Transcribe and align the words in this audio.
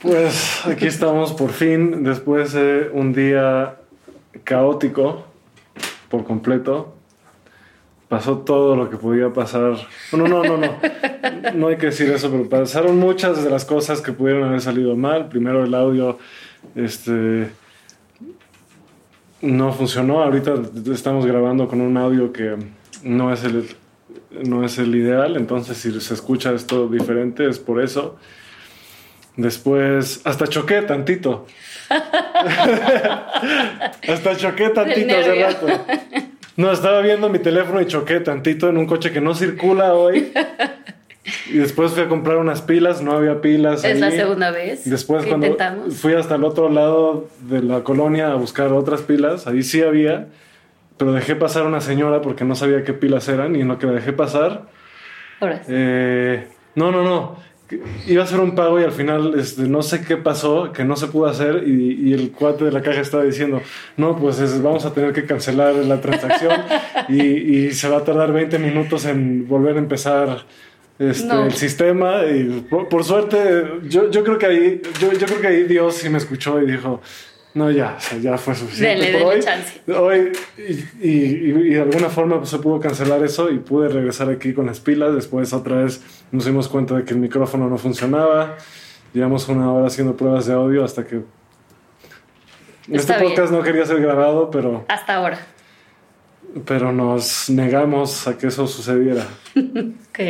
Pues 0.00 0.64
aquí 0.64 0.86
estamos 0.86 1.32
por 1.32 1.50
fin, 1.50 2.04
después 2.04 2.52
de 2.52 2.88
un 2.92 3.12
día 3.12 3.78
caótico 4.44 5.24
por 6.08 6.22
completo. 6.24 6.94
Pasó 8.08 8.38
todo 8.38 8.76
lo 8.76 8.88
que 8.90 8.96
podía 8.96 9.32
pasar. 9.32 9.76
No, 10.12 10.28
no, 10.28 10.44
no, 10.44 10.56
no. 10.56 10.76
No 11.54 11.66
hay 11.66 11.76
que 11.78 11.86
decir 11.86 12.08
eso, 12.10 12.30
pero 12.30 12.48
pasaron 12.48 12.96
muchas 12.96 13.42
de 13.42 13.50
las 13.50 13.64
cosas 13.64 14.00
que 14.00 14.12
pudieron 14.12 14.44
haber 14.44 14.60
salido 14.60 14.94
mal. 14.94 15.28
Primero 15.28 15.64
el 15.64 15.74
audio, 15.74 16.16
este, 16.76 17.50
no 19.42 19.72
funcionó. 19.72 20.22
Ahorita 20.22 20.54
estamos 20.92 21.26
grabando 21.26 21.66
con 21.66 21.80
un 21.80 21.96
audio 21.96 22.32
que 22.32 22.56
no 23.02 23.32
es 23.32 23.42
el, 23.42 23.68
no 24.46 24.64
es 24.64 24.78
el 24.78 24.94
ideal. 24.94 25.36
Entonces, 25.36 25.76
si 25.76 26.00
se 26.00 26.14
escucha 26.14 26.52
esto 26.52 26.88
diferente, 26.88 27.48
es 27.48 27.58
por 27.58 27.82
eso. 27.82 28.16
Después, 29.38 30.20
hasta 30.24 30.46
choqué 30.48 30.82
tantito. 30.82 31.46
hasta 34.08 34.36
choqué 34.36 34.70
tantito 34.70 35.16
hace 35.16 35.42
rato. 35.44 35.66
No, 36.56 36.72
estaba 36.72 37.00
viendo 37.02 37.28
mi 37.28 37.38
teléfono 37.38 37.80
y 37.80 37.86
choqué 37.86 38.18
tantito 38.18 38.68
en 38.68 38.76
un 38.78 38.86
coche 38.86 39.12
que 39.12 39.20
no 39.20 39.36
circula 39.36 39.94
hoy. 39.94 40.32
Y 41.50 41.58
después 41.58 41.92
fui 41.92 42.02
a 42.02 42.08
comprar 42.08 42.38
unas 42.38 42.62
pilas, 42.62 43.00
no 43.00 43.12
había 43.12 43.40
pilas. 43.40 43.84
Es 43.84 44.00
la 44.00 44.10
segunda 44.10 44.50
vez. 44.50 44.90
Después, 44.90 45.24
cuando 45.24 45.56
fui 45.90 46.14
hasta 46.14 46.34
el 46.34 46.42
otro 46.42 46.68
lado 46.68 47.28
de 47.42 47.62
la 47.62 47.84
colonia 47.84 48.32
a 48.32 48.34
buscar 48.34 48.72
otras 48.72 49.02
pilas, 49.02 49.46
ahí 49.46 49.62
sí 49.62 49.82
había, 49.82 50.26
pero 50.96 51.12
dejé 51.12 51.36
pasar 51.36 51.62
a 51.62 51.66
una 51.66 51.80
señora 51.80 52.22
porque 52.22 52.44
no 52.44 52.56
sabía 52.56 52.82
qué 52.82 52.92
pilas 52.92 53.28
eran 53.28 53.54
y 53.54 53.60
en 53.60 53.68
lo 53.68 53.78
que 53.78 53.86
la 53.86 53.92
dejé 53.92 54.12
pasar. 54.12 54.62
Horas. 55.38 55.64
Eh, 55.68 56.48
no, 56.74 56.90
no, 56.90 57.04
no 57.04 57.46
iba 58.06 58.22
a 58.22 58.24
hacer 58.24 58.40
un 58.40 58.54
pago 58.54 58.80
y 58.80 58.84
al 58.84 58.92
final 58.92 59.34
este, 59.38 59.62
no 59.62 59.82
sé 59.82 60.02
qué 60.02 60.16
pasó, 60.16 60.72
que 60.72 60.84
no 60.84 60.96
se 60.96 61.08
pudo 61.08 61.26
hacer 61.26 61.64
y, 61.66 62.12
el 62.12 62.32
cuate 62.32 62.64
de 62.64 62.72
la 62.72 62.82
caja 62.82 63.00
estaba 63.00 63.24
diciendo, 63.24 63.60
no, 63.96 64.16
pues 64.16 64.62
vamos 64.62 64.84
a 64.86 64.94
tener 64.94 65.12
que 65.12 65.26
cancelar 65.26 65.74
la 65.74 66.00
transacción 66.00 66.52
y, 67.08 67.70
se 67.72 67.88
va 67.88 67.98
a 67.98 68.04
tardar 68.04 68.32
20 68.32 68.58
minutos 68.58 69.04
en 69.04 69.46
volver 69.46 69.76
a 69.76 69.78
empezar 69.78 70.44
este, 70.98 71.32
el 71.32 71.52
sistema 71.52 72.24
y 72.24 72.66
por, 72.68 73.04
suerte 73.04 73.64
yo, 73.84 74.10
yo, 74.10 74.24
creo 74.24 74.38
que 74.38 74.46
ahí 74.46 74.82
yo, 75.00 75.12
yo 75.12 75.26
creo 75.26 75.40
que 75.40 75.46
ahí 75.46 75.62
Dios 75.64 75.94
sí 75.94 76.08
me 76.08 76.18
escuchó 76.18 76.60
y 76.60 76.66
dijo 76.66 77.00
no, 77.58 77.72
ya, 77.72 77.98
ya 78.22 78.38
fue 78.38 78.54
suficiente. 78.54 79.18
por 79.18 79.32
hoy, 79.34 79.40
chance. 79.40 79.80
hoy 79.92 80.32
y, 81.00 81.50
de 81.72 81.80
alguna 81.80 82.08
forma 82.08 82.38
pues, 82.38 82.50
se 82.50 82.58
pudo 82.58 82.78
cancelar 82.78 83.22
eso 83.24 83.50
y 83.50 83.58
pude 83.58 83.88
regresar 83.88 84.30
aquí 84.30 84.54
con 84.54 84.66
las 84.66 84.78
pilas. 84.78 85.12
Después 85.12 85.52
otra 85.52 85.82
vez 85.82 86.00
nos 86.30 86.44
dimos 86.44 86.68
cuenta 86.68 86.94
de 86.94 87.04
que 87.04 87.14
el 87.14 87.20
micrófono 87.20 87.68
no 87.68 87.76
funcionaba. 87.76 88.56
Llevamos 89.12 89.48
una 89.48 89.72
hora 89.72 89.88
haciendo 89.88 90.16
pruebas 90.16 90.46
de 90.46 90.52
audio 90.52 90.84
hasta 90.84 91.04
que... 91.04 91.22
este 92.92 93.14
podcast 93.14 93.50
no 93.50 93.60
quería 93.62 93.84
ser 93.84 94.00
grabado, 94.00 94.50
pero... 94.52 94.84
Hasta 94.86 95.16
ahora. 95.16 95.40
Pero 96.64 96.92
nos 96.92 97.50
negamos 97.50 98.28
a 98.28 98.38
que 98.38 98.46
eso 98.46 98.68
sucediera. 98.68 99.26
ok. 99.56 100.20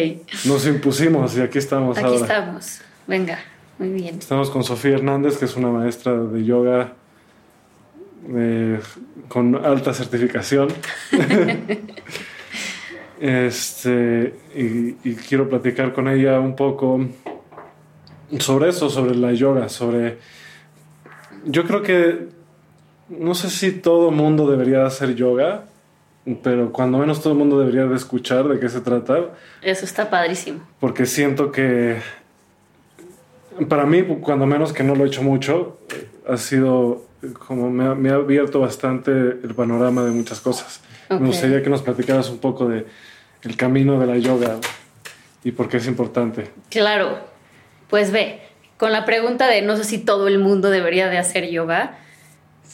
Nos 0.46 0.66
impusimos 0.66 1.36
y 1.36 1.42
aquí 1.42 1.58
estamos 1.58 1.98
ahora. 1.98 2.08
Aquí 2.08 2.22
estamos. 2.22 2.80
Venga, 3.06 3.38
muy 3.78 3.90
bien. 3.90 4.16
Estamos 4.18 4.48
con 4.48 4.64
Sofía 4.64 4.94
Hernández, 4.94 5.36
que 5.36 5.44
es 5.44 5.56
una 5.56 5.68
maestra 5.68 6.14
de 6.14 6.42
yoga 6.44 6.94
eh, 8.34 8.80
con 9.28 9.54
alta 9.64 9.94
certificación. 9.94 10.68
este, 13.20 14.34
y, 14.54 15.14
quiero 15.14 15.48
platicar 15.48 15.92
con 15.92 16.08
ella 16.08 16.40
un 16.40 16.56
poco 16.56 17.00
sobre 18.38 18.70
eso, 18.70 18.90
sobre 18.90 19.14
la 19.14 19.32
yoga, 19.32 19.68
sobre... 19.68 20.18
Yo 21.44 21.64
creo 21.64 21.82
que 21.82 22.28
no 23.08 23.34
sé 23.34 23.48
si 23.50 23.72
todo 23.72 24.10
mundo 24.10 24.50
debería 24.50 24.84
hacer 24.84 25.14
yoga, 25.14 25.64
pero 26.42 26.72
cuando 26.72 26.98
menos 26.98 27.22
todo 27.22 27.32
el 27.32 27.38
mundo 27.38 27.58
debería 27.58 27.86
de 27.86 27.96
escuchar 27.96 28.48
de 28.48 28.60
qué 28.60 28.68
se 28.68 28.80
trata. 28.80 29.30
Eso 29.62 29.84
está 29.84 30.10
padrísimo. 30.10 30.60
Porque 30.78 31.06
siento 31.06 31.50
que 31.50 31.96
para 33.68 33.86
mí, 33.86 34.02
cuando 34.20 34.46
menos 34.46 34.72
que 34.72 34.82
no 34.82 34.94
lo 34.94 35.04
he 35.04 35.08
hecho 35.08 35.22
mucho, 35.22 35.78
ha 36.28 36.36
sido 36.36 37.07
como 37.46 37.70
me 37.70 38.10
ha, 38.10 38.14
abierto 38.14 38.60
bastante 38.60 39.10
el 39.10 39.54
panorama 39.54 40.04
de 40.04 40.10
muchas 40.10 40.40
cosas. 40.40 40.80
Me 41.10 41.26
gustaría 41.26 41.62
que 41.62 41.70
nos 41.70 41.82
platicaras 41.82 42.28
un 42.30 42.38
poco 42.38 42.68
de 42.68 42.86
el 43.42 43.56
camino 43.56 43.98
de 43.98 44.06
la 44.06 44.18
yoga 44.18 44.58
y 45.44 45.52
por 45.52 45.68
qué 45.68 45.78
es 45.78 45.86
importante. 45.86 46.50
Claro, 46.70 47.18
pues 47.88 48.12
ve, 48.12 48.40
con 48.76 48.92
la 48.92 49.04
pregunta 49.04 49.48
de 49.48 49.62
no 49.62 49.76
sé 49.76 49.84
si 49.84 49.98
todo 49.98 50.28
el 50.28 50.38
mundo 50.38 50.70
debería 50.70 51.08
de 51.08 51.18
hacer 51.18 51.48
yoga, 51.48 51.98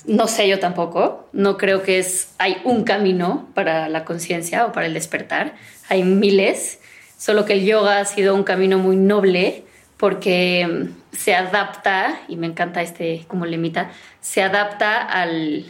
no 0.06 0.27
sé 0.27 0.49
yo 0.49 0.59
tampoco, 0.59 1.28
no 1.33 1.56
creo 1.56 1.83
que 1.83 1.99
es, 1.99 2.34
hay 2.38 2.56
un 2.65 2.84
camino 2.84 3.49
para 3.54 3.88
la 3.88 4.04
conciencia 4.04 4.66
o 4.66 4.72
para 4.72 4.87
el 4.87 4.94
despertar, 4.94 5.54
hay 5.88 6.03
miles, 6.03 6.81
solo 7.16 7.44
que 7.44 7.54
el 7.54 7.65
yoga 7.65 8.00
ha 8.00 8.04
sido 8.04 8.34
un 8.34 8.44
camino 8.44 8.78
muy 8.78 8.97
noble 8.97 9.64
porque 10.04 10.91
se 11.12 11.34
adapta, 11.34 12.20
y 12.28 12.37
me 12.37 12.47
encanta 12.47 12.82
este 12.82 13.25
como 13.26 13.47
limita, 13.47 13.91
se 14.20 14.42
adapta 14.42 15.00
al, 15.00 15.65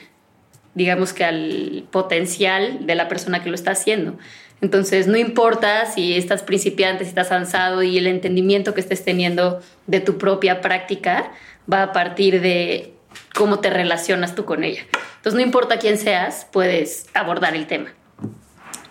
digamos 0.74 1.12
que 1.12 1.22
al 1.22 1.84
potencial 1.92 2.84
de 2.84 2.96
la 2.96 3.06
persona 3.06 3.44
que 3.44 3.48
lo 3.48 3.54
está 3.54 3.70
haciendo. 3.70 4.18
Entonces, 4.60 5.06
no 5.06 5.16
importa 5.16 5.86
si 5.86 6.16
estás 6.16 6.42
principiante, 6.42 7.04
si 7.04 7.10
estás 7.10 7.30
avanzado 7.30 7.84
y 7.84 7.96
el 7.96 8.08
entendimiento 8.08 8.74
que 8.74 8.80
estés 8.80 9.04
teniendo 9.04 9.60
de 9.86 10.00
tu 10.00 10.18
propia 10.18 10.60
práctica 10.60 11.30
va 11.72 11.84
a 11.84 11.92
partir 11.92 12.40
de 12.40 12.92
cómo 13.36 13.60
te 13.60 13.70
relacionas 13.70 14.34
tú 14.34 14.44
con 14.44 14.64
ella. 14.64 14.82
Entonces, 15.18 15.34
no 15.34 15.42
importa 15.42 15.78
quién 15.78 15.96
seas, 15.96 16.48
puedes 16.50 17.06
abordar 17.14 17.54
el 17.54 17.68
tema 17.68 17.94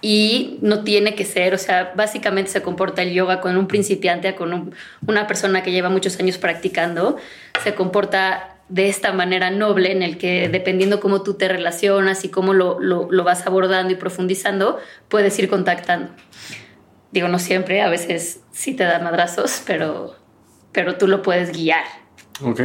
y 0.05 0.57
no 0.61 0.83
tiene 0.83 1.15
que 1.15 1.23
ser, 1.23 1.53
o 1.53 1.57
sea, 1.57 1.93
básicamente 1.95 2.51
se 2.51 2.61
comporta 2.61 3.01
el 3.01 3.13
yoga 3.13 3.39
con 3.39 3.55
un 3.55 3.67
principiante, 3.67 4.35
con 4.35 4.75
una 5.07 5.27
persona 5.27 5.63
que 5.63 5.71
lleva 5.71 5.89
muchos 5.89 6.19
años 6.19 6.37
practicando, 6.37 7.15
se 7.63 7.73
comporta 7.73 8.57
de 8.67 8.89
esta 8.89 9.13
manera 9.13 9.49
noble 9.49 9.93
en 9.93 10.03
el 10.03 10.17
que 10.17 10.49
dependiendo 10.49 10.99
cómo 10.99 11.23
tú 11.23 11.35
te 11.35 11.47
relacionas 11.47 12.25
y 12.25 12.29
cómo 12.29 12.53
lo, 12.53 12.81
lo, 12.81 13.23
vas 13.23 13.47
abordando 13.47 13.93
y 13.93 13.95
profundizando, 13.95 14.77
puedes 15.07 15.39
ir 15.39 15.47
contactando. 15.47 16.11
Digo, 17.13 17.29
no 17.29 17.39
siempre, 17.39 17.81
a 17.81 17.87
veces 17.87 18.41
sí 18.51 18.73
te 18.73 18.83
da 18.83 18.99
madrazos, 18.99 19.63
pero, 19.65 20.17
pero 20.73 20.97
tú 20.97 21.07
lo 21.07 21.21
puedes 21.21 21.53
guiar. 21.53 21.85
Ok. 22.43 22.59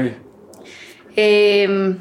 Em, 1.14 1.98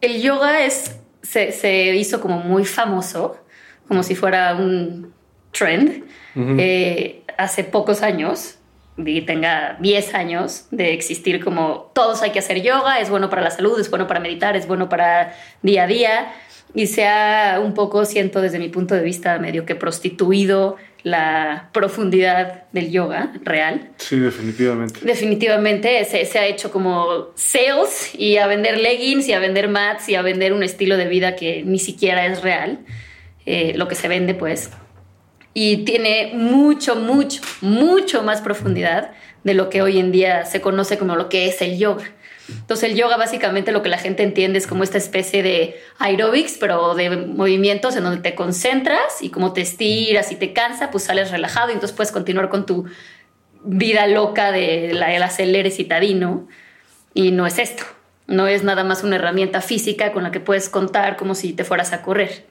el 0.00 0.20
yoga 0.20 0.64
es, 0.64 0.96
se, 1.22 1.52
se 1.52 1.94
hizo 1.94 2.20
como 2.20 2.40
muy 2.40 2.64
famoso 2.64 3.45
como 3.88 4.02
si 4.02 4.14
fuera 4.14 4.54
un 4.54 5.12
trend, 5.52 6.04
eh, 6.36 7.22
hace 7.38 7.64
pocos 7.64 8.02
años, 8.02 8.58
y 8.98 9.22
tenga 9.22 9.76
10 9.80 10.14
años 10.14 10.66
de 10.70 10.92
existir 10.94 11.44
como 11.44 11.90
todos 11.94 12.22
hay 12.22 12.30
que 12.30 12.38
hacer 12.38 12.62
yoga, 12.62 13.00
es 13.00 13.10
bueno 13.10 13.28
para 13.28 13.42
la 13.42 13.50
salud, 13.50 13.78
es 13.78 13.90
bueno 13.90 14.06
para 14.06 14.20
meditar, 14.20 14.56
es 14.56 14.66
bueno 14.66 14.88
para 14.88 15.34
día 15.62 15.84
a 15.84 15.86
día, 15.86 16.32
y 16.74 16.86
se 16.86 17.06
ha 17.06 17.60
un 17.62 17.74
poco, 17.74 18.04
siento 18.04 18.40
desde 18.40 18.58
mi 18.58 18.68
punto 18.68 18.94
de 18.94 19.02
vista, 19.02 19.38
medio 19.38 19.64
que 19.64 19.74
prostituido 19.74 20.76
la 21.02 21.70
profundidad 21.72 22.64
del 22.72 22.90
yoga 22.90 23.32
real. 23.42 23.90
Sí, 23.98 24.18
definitivamente. 24.18 25.00
Definitivamente 25.02 26.04
se, 26.04 26.24
se, 26.24 26.38
ha 26.38 26.46
hecho 26.46 26.72
como 26.72 27.28
sales 27.36 28.12
y 28.14 28.38
a 28.38 28.46
vender 28.48 28.78
leggings 28.78 29.28
y 29.28 29.32
a 29.32 29.38
vender 29.38 29.68
mats 29.68 30.08
y 30.08 30.16
a 30.16 30.22
vender 30.22 30.52
un 30.52 30.64
estilo 30.64 30.96
de 30.96 31.06
vida 31.06 31.36
que 31.36 31.62
ni 31.64 31.78
siquiera 31.78 32.26
es 32.26 32.42
real. 32.42 32.80
Eh, 33.46 33.72
lo 33.76 33.88
que 33.88 33.94
se 33.94 34.08
vende, 34.08 34.34
pues. 34.34 34.70
Y 35.54 35.84
tiene 35.84 36.32
mucho, 36.34 36.96
mucho, 36.96 37.40
mucho 37.62 38.22
más 38.22 38.42
profundidad 38.42 39.12
de 39.44 39.54
lo 39.54 39.70
que 39.70 39.80
hoy 39.80 39.98
en 39.98 40.12
día 40.12 40.44
se 40.44 40.60
conoce 40.60 40.98
como 40.98 41.16
lo 41.16 41.28
que 41.28 41.46
es 41.46 41.62
el 41.62 41.78
yoga. 41.78 42.04
Entonces 42.48 42.90
el 42.90 42.96
yoga 42.96 43.16
básicamente 43.16 43.72
lo 43.72 43.82
que 43.82 43.88
la 43.88 43.98
gente 43.98 44.22
entiende 44.22 44.58
es 44.58 44.66
como 44.66 44.84
esta 44.84 44.98
especie 44.98 45.42
de 45.42 45.76
aerobics, 45.98 46.58
pero 46.58 46.94
de 46.94 47.10
movimientos 47.10 47.96
en 47.96 48.04
donde 48.04 48.20
te 48.20 48.34
concentras 48.34 49.20
y 49.20 49.30
como 49.30 49.52
te 49.52 49.62
estiras 49.62 50.30
y 50.30 50.36
te 50.36 50.52
cansa, 50.52 50.90
pues 50.90 51.04
sales 51.04 51.30
relajado 51.30 51.70
y 51.70 51.74
entonces 51.74 51.96
puedes 51.96 52.12
continuar 52.12 52.48
con 52.48 52.66
tu 52.66 52.84
vida 53.64 54.06
loca 54.06 54.52
de 54.52 54.92
la, 54.92 55.08
del 55.08 55.22
acelere 55.22 55.70
citadino. 55.70 56.46
Y 57.14 57.30
no 57.30 57.46
es 57.46 57.58
esto, 57.58 57.84
no 58.26 58.46
es 58.46 58.62
nada 58.62 58.84
más 58.84 59.02
una 59.02 59.16
herramienta 59.16 59.60
física 59.60 60.12
con 60.12 60.22
la 60.22 60.30
que 60.30 60.40
puedes 60.40 60.68
contar 60.68 61.16
como 61.16 61.34
si 61.34 61.52
te 61.52 61.64
fueras 61.64 61.92
a 61.92 62.02
correr. 62.02 62.44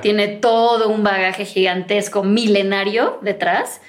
Tiene 0.00 0.28
todo 0.28 0.88
un 0.88 1.02
bagaje 1.02 1.44
gigantesco, 1.44 2.22
milenario 2.22 3.18
detrás, 3.22 3.80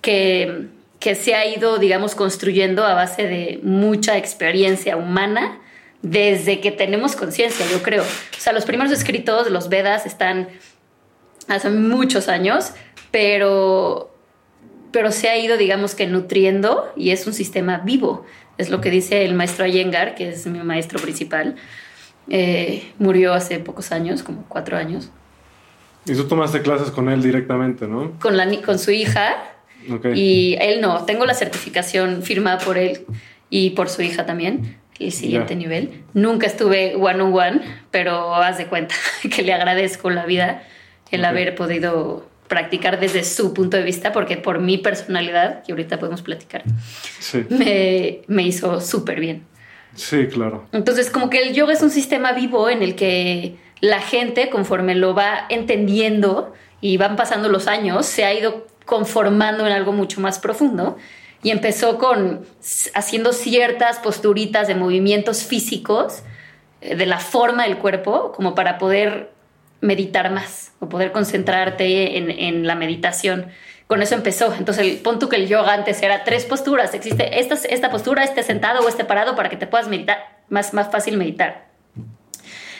que, 0.00 0.66
que 0.98 1.14
se 1.14 1.34
ha 1.34 1.46
ido, 1.46 1.78
digamos, 1.78 2.14
construyendo 2.14 2.84
a 2.84 2.94
base 2.94 3.26
de 3.26 3.60
mucha 3.62 4.16
experiencia 4.16 4.96
humana 4.96 5.60
desde 6.02 6.60
que 6.60 6.70
tenemos 6.70 7.16
conciencia, 7.16 7.66
yo 7.70 7.82
creo. 7.82 8.02
O 8.02 8.40
sea, 8.40 8.52
los 8.52 8.64
primeros 8.64 8.92
escritos, 8.92 9.50
los 9.50 9.68
Vedas, 9.68 10.06
están 10.06 10.48
hace 11.48 11.70
muchos 11.70 12.28
años, 12.28 12.72
pero 13.10 14.12
pero 14.96 15.12
se 15.12 15.28
ha 15.28 15.36
ido, 15.36 15.58
digamos 15.58 15.94
que, 15.94 16.06
nutriendo 16.06 16.90
y 16.96 17.10
es 17.10 17.26
un 17.26 17.34
sistema 17.34 17.78
vivo. 17.84 18.24
Es 18.56 18.70
lo 18.70 18.80
que 18.80 18.90
dice 18.90 19.26
el 19.26 19.34
maestro 19.34 19.66
Ayengar, 19.66 20.14
que 20.14 20.30
es 20.30 20.46
mi 20.46 20.58
maestro 20.60 20.98
principal. 20.98 21.56
Eh, 22.30 22.92
murió 22.98 23.34
hace 23.34 23.58
pocos 23.58 23.92
años, 23.92 24.22
como 24.22 24.46
cuatro 24.48 24.78
años. 24.78 25.10
Y 26.06 26.14
tú 26.14 26.24
tomaste 26.24 26.62
clases 26.62 26.90
con 26.90 27.08
él 27.08 27.22
directamente, 27.22 27.86
¿no? 27.86 28.12
Con, 28.20 28.36
la, 28.36 28.48
con 28.62 28.78
su 28.78 28.90
hija. 28.90 29.36
Y 30.14 30.56
él 30.60 30.80
no. 30.80 31.04
Tengo 31.04 31.26
la 31.26 31.34
certificación 31.34 32.22
firmada 32.22 32.58
por 32.58 32.78
él 32.78 33.04
y 33.50 33.70
por 33.70 33.88
su 33.88 34.02
hija 34.02 34.26
también 34.26 34.78
el 34.98 35.12
siguiente 35.12 35.56
nivel. 35.56 36.04
Nunca 36.14 36.46
estuve 36.46 36.96
one 36.96 37.22
on 37.22 37.32
one, 37.32 37.60
pero 37.90 38.34
haz 38.34 38.58
de 38.58 38.66
cuenta 38.66 38.94
que 39.34 39.42
le 39.42 39.52
agradezco 39.52 40.10
la 40.10 40.26
vida 40.26 40.62
el 41.10 41.24
haber 41.24 41.54
podido 41.54 42.28
practicar 42.48 43.00
desde 43.00 43.24
su 43.24 43.52
punto 43.52 43.76
de 43.76 43.82
vista, 43.82 44.12
porque 44.12 44.36
por 44.36 44.60
mi 44.60 44.78
personalidad, 44.78 45.64
que 45.64 45.72
ahorita 45.72 45.98
podemos 45.98 46.22
platicar, 46.22 46.62
me, 47.48 48.20
me 48.28 48.42
hizo 48.44 48.80
súper 48.80 49.20
bien. 49.20 49.44
Sí, 49.94 50.26
claro. 50.26 50.66
Entonces, 50.72 51.10
como 51.10 51.30
que 51.30 51.42
el 51.42 51.54
yoga 51.54 51.72
es 51.72 51.82
un 51.82 51.90
sistema 51.90 52.32
vivo 52.32 52.68
en 52.68 52.82
el 52.82 52.94
que 52.94 53.56
la 53.80 54.00
gente, 54.00 54.50
conforme 54.50 54.94
lo 54.94 55.14
va 55.14 55.46
entendiendo 55.48 56.54
y 56.80 56.96
van 56.96 57.16
pasando 57.16 57.48
los 57.48 57.66
años, 57.66 58.06
se 58.06 58.24
ha 58.24 58.32
ido 58.32 58.66
conformando 58.84 59.66
en 59.66 59.72
algo 59.72 59.92
mucho 59.92 60.20
más 60.20 60.38
profundo 60.38 60.96
y 61.42 61.50
empezó 61.50 61.98
con 61.98 62.46
haciendo 62.94 63.32
ciertas 63.32 63.98
posturitas 63.98 64.66
de 64.68 64.74
movimientos 64.74 65.44
físicos 65.44 66.22
eh, 66.80 66.96
de 66.96 67.06
la 67.06 67.18
forma 67.18 67.64
del 67.64 67.78
cuerpo 67.78 68.32
como 68.32 68.54
para 68.54 68.78
poder 68.78 69.32
meditar 69.80 70.30
más 70.30 70.72
o 70.80 70.88
poder 70.88 71.12
concentrarte 71.12 72.16
en, 72.16 72.66
la 72.66 72.74
meditación. 72.74 73.48
Con 73.86 74.02
eso 74.02 74.14
empezó. 74.14 74.52
Entonces, 74.54 74.84
el 74.84 74.96
punto 74.98 75.28
que 75.28 75.36
el 75.36 75.46
yoga 75.46 75.74
antes 75.74 76.02
era 76.02 76.24
tres 76.24 76.44
posturas. 76.46 76.94
Existe 76.94 77.38
esta, 77.38 77.54
esta 77.54 77.90
postura, 77.90 78.24
este 78.24 78.42
sentado 78.42 78.84
o 78.84 78.88
este 78.88 79.04
parado 79.04 79.36
para 79.36 79.48
que 79.48 79.56
te 79.56 79.66
puedas 79.66 79.86
meditar, 79.86 80.40
más, 80.48 80.74
más 80.74 80.90
fácil 80.90 81.18
meditar. 81.18 81.65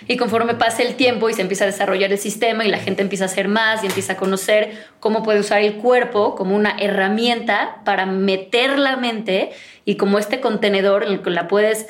Y 0.08 0.16
conforme 0.16 0.54
pasa 0.54 0.82
el 0.82 0.94
tiempo 0.94 1.28
y 1.28 1.34
se 1.34 1.42
empieza 1.42 1.64
a 1.64 1.66
desarrollar 1.66 2.12
el 2.12 2.18
sistema 2.18 2.64
y 2.64 2.68
la 2.68 2.78
gente 2.78 3.02
empieza 3.02 3.24
a 3.24 3.26
hacer 3.26 3.48
más 3.48 3.82
y 3.82 3.86
empieza 3.86 4.12
a 4.12 4.16
conocer 4.16 4.86
cómo 5.00 5.22
puede 5.22 5.40
usar 5.40 5.62
el 5.62 5.76
cuerpo 5.76 6.36
como 6.36 6.54
una 6.54 6.76
herramienta 6.78 7.80
para 7.84 8.06
meter 8.06 8.78
la 8.78 8.96
mente 8.96 9.50
y 9.84 9.96
como 9.96 10.18
este 10.18 10.40
contenedor 10.40 11.02
en 11.02 11.12
el 11.12 11.22
que 11.22 11.30
la 11.30 11.48
puedes, 11.48 11.86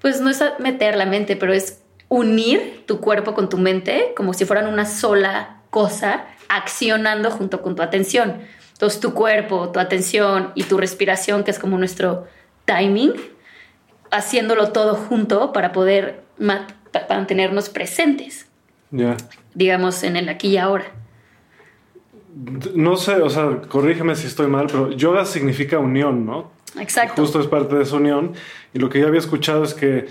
pues 0.00 0.20
no 0.20 0.30
es 0.30 0.42
meter 0.58 0.96
la 0.96 1.04
mente, 1.04 1.36
pero 1.36 1.52
es 1.52 1.82
unir 2.08 2.84
tu 2.86 3.00
cuerpo 3.00 3.34
con 3.34 3.48
tu 3.48 3.58
mente 3.58 4.12
como 4.16 4.32
si 4.32 4.44
fueran 4.44 4.66
una 4.66 4.86
sola 4.86 5.58
cosa 5.70 6.24
accionando 6.48 7.30
junto 7.30 7.60
con 7.60 7.76
tu 7.76 7.82
atención. 7.82 8.40
Entonces 8.72 9.00
tu 9.00 9.12
cuerpo, 9.12 9.70
tu 9.70 9.80
atención 9.80 10.52
y 10.54 10.64
tu 10.64 10.78
respiración, 10.78 11.44
que 11.44 11.50
es 11.50 11.58
como 11.58 11.76
nuestro 11.76 12.26
timing, 12.64 13.14
haciéndolo 14.10 14.72
todo 14.72 14.94
junto 14.94 15.52
para 15.52 15.72
poder 15.72 16.22
para 17.06 17.20
mantenernos 17.20 17.68
presentes. 17.68 18.46
Ya. 18.90 19.16
Digamos, 19.54 20.02
en 20.02 20.16
el 20.16 20.28
aquí 20.28 20.48
y 20.48 20.58
ahora. 20.58 20.84
No 22.74 22.96
sé, 22.96 23.14
o 23.14 23.30
sea, 23.30 23.62
corrígeme 23.68 24.14
si 24.14 24.26
estoy 24.26 24.46
mal, 24.46 24.66
pero 24.66 24.92
yoga 24.92 25.24
significa 25.24 25.78
unión, 25.78 26.26
¿no? 26.26 26.50
Exacto. 26.78 27.22
Justo 27.22 27.40
es 27.40 27.46
parte 27.46 27.76
de 27.76 27.82
esa 27.82 27.96
unión. 27.96 28.32
Y 28.74 28.78
lo 28.78 28.90
que 28.90 29.00
yo 29.00 29.08
había 29.08 29.20
escuchado 29.20 29.64
es 29.64 29.72
que 29.72 30.06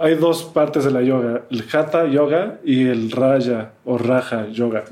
hay 0.00 0.14
dos 0.14 0.44
partes 0.44 0.84
de 0.84 0.90
la 0.90 1.02
yoga, 1.02 1.42
el 1.50 1.64
hatha 1.72 2.06
yoga 2.06 2.58
y 2.64 2.86
el 2.86 3.10
raya 3.10 3.72
o 3.84 3.98
raja 3.98 4.48
yoga. 4.48 4.84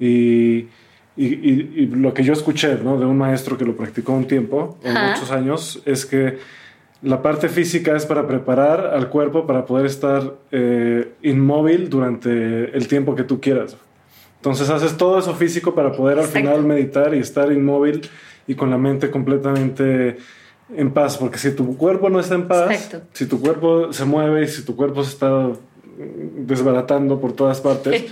y, 0.00 0.68
y, 1.16 1.86
lo 1.86 2.14
que 2.14 2.24
yo 2.24 2.32
escuché 2.32 2.74
¿no? 2.76 2.98
de 2.98 3.06
un 3.06 3.18
maestro 3.18 3.58
que 3.58 3.64
lo 3.64 3.76
practicó 3.76 4.12
un 4.12 4.26
tiempo, 4.26 4.78
muchos 4.82 5.30
años, 5.30 5.82
es 5.84 6.06
que 6.06 6.38
la 7.02 7.20
parte 7.20 7.48
física 7.48 7.96
es 7.96 8.06
para 8.06 8.26
preparar 8.26 8.94
al 8.94 9.08
cuerpo 9.08 9.46
para 9.46 9.66
poder 9.66 9.86
estar 9.86 10.34
eh, 10.52 11.12
inmóvil 11.22 11.90
durante 11.90 12.76
el 12.76 12.86
tiempo 12.86 13.14
que 13.14 13.24
tú 13.24 13.40
quieras. 13.40 13.76
Entonces 14.36 14.70
haces 14.70 14.96
todo 14.96 15.18
eso 15.18 15.34
físico 15.34 15.74
para 15.74 15.92
poder 15.92 16.18
al 16.18 16.26
final 16.26 16.64
meditar 16.64 17.14
y 17.14 17.18
estar 17.18 17.52
inmóvil 17.52 18.08
y 18.46 18.54
con 18.54 18.70
la 18.70 18.78
mente 18.78 19.10
completamente 19.10 20.18
en 20.76 20.92
paz. 20.92 21.16
Porque 21.16 21.38
si 21.38 21.52
tu 21.52 21.76
cuerpo 21.76 22.08
no 22.08 22.20
está 22.20 22.36
en 22.36 22.48
paz, 22.48 22.90
si 23.12 23.26
tu 23.26 23.40
cuerpo 23.40 23.92
se 23.92 24.04
mueve 24.04 24.44
y 24.44 24.48
si 24.48 24.64
tu 24.64 24.76
cuerpo 24.76 25.02
se 25.04 25.10
está 25.10 25.50
desbaratando 25.96 27.20
por 27.20 27.32
todas 27.32 27.60
partes, 27.60 28.04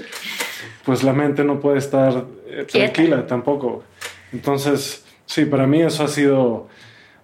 pues 0.84 1.02
la 1.02 1.12
mente 1.12 1.44
no 1.44 1.60
puede 1.60 1.78
estar 1.78 2.24
eh, 2.46 2.66
tranquila 2.70 3.26
tampoco. 3.26 3.84
Entonces, 4.32 5.04
sí, 5.26 5.44
para 5.44 5.66
mí 5.66 5.82
eso 5.82 6.04
ha 6.04 6.08
sido 6.08 6.68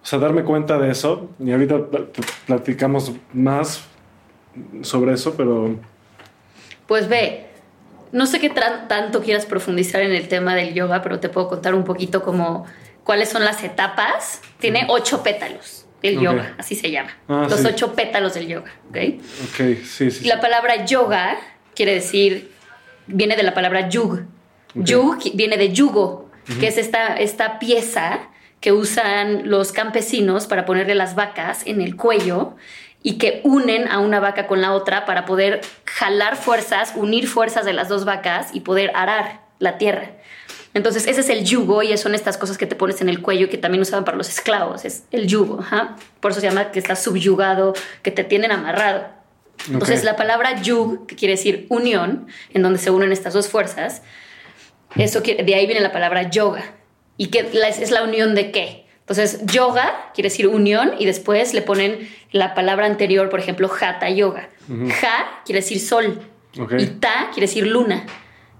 o 0.01 0.05
sea, 0.05 0.19
darme 0.19 0.43
cuenta 0.43 0.77
de 0.77 0.91
eso, 0.91 1.29
y 1.39 1.51
ahorita 1.51 1.79
platicamos 2.45 3.11
más 3.33 3.83
sobre 4.81 5.13
eso, 5.13 5.35
pero... 5.35 5.75
Pues 6.87 7.09
ve, 7.09 7.47
no 8.11 8.25
sé 8.25 8.39
qué 8.39 8.49
tanto 8.49 9.21
quieras 9.21 9.45
profundizar 9.45 10.01
en 10.01 10.13
el 10.13 10.27
tema 10.27 10.55
del 10.55 10.73
yoga, 10.73 11.01
pero 11.01 11.19
te 11.19 11.29
puedo 11.29 11.49
contar 11.49 11.75
un 11.75 11.83
poquito 11.83 12.23
como 12.23 12.65
cuáles 13.03 13.29
son 13.29 13.43
las 13.43 13.63
etapas. 13.63 14.41
Tiene 14.59 14.85
ocho 14.87 15.23
pétalos 15.23 15.85
el 16.01 16.19
yoga, 16.19 16.55
así 16.57 16.75
se 16.75 16.91
llama. 16.91 17.09
Ah, 17.27 17.47
Los 17.49 17.65
ocho 17.65 17.93
pétalos 17.93 18.33
del 18.33 18.47
yoga, 18.47 18.71
¿ok? 18.89 18.97
Ok, 19.49 19.83
sí, 19.83 20.11
sí. 20.11 20.27
La 20.27 20.39
palabra 20.39 20.85
yoga 20.85 21.37
quiere 21.75 21.93
decir, 21.95 22.51
viene 23.07 23.35
de 23.35 23.43
la 23.43 23.53
palabra 23.53 23.89
yug. 23.89 24.21
Yug 24.73 25.17
viene 25.33 25.57
de 25.57 25.73
yugo, 25.73 26.29
que 26.59 26.67
es 26.67 26.77
esta, 26.77 27.15
esta 27.15 27.59
pieza 27.59 28.19
que 28.59 28.71
usan 28.71 29.49
los 29.49 29.71
campesinos 29.71 30.47
para 30.47 30.65
ponerle 30.65 30.95
las 30.95 31.15
vacas 31.15 31.61
en 31.65 31.81
el 31.81 31.95
cuello 31.95 32.55
y 33.03 33.17
que 33.17 33.41
unen 33.43 33.87
a 33.87 33.99
una 33.99 34.19
vaca 34.19 34.47
con 34.47 34.61
la 34.61 34.73
otra 34.73 35.05
para 35.05 35.25
poder 35.25 35.61
jalar 35.85 36.35
fuerzas, 36.35 36.93
unir 36.95 37.27
fuerzas 37.27 37.65
de 37.65 37.73
las 37.73 37.87
dos 37.87 38.05
vacas 38.05 38.49
y 38.53 38.61
poder 38.61 38.91
arar 38.95 39.41
la 39.59 39.77
tierra. 39.77 40.11
Entonces, 40.73 41.07
ese 41.07 41.21
es 41.21 41.29
el 41.29 41.43
yugo 41.43 41.81
y 41.81 41.95
son 41.97 42.13
estas 42.13 42.37
cosas 42.37 42.57
que 42.57 42.67
te 42.67 42.75
pones 42.75 43.01
en 43.01 43.09
el 43.09 43.21
cuello 43.21 43.45
y 43.45 43.49
que 43.49 43.57
también 43.57 43.81
usaban 43.81 44.05
para 44.05 44.17
los 44.17 44.29
esclavos, 44.29 44.85
es 44.85 45.05
el 45.11 45.27
yugo. 45.27 45.63
Por 46.19 46.31
eso 46.31 46.41
se 46.41 46.47
llama 46.47 46.71
que 46.71 46.79
estás 46.79 47.01
subyugado, 47.01 47.73
que 48.03 48.11
te 48.11 48.23
tienen 48.23 48.51
amarrado. 48.51 49.07
Entonces, 49.71 50.03
la 50.03 50.15
palabra 50.15 50.61
yug, 50.61 51.07
que 51.07 51.15
quiere 51.15 51.33
decir 51.33 51.65
unión, 51.69 52.27
en 52.53 52.61
donde 52.61 52.77
se 52.79 52.91
unen 52.91 53.11
estas 53.11 53.33
dos 53.33 53.47
fuerzas, 53.47 54.03
eso 54.95 55.21
de 55.21 55.55
ahí 55.55 55.65
viene 55.65 55.81
la 55.81 55.91
palabra 55.91 56.29
yoga, 56.29 56.63
¿Y 57.17 57.27
qué 57.27 57.49
es 57.81 57.91
la 57.91 58.03
unión 58.03 58.35
de 58.35 58.51
qué? 58.51 58.85
Entonces, 58.99 59.39
yoga 59.45 60.11
quiere 60.13 60.29
decir 60.29 60.47
unión 60.47 60.93
y 60.99 61.05
después 61.05 61.53
le 61.53 61.61
ponen 61.61 62.09
la 62.31 62.53
palabra 62.53 62.85
anterior, 62.85 63.29
por 63.29 63.39
ejemplo, 63.39 63.71
hatha 63.71 64.09
yoga. 64.09 64.49
Ha 64.69 65.43
quiere 65.45 65.61
decir 65.61 65.79
sol 65.79 66.19
y 66.77 66.85
ta 66.87 67.29
quiere 67.33 67.47
decir 67.47 67.65
luna. 67.65 68.05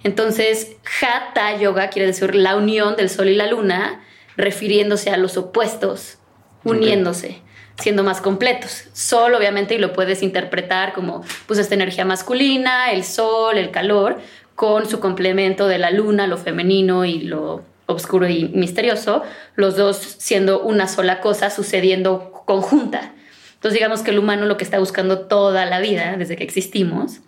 Entonces, 0.03 0.77
hatha 1.01 1.57
yoga 1.57 1.89
quiere 1.89 2.07
decir 2.07 2.33
la 2.33 2.55
unión 2.55 2.95
del 2.95 3.09
sol 3.09 3.27
y 3.27 3.35
la 3.35 3.47
luna, 3.47 4.01
refiriéndose 4.37 5.09
a 5.09 5.17
los 5.17 5.35
opuestos, 5.35 6.17
uniéndose. 6.63 7.41
siendo 7.79 8.03
más 8.03 8.21
completos. 8.21 8.85
Sol, 8.93 9.35
obviamente, 9.35 9.75
y 9.75 9.77
lo 9.77 9.93
puedes 9.93 10.23
interpretar 10.23 10.93
como 10.93 11.23
pues 11.45 11.59
esta 11.59 11.75
energía 11.75 12.05
masculina, 12.05 12.91
el 12.91 13.03
sol, 13.03 13.57
el 13.57 13.71
calor, 13.71 14.17
con 14.55 14.89
su 14.89 14.99
complemento 14.99 15.67
de 15.67 15.77
la 15.77 15.91
luna, 15.91 16.25
lo 16.25 16.37
femenino 16.37 17.05
y 17.05 17.19
lo 17.19 17.63
oscuro 17.87 18.27
y 18.27 18.49
misterioso, 18.49 19.23
los 19.55 19.75
dos 19.75 19.97
siendo 19.97 20.61
una 20.61 20.87
sola 20.87 21.19
cosa 21.19 21.49
sucediendo 21.49 22.31
conjunta. 22.45 23.13
Entonces 23.55 23.73
digamos 23.73 24.01
que 24.01 24.11
el 24.11 24.19
humano 24.19 24.45
lo 24.45 24.57
que 24.57 24.63
está 24.63 24.77
buscando 24.77 25.21
toda 25.21 25.65
la 25.65 25.79
vida, 25.79 26.15
desde 26.17 26.35
que 26.35 26.43
existimos, 26.43 27.21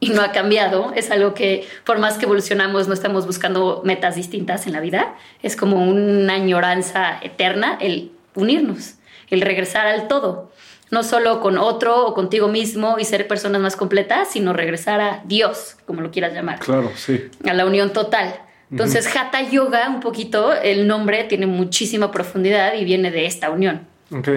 y 0.00 0.10
no 0.10 0.22
ha 0.22 0.32
cambiado, 0.32 0.92
es 0.96 1.10
algo 1.10 1.34
que 1.34 1.66
por 1.84 1.98
más 1.98 2.16
que 2.16 2.24
evolucionamos 2.24 2.88
no 2.88 2.94
estamos 2.94 3.26
buscando 3.26 3.82
metas 3.84 4.16
distintas 4.16 4.66
en 4.66 4.72
la 4.72 4.80
vida, 4.80 5.14
es 5.42 5.56
como 5.56 5.84
una 5.84 6.34
añoranza 6.34 7.20
eterna 7.22 7.76
el 7.80 8.10
unirnos, 8.34 8.94
el 9.28 9.42
regresar 9.42 9.86
al 9.86 10.08
todo, 10.08 10.50
no 10.90 11.02
solo 11.02 11.40
con 11.40 11.58
otro 11.58 12.06
o 12.06 12.14
contigo 12.14 12.48
mismo 12.48 12.98
y 12.98 13.04
ser 13.04 13.28
personas 13.28 13.60
más 13.60 13.76
completas, 13.76 14.28
sino 14.30 14.54
regresar 14.54 15.00
a 15.00 15.22
Dios, 15.26 15.76
como 15.86 16.00
lo 16.00 16.10
quieras 16.10 16.32
llamar. 16.32 16.58
Claro, 16.58 16.90
sí. 16.96 17.28
A 17.46 17.52
la 17.52 17.66
unión 17.66 17.92
total. 17.92 18.34
Entonces, 18.70 19.08
Hatha 19.14 19.42
Yoga, 19.50 19.88
un 19.88 20.00
poquito, 20.00 20.52
el 20.54 20.86
nombre 20.86 21.24
tiene 21.24 21.46
muchísima 21.46 22.12
profundidad 22.12 22.74
y 22.74 22.84
viene 22.84 23.10
de 23.10 23.26
esta 23.26 23.50
unión. 23.50 23.86
Ok. 24.12 24.28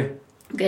Ok. 0.53 0.61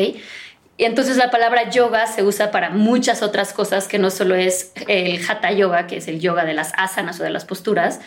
Y 0.78 0.84
entonces 0.84 1.16
la 1.16 1.32
palabra 1.32 1.70
yoga 1.70 2.06
se 2.06 2.22
usa 2.24 2.52
para 2.52 2.70
muchas 2.70 3.22
otras 3.24 3.54
cosas 3.54 3.88
que 3.88 3.98
no 3.98 4.10
solo 4.10 4.36
es 4.36 4.74
el 4.88 5.22
hatha 5.26 5.52
yoga, 5.54 5.88
que 5.88 5.98
es 5.98 6.08
el 6.10 6.20
yoga 6.20 6.44
de 6.44 6.54
las 6.54 6.74
asanas 6.76 7.20
o 7.22 7.24
de 7.24 7.30
las 7.30 7.46
posturas, 7.46 8.02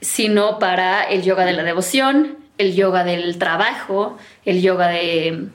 sino 0.00 0.60
para 0.60 1.02
el 1.02 1.22
yoga 1.22 1.44
de 1.44 1.54
la 1.54 1.64
devoción, 1.64 2.38
el 2.56 2.76
yoga 2.76 3.02
del 3.02 3.36
trabajo, 3.38 4.16
el 4.44 4.62
yoga 4.62 4.88
de, 4.88 5.48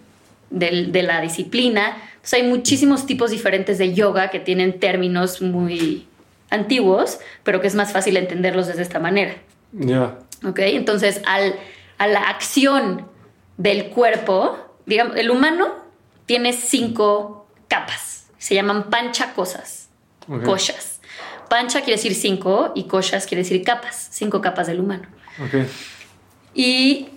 de 0.49 1.03
la 1.03 1.21
disciplina. 1.21 1.97
Entonces 2.15 2.33
hay 2.33 2.43
muchísimos 2.43 3.05
tipos 3.05 3.31
diferentes 3.31 3.77
de 3.77 3.93
yoga 3.93 4.29
que 4.29 4.41
tienen 4.41 4.81
términos 4.81 5.41
muy, 5.41 6.07
antiguos, 6.53 7.19
pero 7.43 7.59
que 7.61 7.67
es 7.67 7.75
más 7.75 7.91
fácil 7.91 8.17
entenderlos 8.17 8.67
desde 8.67 8.81
esta 8.81 8.99
manera. 8.99 9.35
Ya. 9.71 10.17
¿Ok? 10.45 10.59
Entonces, 10.59 11.21
al, 11.25 11.55
a 11.97 12.07
la 12.07 12.21
acción 12.29 13.07
del 13.57 13.89
cuerpo, 13.89 14.57
digamos, 14.85 15.15
el 15.17 15.31
humano 15.31 15.73
tiene 16.25 16.53
cinco 16.53 17.47
capas, 17.67 18.27
se 18.37 18.55
llaman 18.55 18.89
pancha 18.89 19.33
cosas, 19.33 19.89
Ok. 20.27 20.43
koshas. 20.43 21.01
Pancha 21.49 21.79
quiere 21.81 21.97
decir 21.97 22.15
cinco 22.15 22.71
y 22.75 22.85
koshas 22.85 23.25
quiere 23.27 23.43
decir 23.43 23.63
capas, 23.63 24.07
cinco 24.11 24.41
capas 24.41 24.67
del 24.67 24.79
humano. 24.79 25.07
Ok. 25.43 25.67
Y 26.53 27.09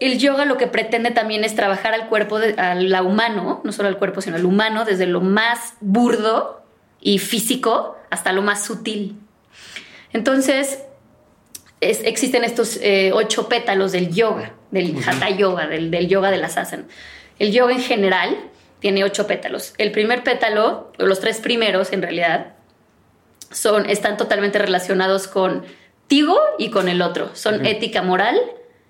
el 0.00 0.18
yoga 0.18 0.44
lo 0.44 0.56
que 0.56 0.66
pretende 0.66 1.10
también 1.10 1.42
es 1.44 1.56
trabajar 1.56 1.94
al 1.94 2.08
cuerpo, 2.08 2.38
de, 2.38 2.54
a 2.54 2.74
la 2.74 3.02
humano, 3.02 3.60
no 3.64 3.72
solo 3.72 3.88
al 3.88 3.98
cuerpo, 3.98 4.20
sino 4.20 4.36
al 4.36 4.44
humano, 4.44 4.84
desde 4.84 5.06
lo 5.06 5.20
más 5.20 5.74
burdo 5.80 6.62
y 7.00 7.18
físico 7.18 7.96
hasta 8.10 8.32
lo 8.32 8.42
más 8.42 8.64
sutil. 8.64 9.16
Entonces, 10.12 10.80
es- 11.80 12.02
existen 12.04 12.44
estos 12.44 12.78
eh, 12.82 13.10
ocho 13.14 13.48
pétalos 13.48 13.92
del 13.92 14.12
yoga, 14.12 14.52
del 14.70 14.96
hatha 15.06 15.30
yoga, 15.30 15.66
del, 15.66 15.90
del 15.90 16.08
yoga 16.08 16.30
de 16.30 16.36
las 16.38 16.56
asanas. 16.58 16.86
El 17.38 17.52
yoga 17.52 17.72
en 17.72 17.80
general 17.80 18.36
tiene 18.80 19.04
ocho 19.04 19.26
pétalos. 19.26 19.74
El 19.78 19.92
primer 19.92 20.22
pétalo, 20.24 20.92
o 20.98 21.06
los 21.06 21.20
tres 21.20 21.38
primeros 21.40 21.92
en 21.92 22.02
realidad, 22.02 22.54
son, 23.50 23.88
están 23.88 24.16
totalmente 24.16 24.58
relacionados 24.58 25.26
contigo 25.28 26.38
y 26.58 26.70
con 26.70 26.88
el 26.88 27.02
otro. 27.02 27.30
Son 27.34 27.64
ética 27.66 28.02
moral. 28.02 28.40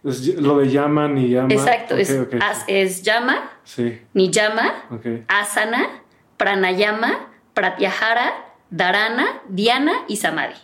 Es 0.04 0.26
lo 0.36 0.58
de 0.58 0.70
llaman 0.70 1.18
y 1.18 1.28
llama. 1.28 1.52
Exacto, 1.52 1.96
es, 1.96 2.10
ok. 2.18 2.34
as- 2.40 2.64
es 2.68 3.02
llama, 3.02 3.50
Sí, 3.64 4.00
niyama, 4.14 4.84
ok. 4.90 5.06
asana, 5.28 6.02
pranayama, 6.38 7.28
pratyahara, 7.54 8.32
dharana, 8.70 9.42
dhyana 9.48 10.04
y 10.08 10.16
samadhi. 10.16 10.54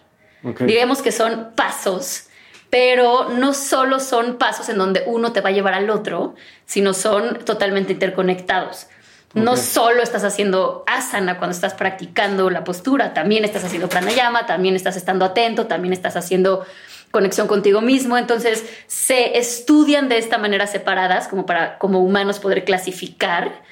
ok. 0.44 0.62
Digamos 0.62 1.02
que 1.02 1.12
son 1.12 1.52
pasos, 1.54 2.28
pero 2.70 3.28
no 3.30 3.54
solo 3.54 4.00
son 4.00 4.38
pasos 4.38 4.68
en 4.68 4.78
donde 4.78 5.02
uno 5.06 5.32
te 5.32 5.40
va 5.40 5.50
a 5.50 5.52
llevar 5.52 5.74
al 5.74 5.90
otro, 5.90 6.34
sino 6.64 6.94
son 6.94 7.38
totalmente 7.44 7.92
interconectados. 7.92 8.86
No 9.34 9.58
solo 9.58 10.02
estás 10.02 10.24
haciendo 10.24 10.82
asana 10.86 11.36
cuando 11.36 11.54
estás 11.54 11.74
practicando 11.74 12.48
la 12.48 12.64
postura, 12.64 13.12
también 13.12 13.44
estás 13.44 13.64
haciendo 13.64 13.86
pranayama, 13.86 14.46
también 14.46 14.76
estás 14.76 14.96
estando 14.96 15.26
atento, 15.26 15.66
también 15.66 15.92
estás 15.92 16.16
haciendo 16.16 16.64
conexión 17.10 17.46
contigo 17.46 17.82
mismo. 17.82 18.16
Entonces 18.16 18.64
se 18.86 19.36
estudian 19.36 20.08
de 20.08 20.16
esta 20.16 20.38
manera 20.38 20.66
separadas 20.66 21.28
como 21.28 21.44
para 21.44 21.76
como 21.76 22.00
humanos 22.00 22.38
poder 22.38 22.64
clasificar, 22.64 23.62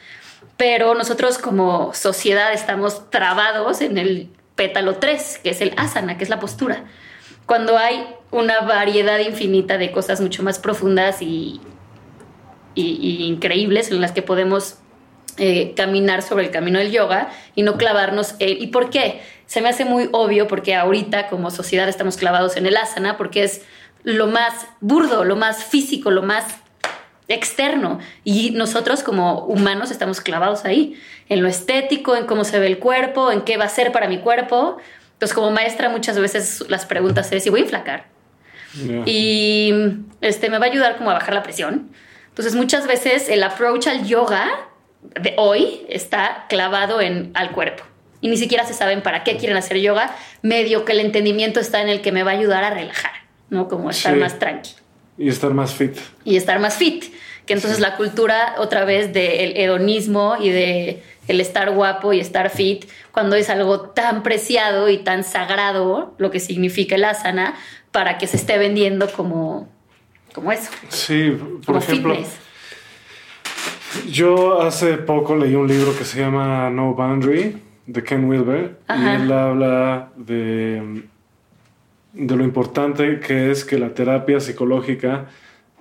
pero 0.57 0.95
nosotros 0.95 1.39
como 1.39 1.93
sociedad 1.95 2.53
estamos 2.53 3.11
trabados 3.11 3.81
en 3.81 3.99
el 3.99 4.31
pétalo 4.55 4.97
3, 4.97 5.41
que 5.43 5.51
es 5.51 5.61
el 5.61 5.75
asana, 5.77 6.17
que 6.17 6.25
es 6.25 6.31
la 6.31 6.39
postura. 6.39 6.85
Cuando 7.47 7.77
hay 7.77 8.07
una 8.31 8.61
variedad 8.61 9.19
infinita 9.19 9.79
de 9.79 9.91
cosas 9.91 10.21
mucho 10.21 10.43
más 10.43 10.59
profundas 10.59 11.21
y, 11.21 11.61
increíbles 12.77 13.91
en 13.91 14.01
las 14.01 14.11
que 14.11 14.23
podemos 14.23 14.79
eh, 15.37 15.75
caminar 15.77 16.23
sobre 16.23 16.45
el 16.45 16.51
camino 16.51 16.79
del 16.79 16.91
yoga 16.91 17.31
y 17.55 17.63
no 17.63 17.77
clavarnos. 17.77 18.35
¿Y 18.41 18.69
por 18.69 18.91
qué? 18.91 19.23
Se 19.47 19.61
me 19.61 19.69
hace 19.69 19.85
muy 19.85 20.09
obvio 20.13 20.49
porque 20.49 20.75
ahorita 20.75 21.29
como 21.29 21.51
sociedad 21.51 21.89
estamos 21.89 22.17
clavados 22.17 22.57
en 22.57 22.67
el 22.67 22.77
asana 22.77 23.17
porque 23.17 23.45
es 23.45 23.63
lo 24.03 24.27
más 24.27 24.67
burdo, 24.81 25.25
lo 25.25 25.37
más 25.37 25.65
físico, 25.65 26.11
lo 26.11 26.23
más 26.23 26.45
externo. 27.29 27.99
Y 28.25 28.51
nosotros 28.51 29.03
como 29.03 29.45
humanos 29.47 29.91
estamos 29.91 30.21
clavados 30.21 30.65
ahí, 30.65 31.01
en 31.29 31.43
lo 31.43 31.49
estético, 31.49 32.17
en 32.17 32.27
cómo 32.27 32.45
se 32.45 32.59
ve 32.59 32.67
el 32.67 32.79
cuerpo, 32.79 33.33
en 33.33 33.43
qué 33.43 33.57
va 33.57 33.65
a 33.65 33.69
ser 33.69 33.93
para 33.93 34.09
mi 34.09 34.19
cuerpo. 34.19 34.77
Entonces 35.15 35.35
como 35.35 35.51
maestra 35.51 35.89
muchas 35.89 36.19
veces 36.19 36.65
las 36.69 36.85
preguntas 36.87 37.31
es 37.33 37.43
si 37.45 37.51
voy 37.51 37.61
a 37.61 37.63
inflacar 37.63 38.07
Ya. 38.75 39.03
y 39.07 39.73
este 40.21 40.51
me 40.51 40.59
va 40.59 40.67
a 40.67 40.69
ayudar 40.69 40.97
como 40.97 41.11
a 41.11 41.15
bajar 41.15 41.33
la 41.35 41.43
presión. 41.43 41.91
Entonces 42.29 42.55
muchas 42.57 42.87
veces 42.87 43.29
el 43.29 43.43
approach 43.45 43.87
al 43.87 44.05
yoga 44.05 44.51
de 45.21 45.35
hoy 45.37 45.87
está 45.89 46.47
clavado 46.49 47.01
en 47.01 47.31
al 47.35 47.53
cuerpo 47.53 47.85
y 48.21 48.29
ni 48.29 48.37
siquiera 48.37 48.65
se 48.67 48.75
saben 48.75 49.03
para 49.03 49.23
qué 49.23 49.37
quieren 49.37 49.57
hacer 49.57 49.79
yoga, 49.79 50.15
medio 50.43 50.85
que 50.85 50.93
el 50.93 51.01
entendimiento 51.01 51.61
está 51.61 51.81
en 51.83 51.89
el 51.89 52.01
que 52.01 52.11
me 52.11 52.23
va 52.23 52.33
a 52.33 52.35
ayudar 52.35 52.65
a 52.65 52.71
relajar, 52.71 53.13
¿no? 53.51 53.69
Como 53.69 53.91
estar 53.91 54.15
Sí. 54.15 54.19
más 54.21 54.39
tranqui 54.39 54.71
Y 55.19 55.29
estar 55.29 55.53
más 55.55 55.75
fit. 55.75 55.97
y 56.25 56.37
estar 56.37 56.59
más 56.61 56.77
fit. 56.77 57.05
Que 57.47 57.53
entonces 57.53 57.79
la 57.79 57.97
cultura 57.97 58.55
otra 58.59 58.85
vez 58.87 59.13
del 59.13 59.57
hedonismo 59.57 60.37
y 60.41 60.49
de 60.51 61.03
el 61.29 61.41
estar 61.41 61.71
guapo 61.73 62.13
y 62.13 62.21
estar 62.21 62.51
fit, 62.51 62.87
cuando 63.13 63.37
es 63.37 63.49
algo 63.51 63.81
tan 63.91 64.23
preciado 64.23 64.89
y 64.89 64.99
tan 64.99 65.25
sagrado, 65.25 66.15
lo 66.19 66.31
que 66.31 66.41
significa 66.41 66.95
el 66.97 67.05
asana, 67.05 67.55
para 67.93 68.19
que 68.19 68.27
se 68.27 68.37
esté 68.39 68.59
vendiendo 68.59 69.09
como, 69.11 69.69
como 70.35 70.53
eso, 70.53 70.71
Sí, 70.89 71.31
por 71.31 71.65
como 71.67 71.79
ejemplo, 71.79 72.15
fitness. 72.15 72.39
yo 74.11 74.61
hace 74.63 74.97
poco 74.99 75.37
leí 75.37 75.55
un 75.55 75.69
libro 75.69 75.97
que 75.97 76.05
se 76.05 76.19
llama 76.21 76.69
No 76.71 76.95
Boundary 76.95 77.57
de 77.87 78.03
Ken 78.03 78.25
Wilber 78.29 78.79
Ajá. 78.89 79.13
y 79.19 79.23
él 79.23 79.33
habla 79.33 80.09
de, 80.17 81.05
de 82.15 82.37
lo 82.37 82.45
importante 82.45 83.21
que 83.21 83.51
es 83.51 83.65
que 83.65 83.79
la 83.79 83.91
terapia 83.91 84.41
psicológica 84.41 85.27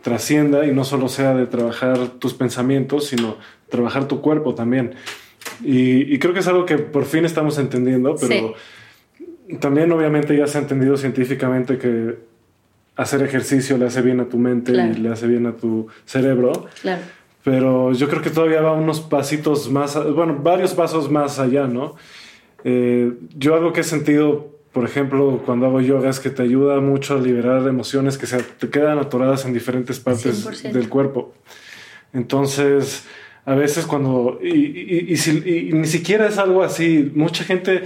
trascienda 0.02 0.66
y 0.66 0.72
no 0.72 0.84
solo 0.84 1.08
sea 1.08 1.34
de 1.34 1.46
trabajar 1.46 1.98
tus 2.20 2.34
pensamientos, 2.34 3.08
sino 3.08 3.38
trabajar 3.70 4.08
tu 4.08 4.20
cuerpo 4.22 4.54
también. 4.56 4.94
Y, 5.64 6.14
y 6.14 6.20
creo 6.20 6.34
que 6.34 6.40
es 6.42 6.48
algo 6.48 6.66
que 6.66 6.78
por 6.78 7.06
fin 7.06 7.24
estamos 7.26 7.58
entendiendo, 7.58 8.16
pero 8.20 8.54
también 9.60 9.92
obviamente 9.92 10.36
ya 10.38 10.48
se 10.48 10.58
ha 10.58 10.62
entendido 10.62 10.98
científicamente 10.98 11.78
que 11.78 12.16
hacer 12.96 13.22
ejercicio 13.24 13.78
le 13.78 13.86
hace 13.86 14.02
bien 14.02 14.20
a 14.20 14.26
tu 14.26 14.38
mente 14.38 14.72
Claro. 14.74 14.92
y 14.94 14.96
le 14.98 15.10
hace 15.10 15.28
bien 15.28 15.46
a 15.48 15.54
tu 15.54 15.88
cerebro. 16.06 16.68
Claro. 16.82 17.02
Pero 17.44 17.92
yo 17.94 18.08
creo 18.08 18.22
que 18.22 18.30
todavía 18.30 18.62
va 18.62 18.72
unos 18.74 19.02
pasitos 19.02 19.70
más, 19.70 19.96
bueno, 20.14 20.40
varios 20.42 20.74
pasos 20.74 21.12
más 21.12 21.40
allá, 21.40 21.68
¿no? 21.68 21.96
Eh, 22.64 23.12
yo 23.38 23.56
algo 23.56 23.74
que 23.74 23.82
he 23.82 23.84
sentido, 23.84 24.53
por 24.74 24.84
ejemplo, 24.86 25.42
cuando 25.46 25.68
hago 25.68 25.80
yoga 25.82 26.10
es 26.10 26.20
que 26.20 26.30
te 26.32 26.42
ayuda 26.44 26.80
mucho 26.82 27.16
a 27.16 27.20
liberar 27.22 27.68
emociones 27.68 28.18
que 28.18 28.26
se 28.26 28.42
te 28.42 28.70
quedan 28.70 28.98
atoradas 29.00 29.46
en 29.46 29.54
diferentes 29.54 30.00
partes 30.00 30.44
100%. 30.46 30.72
del 30.74 30.90
cuerpo. 30.90 31.34
Entonces, 32.14 33.04
a 33.46 33.56
veces 33.56 33.86
cuando, 33.86 34.40
y, 34.44 34.50
y- 34.50 35.06
y 35.10 35.18
si- 35.18 35.44
y 35.70 35.74
ni 35.74 35.88
siquiera 35.88 36.28
es 36.28 36.38
algo 36.38 36.64
así, 36.64 37.12
mucha 37.16 37.44
gente, 37.44 37.84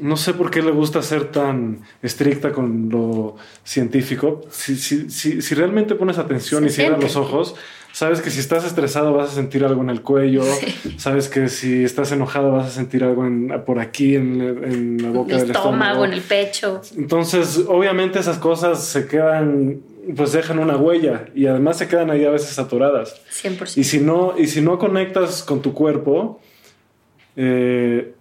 no 0.00 0.16
sé 0.16 0.34
por 0.34 0.50
qué 0.50 0.62
le 0.62 0.70
gusta 0.72 1.02
ser 1.02 1.30
tan 1.30 1.80
estricta 2.02 2.52
con 2.52 2.88
lo 2.90 3.36
científico. 3.64 4.42
Si, 4.50 4.76
si, 4.76 5.10
si, 5.10 5.40
si 5.42 5.54
realmente 5.54 5.94
pones 5.94 6.18
atención 6.18 6.62
Se 6.64 6.68
y 6.68 6.70
cierras 6.72 7.02
los 7.02 7.16
ojos, 7.16 7.54
sabes 7.96 8.20
que 8.20 8.30
si 8.30 8.40
estás 8.40 8.62
estresado 8.66 9.14
vas 9.14 9.30
a 9.30 9.34
sentir 9.34 9.64
algo 9.64 9.80
en 9.80 9.88
el 9.88 10.02
cuello, 10.02 10.42
Sí. 10.42 10.94
sabes 10.98 11.30
que 11.30 11.48
si 11.48 11.82
estás 11.82 12.12
enojado 12.12 12.52
vas 12.52 12.66
a 12.66 12.70
sentir 12.70 13.02
algo 13.02 13.24
en- 13.24 13.48
por 13.64 13.78
aquí 13.78 14.16
en, 14.16 14.38
en 14.42 15.02
la 15.02 15.10
boca 15.12 15.32
el 15.32 15.40
del 15.40 15.50
estómago, 15.52 15.72
estómago. 15.76 16.04
en 16.04 16.12
el 16.12 16.20
pecho. 16.20 16.82
Entonces, 16.98 17.64
obviamente 17.66 18.18
esas 18.18 18.36
cosas 18.36 18.84
se 18.84 19.06
quedan, 19.06 19.80
pues 20.14 20.32
dejan 20.32 20.58
una 20.58 20.76
huella 20.76 21.24
y 21.34 21.46
además 21.46 21.78
se 21.78 21.88
quedan 21.88 22.10
ahí 22.10 22.22
a 22.26 22.30
veces 22.30 22.58
atoradas. 22.58 23.18
100%. 23.30 23.78
Y 23.80 23.84
si 23.84 23.98
no, 24.00 24.34
y 24.36 24.46
si 24.48 24.60
no 24.60 24.78
conectas 24.78 25.42
con 25.42 25.62
tu 25.62 25.72
cuerpo, 25.72 26.38
eh, 27.34 28.12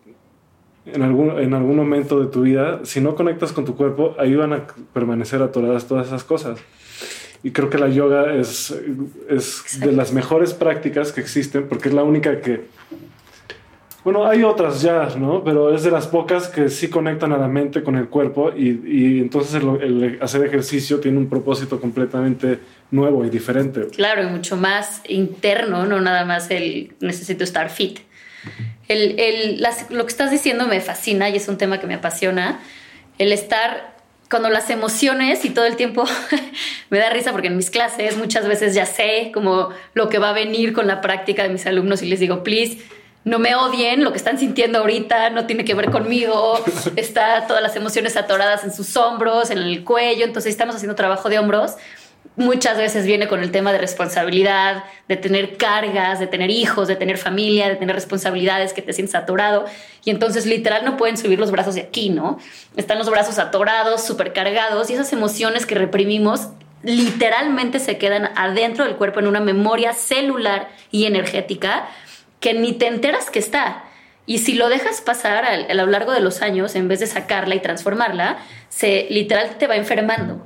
en, 0.85 1.01
algún, 1.01 1.37
en 1.37 1.53
algún 1.53 1.75
momento 1.75 2.21
de 2.21 2.27
tu 2.27 2.43
vida, 2.43 2.79
si 2.85 3.01
no 3.01 3.13
conectas 3.15 3.51
con 3.51 3.65
tu 3.65 3.75
cuerpo, 3.75 4.15
ahí 4.19 4.35
van 4.35 4.53
a 4.53 4.67
permanecer 4.93 5.41
atoradas 5.41 5.85
todas 5.85 6.07
esas 6.07 6.23
cosas. 6.23 6.59
Y 7.45 7.51
creo 7.51 7.69
que 7.69 7.77
la 7.77 7.87
yoga 7.89 8.33
es, 8.33 8.73
es 9.29 9.79
de 9.79 9.91
las 9.91 10.11
mejores 10.11 10.53
prácticas 10.53 11.11
que 11.11 11.21
existen 11.21 11.67
porque 11.69 11.89
es 11.89 11.93
la 11.93 12.01
única 12.03 12.41
que... 12.41 12.65
Bueno, 14.03 14.25
hay 14.27 14.43
otras 14.43 14.81
ya, 14.83 15.09
¿no? 15.17 15.43
Pero 15.43 15.73
es 15.73 15.83
de 15.83 15.89
las 15.91 16.05
pocas 16.07 16.47
que 16.47 16.69
sí 16.69 16.89
conectan 16.89 17.31
a 17.33 17.37
la 17.37 17.47
mente 17.47 17.81
con 17.81 17.95
el 17.95 18.07
cuerpo 18.07 18.51
y, 18.55 18.69
y 18.85 19.19
entonces 19.19 19.55
el, 19.55 19.81
el 19.81 20.17
hacer 20.21 20.45
ejercicio 20.45 20.99
tiene 20.99 21.17
un 21.17 21.27
propósito 21.27 21.79
completamente 21.81 22.59
nuevo 22.91 23.25
y 23.25 23.29
diferente. 23.31 23.87
Claro, 23.95 24.21
y 24.21 24.27
mucho 24.27 24.57
más 24.57 25.01
interno, 25.07 25.85
no 25.87 26.01
nada 26.01 26.23
más 26.23 26.51
el 26.51 26.93
necesito 26.99 27.43
estar 27.43 27.71
fit. 27.71 27.99
El, 28.87 29.19
el- 29.19 29.61
las- 29.61 29.89
lo 29.89 30.03
que 30.05 30.11
estás 30.11 30.29
diciendo 30.29 30.67
me 30.67 30.81
fascina 30.81 31.29
y 31.29 31.35
es 31.37 31.47
un 31.47 31.57
tema 31.57 31.79
que 31.79 31.87
me 31.87 31.95
apasiona. 31.95 32.59
El 33.17 33.31
estar, 33.31 33.94
cuando 34.29 34.49
las 34.49 34.69
emociones 34.69 35.45
y 35.45 35.49
todo 35.49 35.65
el 35.65 35.75
tiempo 35.75 36.05
me 36.89 36.99
da 36.99 37.09
risa 37.09 37.31
porque 37.31 37.47
en 37.47 37.57
mis 37.57 37.69
clases 37.69 38.17
muchas 38.17 38.47
veces 38.47 38.73
ya 38.73 38.85
sé 38.85 39.31
como 39.33 39.69
lo 39.93 40.09
que 40.09 40.19
va 40.19 40.29
a 40.29 40.33
venir 40.33 40.73
con 40.73 40.87
la 40.87 41.01
práctica 41.01 41.43
de 41.43 41.49
mis 41.49 41.65
alumnos 41.65 42.01
y 42.01 42.07
les 42.07 42.19
digo, 42.19 42.43
please, 42.43 42.79
no 43.23 43.39
me 43.39 43.55
odien, 43.55 44.03
lo 44.03 44.11
que 44.11 44.17
están 44.17 44.37
sintiendo 44.37 44.79
ahorita 44.79 45.31
no 45.31 45.45
tiene 45.45 45.65
que 45.65 45.73
ver 45.73 45.89
conmigo, 45.89 46.63
está 46.95 47.47
todas 47.47 47.61
las 47.61 47.75
emociones 47.75 48.17
atoradas 48.17 48.63
en 48.63 48.73
sus 48.73 48.95
hombros, 48.97 49.49
en 49.49 49.59
el 49.59 49.83
cuello, 49.83 50.25
entonces 50.25 50.51
estamos 50.51 50.75
haciendo 50.75 50.95
trabajo 50.95 51.29
de 51.29 51.39
hombros 51.39 51.75
muchas 52.35 52.77
veces 52.77 53.05
viene 53.05 53.27
con 53.27 53.41
el 53.41 53.51
tema 53.51 53.71
de 53.71 53.77
responsabilidad, 53.77 54.83
de 55.07 55.17
tener 55.17 55.57
cargas, 55.57 56.19
de 56.19 56.27
tener 56.27 56.49
hijos, 56.49 56.87
de 56.87 56.95
tener 56.95 57.17
familia, 57.17 57.69
de 57.69 57.75
tener 57.75 57.95
responsabilidades 57.95 58.73
que 58.73 58.81
te 58.81 58.93
sientes 58.93 59.15
atorado. 59.15 59.65
Y 60.03 60.09
entonces 60.09 60.45
literal 60.45 60.83
no 60.85 60.97
pueden 60.97 61.17
subir 61.17 61.39
los 61.39 61.51
brazos 61.51 61.75
de 61.75 61.81
aquí, 61.81 62.09
¿no? 62.09 62.39
Están 62.75 62.97
los 62.97 63.09
brazos 63.09 63.39
atorados, 63.39 64.03
súper 64.03 64.33
cargados 64.33 64.89
y 64.89 64.93
esas 64.93 65.11
emociones 65.13 65.65
que 65.65 65.75
reprimimos 65.75 66.49
literalmente 66.83 67.79
se 67.79 67.97
quedan 67.97 68.29
adentro 68.35 68.85
del 68.85 68.95
cuerpo 68.95 69.19
en 69.19 69.27
una 69.27 69.39
memoria 69.39 69.93
celular 69.93 70.69
y 70.91 71.05
energética 71.05 71.87
que 72.39 72.53
ni 72.53 72.73
te 72.73 72.87
enteras 72.87 73.31
que 73.31 73.39
está. 73.39 73.85
Y 74.27 74.39
si 74.39 74.53
lo 74.53 74.69
dejas 74.69 75.01
pasar 75.01 75.45
a, 75.45 75.73
lo 75.73 75.85
largo 75.87 76.11
de 76.11 76.19
los 76.19 76.41
años, 76.41 76.75
en 76.75 76.87
vez 76.87 76.99
de 76.99 77.07
sacarla 77.07 77.55
y 77.55 77.59
transformarla, 77.59 78.37
se 78.69 79.07
literal 79.09 79.57
te 79.57 79.67
va 79.67 79.75
enfermando. 79.75 80.45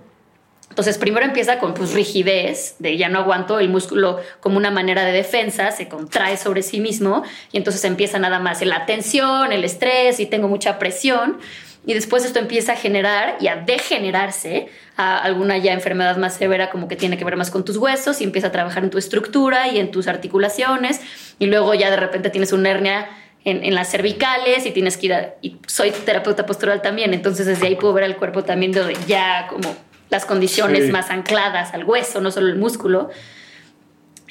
Entonces, 0.69 0.97
primero 0.97 1.25
empieza 1.25 1.59
con 1.59 1.73
pues, 1.73 1.93
rigidez, 1.93 2.75
de 2.79 2.95
ya 2.97 3.09
no 3.09 3.19
aguanto, 3.19 3.59
el 3.59 3.69
músculo 3.69 4.19
como 4.39 4.57
una 4.57 4.71
manera 4.71 5.03
de 5.03 5.11
defensa 5.11 5.71
se 5.71 5.87
contrae 5.87 6.37
sobre 6.37 6.61
sí 6.61 6.79
mismo 6.79 7.23
y 7.51 7.57
entonces 7.57 7.83
empieza 7.83 8.19
nada 8.19 8.39
más 8.39 8.61
la 8.61 8.85
tensión, 8.85 9.51
el 9.51 9.63
estrés 9.63 10.19
y 10.19 10.25
tengo 10.25 10.47
mucha 10.47 10.79
presión. 10.79 11.39
Y 11.85 11.93
después 11.93 12.23
esto 12.23 12.39
empieza 12.39 12.73
a 12.73 12.75
generar 12.75 13.37
y 13.39 13.47
a 13.47 13.55
degenerarse 13.55 14.67
a 14.95 15.17
alguna 15.17 15.57
ya 15.57 15.73
enfermedad 15.73 16.17
más 16.17 16.35
severa 16.35 16.69
como 16.69 16.87
que 16.87 16.95
tiene 16.95 17.17
que 17.17 17.23
ver 17.25 17.37
más 17.37 17.49
con 17.49 17.63
tus 17.65 17.77
huesos 17.77 18.21
y 18.21 18.25
empieza 18.25 18.49
a 18.49 18.51
trabajar 18.51 18.83
en 18.83 18.89
tu 18.89 18.97
estructura 18.97 19.69
y 19.69 19.79
en 19.79 19.89
tus 19.89 20.07
articulaciones 20.07 21.01
y 21.39 21.47
luego 21.47 21.73
ya 21.73 21.89
de 21.89 21.95
repente 21.95 22.29
tienes 22.29 22.51
una 22.51 22.69
hernia 22.69 23.09
en, 23.45 23.73
las 23.73 23.89
cervicales 23.89 24.65
y 24.65 24.71
tienes 24.71 24.97
que 24.97 25.05
ir 25.07 25.13
a, 25.13 25.35
y 25.41 25.57
soy 25.65 25.91
terapeuta 25.91 26.45
postural 26.45 26.81
también, 26.81 27.13
entonces 27.13 27.45
desde 27.45 27.67
ahí 27.67 27.75
puedo 27.75 27.93
ver 27.93 28.03
el 28.03 28.17
cuerpo 28.17 28.43
también 28.43 28.73
de 28.73 28.95
ya 29.07 29.47
como 29.47 29.75
las 30.09 30.25
condiciones 30.25 30.89
más 30.91 31.09
ancladas 31.09 31.73
al 31.73 31.83
hueso, 31.83 32.21
no 32.21 32.31
solo 32.31 32.47
el 32.47 32.55
músculo. 32.55 33.09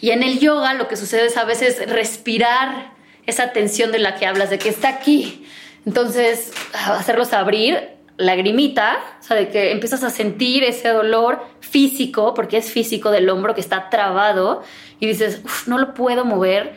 Y 0.00 0.10
en 0.10 0.22
el 0.22 0.38
yoga 0.38 0.74
lo 0.74 0.88
que 0.88 0.96
sucede 0.96 1.26
es 1.26 1.36
a 1.36 1.44
veces 1.44 1.88
respirar 1.88 2.92
esa 3.26 3.52
tensión 3.52 3.92
de 3.92 3.98
la 3.98 4.14
que 4.16 4.26
hablas, 4.26 4.50
de 4.50 4.58
que 4.58 4.68
está 4.68 4.88
aquí. 4.88 5.46
Entonces, 5.86 6.52
hacerlos 6.72 7.32
abrir, 7.32 7.90
lagrimita, 8.16 8.98
o 9.20 9.22
sea, 9.22 9.36
de 9.36 9.48
que 9.48 9.70
empiezas 9.70 10.02
a 10.02 10.10
sentir 10.10 10.64
ese 10.64 10.88
dolor 10.88 11.44
físico, 11.60 12.34
porque 12.34 12.56
es 12.56 12.72
físico 12.72 13.10
del 13.10 13.28
hombro 13.28 13.54
que 13.54 13.60
está 13.60 13.90
trabado, 13.90 14.62
y 14.98 15.06
dices, 15.06 15.42
no 15.66 15.78
lo 15.78 15.94
puedo 15.94 16.24
mover 16.24 16.76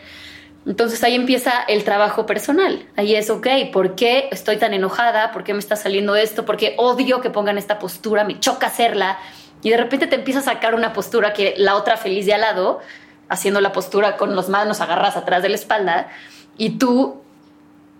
entonces 0.65 1.03
ahí 1.03 1.15
empieza 1.15 1.51
el 1.67 1.83
trabajo 1.83 2.25
personal. 2.25 2.85
Ahí 2.95 3.15
es, 3.15 3.29
ok, 3.29 3.47
¿por 3.73 3.95
qué 3.95 4.29
estoy 4.31 4.57
tan 4.57 4.73
enojada? 4.73 5.31
¿Por 5.31 5.43
qué 5.43 5.53
me 5.53 5.59
está 5.59 5.75
saliendo 5.75 6.15
esto? 6.15 6.45
¿Por 6.45 6.57
qué 6.57 6.75
odio 6.77 7.19
que 7.21 7.31
pongan 7.31 7.57
esta 7.57 7.79
postura? 7.79 8.23
Me 8.23 8.39
choca 8.39 8.67
hacerla. 8.67 9.17
Y 9.63 9.71
de 9.71 9.77
repente 9.77 10.07
te 10.07 10.15
empieza 10.15 10.39
a 10.39 10.43
sacar 10.43 10.75
una 10.75 10.93
postura 10.93 11.33
que 11.33 11.55
la 11.57 11.75
otra 11.75 11.97
feliz 11.97 12.25
de 12.25 12.33
al 12.33 12.41
lado, 12.41 12.79
haciendo 13.27 13.59
la 13.59 13.71
postura 13.71 14.17
con 14.17 14.35
las 14.35 14.49
manos 14.49 14.81
agarras 14.81 15.17
atrás 15.17 15.41
de 15.41 15.49
la 15.49 15.55
espalda, 15.55 16.09
y 16.57 16.77
tú 16.77 17.21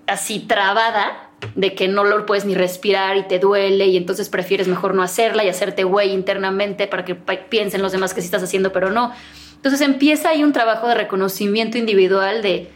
así 0.07 0.39
trabada 0.39 1.29
de 1.55 1.73
que 1.73 1.87
no 1.87 2.03
lo 2.03 2.25
puedes 2.25 2.45
ni 2.45 2.53
respirar 2.53 3.17
y 3.17 3.23
te 3.23 3.39
duele 3.39 3.87
y 3.87 3.97
entonces 3.97 4.29
prefieres 4.29 4.67
mejor 4.67 4.93
no 4.93 5.01
hacerla 5.01 5.43
y 5.43 5.49
hacerte 5.49 5.83
güey 5.83 6.11
internamente 6.11 6.85
para 6.87 7.05
que 7.05 7.15
piensen 7.15 7.81
los 7.81 7.91
demás 7.91 8.13
que 8.13 8.21
sí 8.21 8.25
estás 8.25 8.43
haciendo, 8.43 8.71
pero 8.71 8.91
no. 8.91 9.13
Entonces 9.61 9.81
empieza 9.81 10.29
ahí 10.29 10.43
un 10.43 10.53
trabajo 10.53 10.87
de 10.87 10.95
reconocimiento 10.95 11.77
individual 11.77 12.41
de 12.41 12.71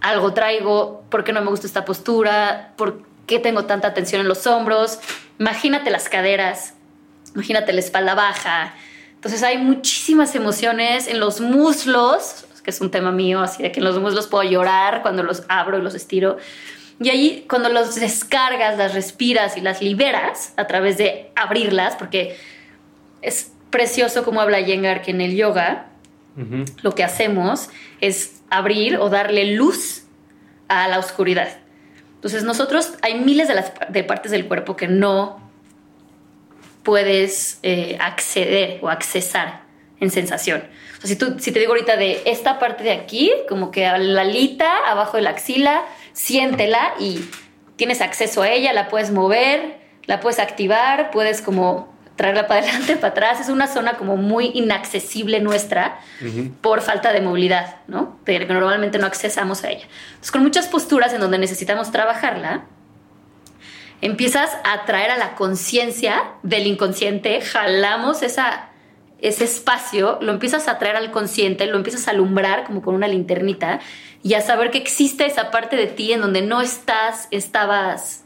algo 0.00 0.34
traigo, 0.34 1.04
por 1.10 1.22
qué 1.22 1.32
no 1.32 1.40
me 1.42 1.48
gusta 1.48 1.68
esta 1.68 1.84
postura, 1.84 2.72
por 2.76 3.02
qué 3.26 3.38
tengo 3.38 3.66
tanta 3.66 3.94
tensión 3.94 4.22
en 4.22 4.26
los 4.26 4.44
hombros. 4.48 4.98
Imagínate 5.38 5.90
las 5.90 6.08
caderas, 6.08 6.74
imagínate 7.36 7.72
la 7.72 7.78
espalda 7.78 8.16
baja. 8.16 8.74
Entonces 9.14 9.44
hay 9.44 9.58
muchísimas 9.58 10.34
emociones 10.34 11.06
en 11.06 11.20
los 11.20 11.40
muslos, 11.40 12.46
que 12.64 12.70
es 12.70 12.80
un 12.80 12.90
tema 12.90 13.12
mío, 13.12 13.40
así 13.40 13.62
de 13.62 13.70
que 13.70 13.78
en 13.78 13.84
los 13.84 14.00
muslos 14.00 14.26
puedo 14.26 14.42
llorar 14.42 15.02
cuando 15.02 15.22
los 15.22 15.44
abro 15.48 15.78
y 15.78 15.82
los 15.82 15.94
estiro. 15.94 16.38
Y 17.00 17.10
ahí 17.10 17.46
cuando 17.48 17.68
los 17.68 17.94
descargas, 17.94 18.76
las 18.76 18.92
respiras 18.92 19.56
y 19.56 19.60
las 19.60 19.82
liberas 19.82 20.52
a 20.56 20.66
través 20.66 20.98
de 20.98 21.30
abrirlas, 21.36 21.94
porque 21.94 22.36
es 23.22 23.52
precioso 23.70 24.24
como 24.24 24.40
habla 24.40 24.58
Yengar 24.58 25.02
que 25.02 25.12
en 25.12 25.20
el 25.20 25.36
yoga 25.36 25.86
lo 26.82 26.94
que 26.94 27.04
hacemos 27.04 27.68
es 28.00 28.42
abrir 28.50 28.96
o 28.98 29.10
darle 29.10 29.54
luz 29.54 30.04
a 30.68 30.88
la 30.88 30.98
oscuridad. 30.98 31.48
Entonces 32.14 32.44
nosotros 32.44 32.94
hay 33.02 33.18
miles 33.18 33.48
de, 33.90 34.04
partes 34.04 34.30
del 34.30 34.46
cuerpo 34.46 34.76
que 34.76 34.88
no 34.88 35.40
puedes 36.82 37.58
eh, 37.62 37.96
acceder 38.00 38.78
o 38.82 38.88
accesar 38.88 39.62
en 40.00 40.10
sensación. 40.10 40.64
O 41.02 41.06
si, 41.06 41.16
tú, 41.16 41.36
si 41.38 41.52
te 41.52 41.60
digo 41.60 41.72
ahorita 41.72 41.96
de 41.96 42.22
esta 42.24 42.58
parte 42.58 42.84
de 42.84 42.92
aquí, 42.92 43.32
como 43.48 43.70
que 43.70 43.82
la 43.82 44.22
alita, 44.22 44.68
abajo 44.86 45.16
de 45.16 45.22
la 45.22 45.30
axila, 45.30 45.84
siéntela 46.12 46.94
y 46.98 47.20
tienes 47.76 48.00
acceso 48.00 48.42
a 48.42 48.50
ella, 48.50 48.72
la 48.72 48.88
puedes 48.88 49.10
mover, 49.10 49.78
la 50.06 50.20
puedes 50.20 50.38
activar, 50.38 51.10
puedes 51.10 51.42
como 51.42 51.92
traerla 52.18 52.46
para 52.46 52.60
adelante, 52.64 52.96
para 52.96 53.08
atrás. 53.08 53.40
Es 53.40 53.48
una 53.48 53.66
zona 53.66 53.94
como 53.94 54.18
muy 54.18 54.50
inaccesible 54.52 55.40
nuestra 55.40 56.00
por 56.60 56.82
falta 56.82 57.14
de 57.14 57.22
movilidad, 57.22 57.76
¿no? 57.86 58.18
Que 58.26 58.40
normalmente 58.40 58.98
no 58.98 59.06
accesamos 59.06 59.64
a 59.64 59.70
ella. 59.70 59.86
Entonces, 60.08 60.30
con 60.30 60.42
muchas 60.42 60.66
posturas 60.66 61.14
en 61.14 61.20
donde 61.20 61.38
necesitamos 61.38 61.90
trabajarla, 61.90 62.64
empiezas 64.02 64.50
a 64.64 64.84
traer 64.84 65.10
a 65.10 65.16
la 65.16 65.34
conciencia 65.34 66.32
del 66.42 66.66
inconsciente, 66.66 67.40
jalamos 67.40 68.22
esa, 68.22 68.68
ese 69.20 69.44
espacio, 69.44 70.18
lo 70.20 70.32
empiezas 70.32 70.68
a 70.68 70.78
traer 70.78 70.96
al 70.96 71.10
consciente, 71.10 71.66
lo 71.66 71.76
empiezas 71.76 72.08
a 72.08 72.10
alumbrar 72.10 72.64
como 72.64 72.82
con 72.82 72.94
una 72.94 73.08
linternita 73.08 73.80
y 74.22 74.34
a 74.34 74.40
saber 74.40 74.70
que 74.70 74.78
existe 74.78 75.24
esa 75.24 75.50
parte 75.50 75.76
de 75.76 75.86
ti 75.86 76.12
en 76.12 76.20
donde 76.20 76.42
no 76.42 76.60
estás, 76.60 77.28
estabas 77.30 78.24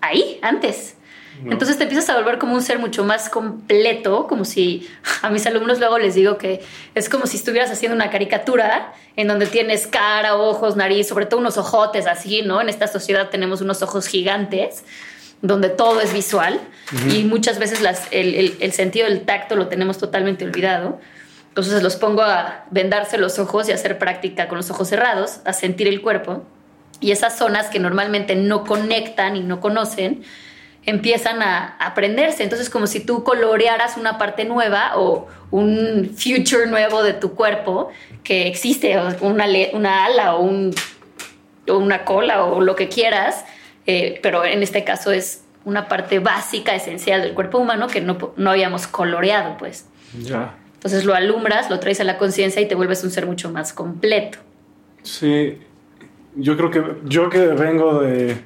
ahí 0.00 0.38
antes. 0.42 0.97
Entonces 1.44 1.76
te 1.76 1.84
empiezas 1.84 2.08
a 2.10 2.16
volver 2.16 2.38
como 2.38 2.54
un 2.54 2.62
ser 2.62 2.78
mucho 2.78 3.04
más 3.04 3.28
completo, 3.28 4.26
como 4.26 4.44
si 4.44 4.88
a 5.22 5.30
mis 5.30 5.46
alumnos 5.46 5.78
luego 5.78 5.98
les 5.98 6.14
digo 6.14 6.38
que 6.38 6.60
es 6.94 7.08
como 7.08 7.26
si 7.26 7.36
estuvieras 7.36 7.70
haciendo 7.70 7.94
una 7.94 8.10
caricatura 8.10 8.92
en 9.16 9.28
donde 9.28 9.46
tienes 9.46 9.86
cara, 9.86 10.36
ojos, 10.36 10.76
nariz, 10.76 11.06
sobre 11.08 11.26
todo 11.26 11.40
unos 11.40 11.56
ojotes 11.56 12.06
así, 12.06 12.42
¿no? 12.42 12.60
En 12.60 12.68
esta 12.68 12.86
sociedad 12.86 13.30
tenemos 13.30 13.60
unos 13.60 13.82
ojos 13.82 14.06
gigantes 14.06 14.84
donde 15.40 15.68
todo 15.68 16.00
es 16.00 16.12
visual 16.12 16.60
y 17.08 17.22
muchas 17.22 17.58
veces 17.58 17.80
el, 18.10 18.56
el, 18.58 18.72
sentido 18.72 19.06
del 19.06 19.20
tacto 19.20 19.54
lo 19.54 19.68
tenemos 19.68 19.98
totalmente 19.98 20.44
olvidado. 20.44 20.98
Entonces 21.48 21.82
los 21.82 21.96
pongo 21.96 22.22
a 22.22 22.64
vendarse 22.70 23.18
los 23.18 23.38
ojos 23.38 23.68
y 23.68 23.72
a 23.72 23.76
hacer 23.76 23.98
práctica 23.98 24.48
con 24.48 24.58
los 24.58 24.70
ojos 24.70 24.88
cerrados, 24.88 25.40
a 25.44 25.52
sentir 25.52 25.86
el 25.86 26.02
cuerpo 26.02 26.44
y 27.00 27.12
esas 27.12 27.38
zonas 27.38 27.68
que 27.68 27.78
normalmente 27.78 28.34
no 28.34 28.64
conectan 28.64 29.36
y 29.36 29.40
no 29.40 29.60
conocen, 29.60 30.24
empiezan 30.88 31.42
a 31.42 31.76
aprenderse. 31.78 32.42
Entonces, 32.42 32.70
como 32.70 32.86
si 32.86 33.00
tú 33.00 33.22
colorearas 33.22 33.98
una 33.98 34.16
parte 34.16 34.46
nueva 34.46 34.92
o 34.96 35.28
un 35.50 36.14
future 36.16 36.66
nuevo 36.66 37.02
de 37.02 37.12
tu 37.12 37.34
cuerpo 37.34 37.90
que 38.24 38.48
existe, 38.48 38.98
una, 39.20 39.46
una 39.74 40.06
ala 40.06 40.36
o, 40.36 40.42
un, 40.42 40.74
una 41.68 42.06
cola 42.06 42.44
o 42.44 42.62
lo 42.62 42.74
que 42.74 42.88
quieras, 42.88 43.44
eh, 43.86 44.18
pero 44.22 44.46
en 44.46 44.62
este 44.62 44.82
caso 44.82 45.12
es 45.12 45.44
una 45.66 45.88
parte 45.88 46.20
básica, 46.20 46.74
esencial 46.74 47.20
del 47.20 47.34
cuerpo 47.34 47.58
humano 47.58 47.88
que 47.88 48.00
no, 48.00 48.32
no 48.36 48.50
habíamos 48.50 48.86
coloreado, 48.86 49.58
pues. 49.58 49.86
Ya. 50.18 50.54
Entonces 50.72 51.04
lo 51.04 51.14
alumbras, 51.14 51.68
lo 51.68 51.80
traes 51.80 52.00
a 52.00 52.04
la 52.04 52.16
conciencia 52.16 52.62
y 52.62 52.66
te 52.66 52.74
vuelves 52.74 53.04
un 53.04 53.10
ser 53.10 53.26
mucho 53.26 53.50
más 53.50 53.74
completo. 53.74 54.38
Sí, 55.02 55.58
yo 56.34 56.56
creo 56.56 56.70
que 56.70 56.82
yo 57.04 57.28
que 57.28 57.40
vengo 57.48 58.00
de 58.00 58.38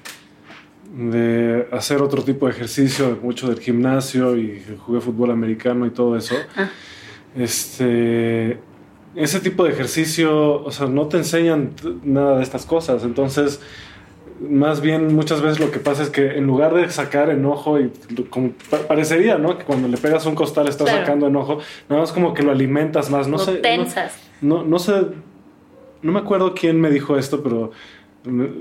de 0.92 1.68
hacer 1.72 2.02
otro 2.02 2.22
tipo 2.22 2.46
de 2.46 2.52
ejercicio, 2.52 3.18
mucho 3.22 3.48
del 3.48 3.60
gimnasio 3.60 4.36
y 4.36 4.62
jugué 4.84 5.00
fútbol 5.00 5.30
americano 5.30 5.86
y 5.86 5.90
todo 5.90 6.16
eso. 6.16 6.34
Ah. 6.54 6.68
Este, 7.34 8.58
ese 9.16 9.40
tipo 9.40 9.64
de 9.64 9.70
ejercicio, 9.70 10.62
o 10.62 10.70
sea, 10.70 10.86
no 10.86 11.06
te 11.06 11.16
enseñan 11.16 11.70
nada 12.02 12.36
de 12.36 12.42
estas 12.42 12.66
cosas. 12.66 13.04
Entonces, 13.04 13.60
más 14.40 14.80
bien 14.82 15.14
muchas 15.14 15.40
veces 15.40 15.60
lo 15.60 15.70
que 15.70 15.78
pasa 15.78 16.02
es 16.02 16.10
que 16.10 16.36
en 16.36 16.46
lugar 16.46 16.74
de 16.74 16.90
sacar 16.90 17.30
enojo 17.30 17.80
y 17.80 17.90
como 18.28 18.50
parecería, 18.86 19.38
¿no? 19.38 19.56
Que 19.56 19.64
cuando 19.64 19.88
le 19.88 19.96
pegas 19.96 20.26
un 20.26 20.34
costal 20.34 20.68
estás 20.68 20.90
sacando 20.90 21.28
enojo, 21.28 21.58
nada 21.88 22.02
más 22.02 22.12
como 22.12 22.34
que 22.34 22.42
lo 22.42 22.50
alimentas 22.50 23.08
más, 23.10 23.28
no 23.28 23.38
sé. 23.38 23.60
No, 24.42 24.64
no, 24.64 24.78
sé, 24.78 24.92
no 26.02 26.12
me 26.12 26.18
acuerdo 26.18 26.54
quién 26.54 26.80
me 26.80 26.90
dijo 26.90 27.16
esto, 27.16 27.42
pero 27.42 27.70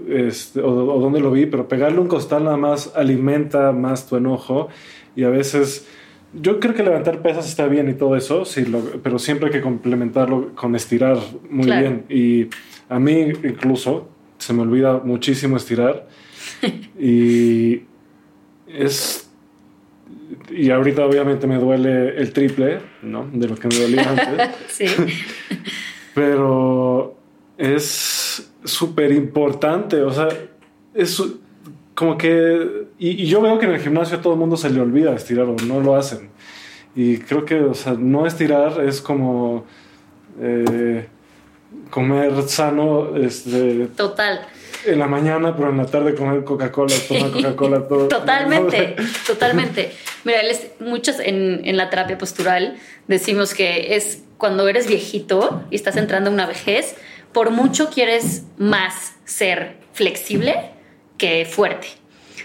este, 0.10 0.62
o, 0.62 0.70
o 0.70 1.00
dónde 1.00 1.20
lo 1.20 1.32
vi, 1.32 1.46
pero 1.46 1.68
pegarle 1.68 2.00
un 2.00 2.08
costal 2.08 2.44
nada 2.44 2.58
más 2.58 2.92
alimenta 2.96 3.72
más 3.72 4.08
tu 4.08 4.16
enojo 4.16 4.70
y 5.16 5.24
a 5.24 5.30
veces... 5.30 5.88
Yo 6.34 6.62
creo 6.62 6.74
que 6.74 6.82
levantar 6.82 7.22
pesas 7.22 7.46
está 7.46 7.68
bien 7.68 7.90
y 7.90 7.94
todo 7.94 8.16
eso, 8.16 8.46
sí, 8.46 8.64
pero 9.04 9.20
siempre 9.20 9.48
hay 9.48 9.52
que 9.52 9.60
complementarlo 9.60 10.56
con 10.56 10.76
estirar 10.78 11.18
muy 11.50 11.66
bien. 11.66 12.06
Y 12.08 12.48
a 12.88 13.00
mí 13.00 13.34
incluso 13.44 14.08
se 14.38 14.54
me 14.54 14.62
olvida 14.62 15.02
muchísimo 15.04 15.58
estirar. 15.58 16.08
y 16.98 17.82
es... 18.66 19.30
Y 20.50 20.70
ahorita 20.70 21.06
obviamente 21.06 21.48
me 21.48 21.58
duele 21.58 22.16
el 22.16 22.32
triple, 22.32 22.80
¿no? 23.02 23.30
De 23.34 23.50
lo 23.50 23.56
que 23.56 23.68
me 23.68 23.76
dolía 23.76 24.10
antes. 24.10 24.56
sí. 24.70 24.86
pero 26.14 27.18
es 27.58 28.21
súper 28.64 29.12
importante, 29.12 30.02
o 30.02 30.12
sea, 30.12 30.30
es 30.94 31.22
como 31.96 32.18
que... 32.18 32.88
Y, 32.98 33.26
yo 33.26 33.42
veo 33.42 33.60
que 33.60 33.66
en 33.66 33.74
el 33.74 33.80
gimnasio 33.80 34.18
a 34.18 34.22
todo 34.22 34.34
el 34.34 34.40
mundo 34.40 34.58
se 34.58 34.70
le 34.70 34.80
olvida 34.80 35.14
estirar 35.14 35.46
o 35.46 35.56
no 35.68 35.80
lo 35.80 35.96
hacen. 35.96 36.30
Y 36.96 37.18
creo 37.20 37.46
que, 37.46 37.60
o 37.62 37.74
sea, 37.74 37.94
no 37.94 38.26
estirar 38.26 38.84
es 38.84 39.02
como 39.02 39.66
eh, 40.40 41.08
comer 41.90 42.42
sano, 42.44 43.16
este, 43.18 43.88
Total. 43.96 44.42
En 44.86 44.98
la 44.98 45.08
mañana, 45.08 45.56
pero 45.56 45.70
en 45.70 45.78
la 45.78 45.86
tarde 45.86 46.16
comer 46.16 46.44
Coca-Cola, 46.44 46.96
tomar 47.08 47.32
Coca-Cola 47.32 47.88
todo. 47.88 48.08
totalmente, 48.08 48.96
totalmente. 49.28 49.92
Mira, 50.24 50.40
muchos 50.80 51.20
en, 51.20 51.62
en, 51.66 51.78
la 51.78 51.90
terapia 51.90 52.18
postural 52.18 52.78
decimos 53.08 53.54
que 53.54 53.96
es 53.96 54.24
cuando 54.38 54.68
eres 54.68 54.88
viejito 54.88 55.62
y 55.70 55.76
estás 55.76 55.98
entrando 55.98 56.30
en 56.30 56.34
una 56.34 56.48
vejez, 56.48 56.96
por 57.34 57.52
mucho 57.52 57.90
quieres 57.90 58.44
más 58.58 59.14
ser 59.26 59.78
flexible 59.94 60.72
que 61.18 61.46
fuerte. 61.46 61.88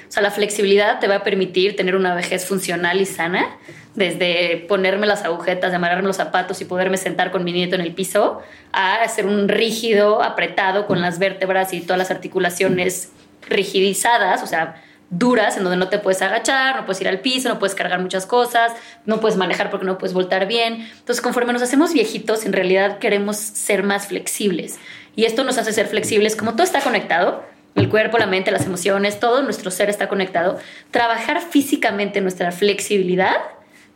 O 0.08 0.12
sea, 0.12 0.22
la 0.22 0.30
flexibilidad 0.30 1.00
te 1.00 1.08
va 1.08 1.16
a 1.16 1.22
permitir 1.22 1.76
tener 1.76 1.96
una 1.96 2.14
vejez 2.14 2.46
funcional 2.46 3.00
y 3.00 3.06
sana, 3.06 3.58
desde 3.94 4.64
ponerme 4.68 5.06
las 5.06 5.24
agujetas, 5.24 5.72
amarrarme 5.72 6.06
los 6.06 6.16
zapatos 6.16 6.60
y 6.60 6.66
poderme 6.66 6.98
sentar 6.98 7.30
con 7.30 7.44
mi 7.44 7.52
nieto 7.52 7.74
en 7.74 7.80
el 7.80 7.94
piso, 7.94 8.40
a 8.72 9.06
ser 9.08 9.26
un 9.26 9.48
rígido, 9.48 10.22
apretado 10.22 10.86
con 10.86 11.00
las 11.00 11.18
vértebras 11.18 11.72
y 11.72 11.80
todas 11.80 11.98
las 11.98 12.10
articulaciones 12.10 13.10
rigidizadas, 13.48 14.42
o 14.42 14.46
sea, 14.46 14.82
duras, 15.10 15.56
en 15.56 15.62
donde 15.62 15.76
no 15.76 15.88
te 15.88 15.98
puedes 15.98 16.20
agachar, 16.22 16.76
no 16.76 16.86
puedes 16.86 17.00
ir 17.00 17.08
al 17.08 17.20
piso, 17.20 17.48
no 17.48 17.58
puedes 17.58 17.74
cargar 17.74 18.00
muchas 18.00 18.26
cosas, 18.26 18.72
no 19.04 19.20
puedes 19.20 19.36
manejar 19.36 19.70
porque 19.70 19.86
no 19.86 19.98
puedes 19.98 20.14
voltar 20.14 20.46
bien. 20.46 20.88
Entonces, 20.98 21.20
conforme 21.20 21.52
nos 21.52 21.62
hacemos 21.62 21.92
viejitos, 21.92 22.44
en 22.44 22.52
realidad 22.52 22.98
queremos 22.98 23.36
ser 23.36 23.82
más 23.82 24.08
flexibles. 24.08 24.78
Y 25.14 25.24
esto 25.24 25.44
nos 25.44 25.58
hace 25.58 25.72
ser 25.72 25.86
flexibles, 25.86 26.36
como 26.36 26.52
todo 26.52 26.64
está 26.64 26.80
conectado, 26.80 27.44
el 27.76 27.88
cuerpo, 27.88 28.18
la 28.18 28.26
mente, 28.26 28.50
las 28.50 28.66
emociones, 28.66 29.20
todo 29.20 29.42
nuestro 29.42 29.70
ser 29.70 29.90
está 29.90 30.08
conectado. 30.08 30.58
Trabajar 30.90 31.42
físicamente 31.42 32.20
nuestra 32.20 32.50
flexibilidad 32.50 33.36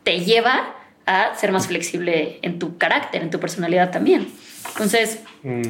te 0.04 0.20
lleva 0.20 0.76
a 1.06 1.34
ser 1.34 1.50
más 1.50 1.66
flexible 1.66 2.38
en 2.42 2.58
tu 2.58 2.76
carácter, 2.78 3.22
en 3.22 3.30
tu 3.30 3.40
personalidad 3.40 3.90
también. 3.90 4.28
Entonces, 4.68 5.20
mm. 5.42 5.62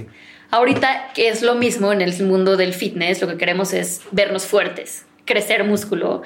ahorita 0.50 1.12
que 1.14 1.28
es 1.28 1.42
lo 1.42 1.54
mismo 1.54 1.92
en 1.92 2.00
el 2.00 2.20
mundo 2.24 2.56
del 2.56 2.74
fitness, 2.74 3.22
lo 3.22 3.28
que 3.28 3.36
queremos 3.36 3.72
es 3.72 4.02
vernos 4.10 4.44
fuertes, 4.44 5.06
crecer 5.30 5.62
músculo. 5.62 6.22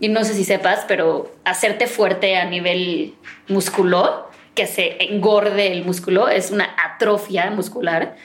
Y 0.00 0.08
no 0.08 0.24
sé 0.24 0.32
si 0.32 0.44
sepas, 0.44 0.86
pero 0.88 1.30
hacerte 1.44 1.86
fuerte 1.86 2.36
a 2.36 2.46
nivel 2.46 3.14
músculo, 3.46 4.30
que 4.54 4.66
se 4.66 4.96
engorde 5.04 5.70
el 5.72 5.84
músculo, 5.84 6.28
es 6.28 6.50
una 6.50 6.74
atrofia 6.82 7.50
muscular 7.50 8.16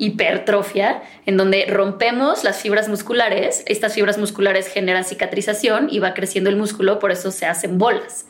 hipertrofia, 0.00 1.02
en 1.26 1.36
donde 1.36 1.66
rompemos 1.66 2.44
las 2.44 2.62
fibras 2.62 2.88
musculares, 2.88 3.64
estas 3.66 3.94
fibras 3.94 4.16
musculares 4.16 4.68
generan 4.68 5.04
cicatrización 5.04 5.88
y 5.90 5.98
va 5.98 6.14
creciendo 6.14 6.50
el 6.50 6.56
músculo, 6.56 7.00
por 7.00 7.10
eso 7.10 7.32
se 7.32 7.46
hacen 7.46 7.78
bolas. 7.78 8.26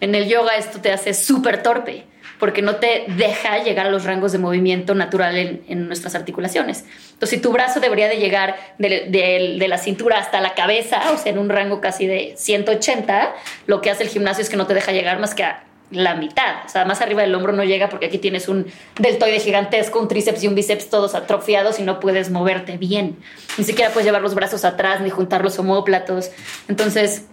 En 0.00 0.16
el 0.16 0.28
yoga 0.28 0.56
esto 0.56 0.80
te 0.80 0.90
hace 0.90 1.14
súper 1.14 1.62
torpe, 1.62 2.06
porque 2.38 2.62
no 2.62 2.76
te 2.76 3.04
deja 3.08 3.62
llegar 3.62 3.86
a 3.86 3.90
los 3.90 4.04
rangos 4.04 4.32
de 4.32 4.38
movimiento 4.38 4.94
natural 4.94 5.36
en, 5.36 5.86
nuestras 5.86 6.14
articulaciones. 6.14 6.84
Entonces, 7.12 7.30
si 7.30 7.38
tu 7.38 7.52
brazo 7.52 7.80
debería 7.80 8.08
de 8.08 8.16
llegar 8.16 8.56
de, 8.78 9.06
de, 9.08 9.68
la 9.68 9.78
cintura 9.78 10.18
hasta 10.18 10.40
la 10.40 10.54
cabeza, 10.54 11.12
o 11.12 11.18
sea, 11.18 11.32
en 11.32 11.38
un 11.38 11.48
rango 11.48 11.80
casi 11.80 12.06
de 12.06 12.34
180, 12.36 13.34
lo 13.66 13.80
que 13.80 13.90
hace 13.90 14.02
el 14.02 14.08
gimnasio 14.08 14.42
es 14.42 14.50
que 14.50 14.56
no 14.56 14.66
te 14.66 14.74
deja 14.74 14.92
llegar 14.92 15.18
más 15.18 15.34
que 15.34 15.44
a 15.44 15.64
la 15.90 16.14
mitad. 16.14 16.64
O 16.64 16.68
sea, 16.68 16.84
más 16.84 17.00
arriba 17.00 17.22
del 17.22 17.34
hombro 17.34 17.52
no 17.52 17.64
llega 17.64 17.88
porque 17.88 18.06
aquí 18.06 18.18
tienes 18.18 18.48
un 18.48 18.66
deltoide 18.98 19.38
gigantesco, 19.38 20.00
un 20.00 20.08
tríceps 20.08 20.42
y 20.42 20.48
un 20.48 20.54
bíceps 20.54 20.90
todos 20.90 21.14
atrofiados 21.14 21.78
y 21.78 21.82
no 21.82 22.00
puedes 22.00 22.30
moverte 22.30 22.76
bien. 22.76 23.16
Ni 23.56 23.64
siquiera 23.64 23.90
puedes 23.92 24.04
llevar 24.06 24.22
los 24.22 24.34
brazos 24.34 24.64
atrás 24.64 25.00
ni 25.00 25.10
juntar 25.10 25.42
los 25.42 25.58
homóplatos. 25.58 26.30
Entonces, 26.68 27.26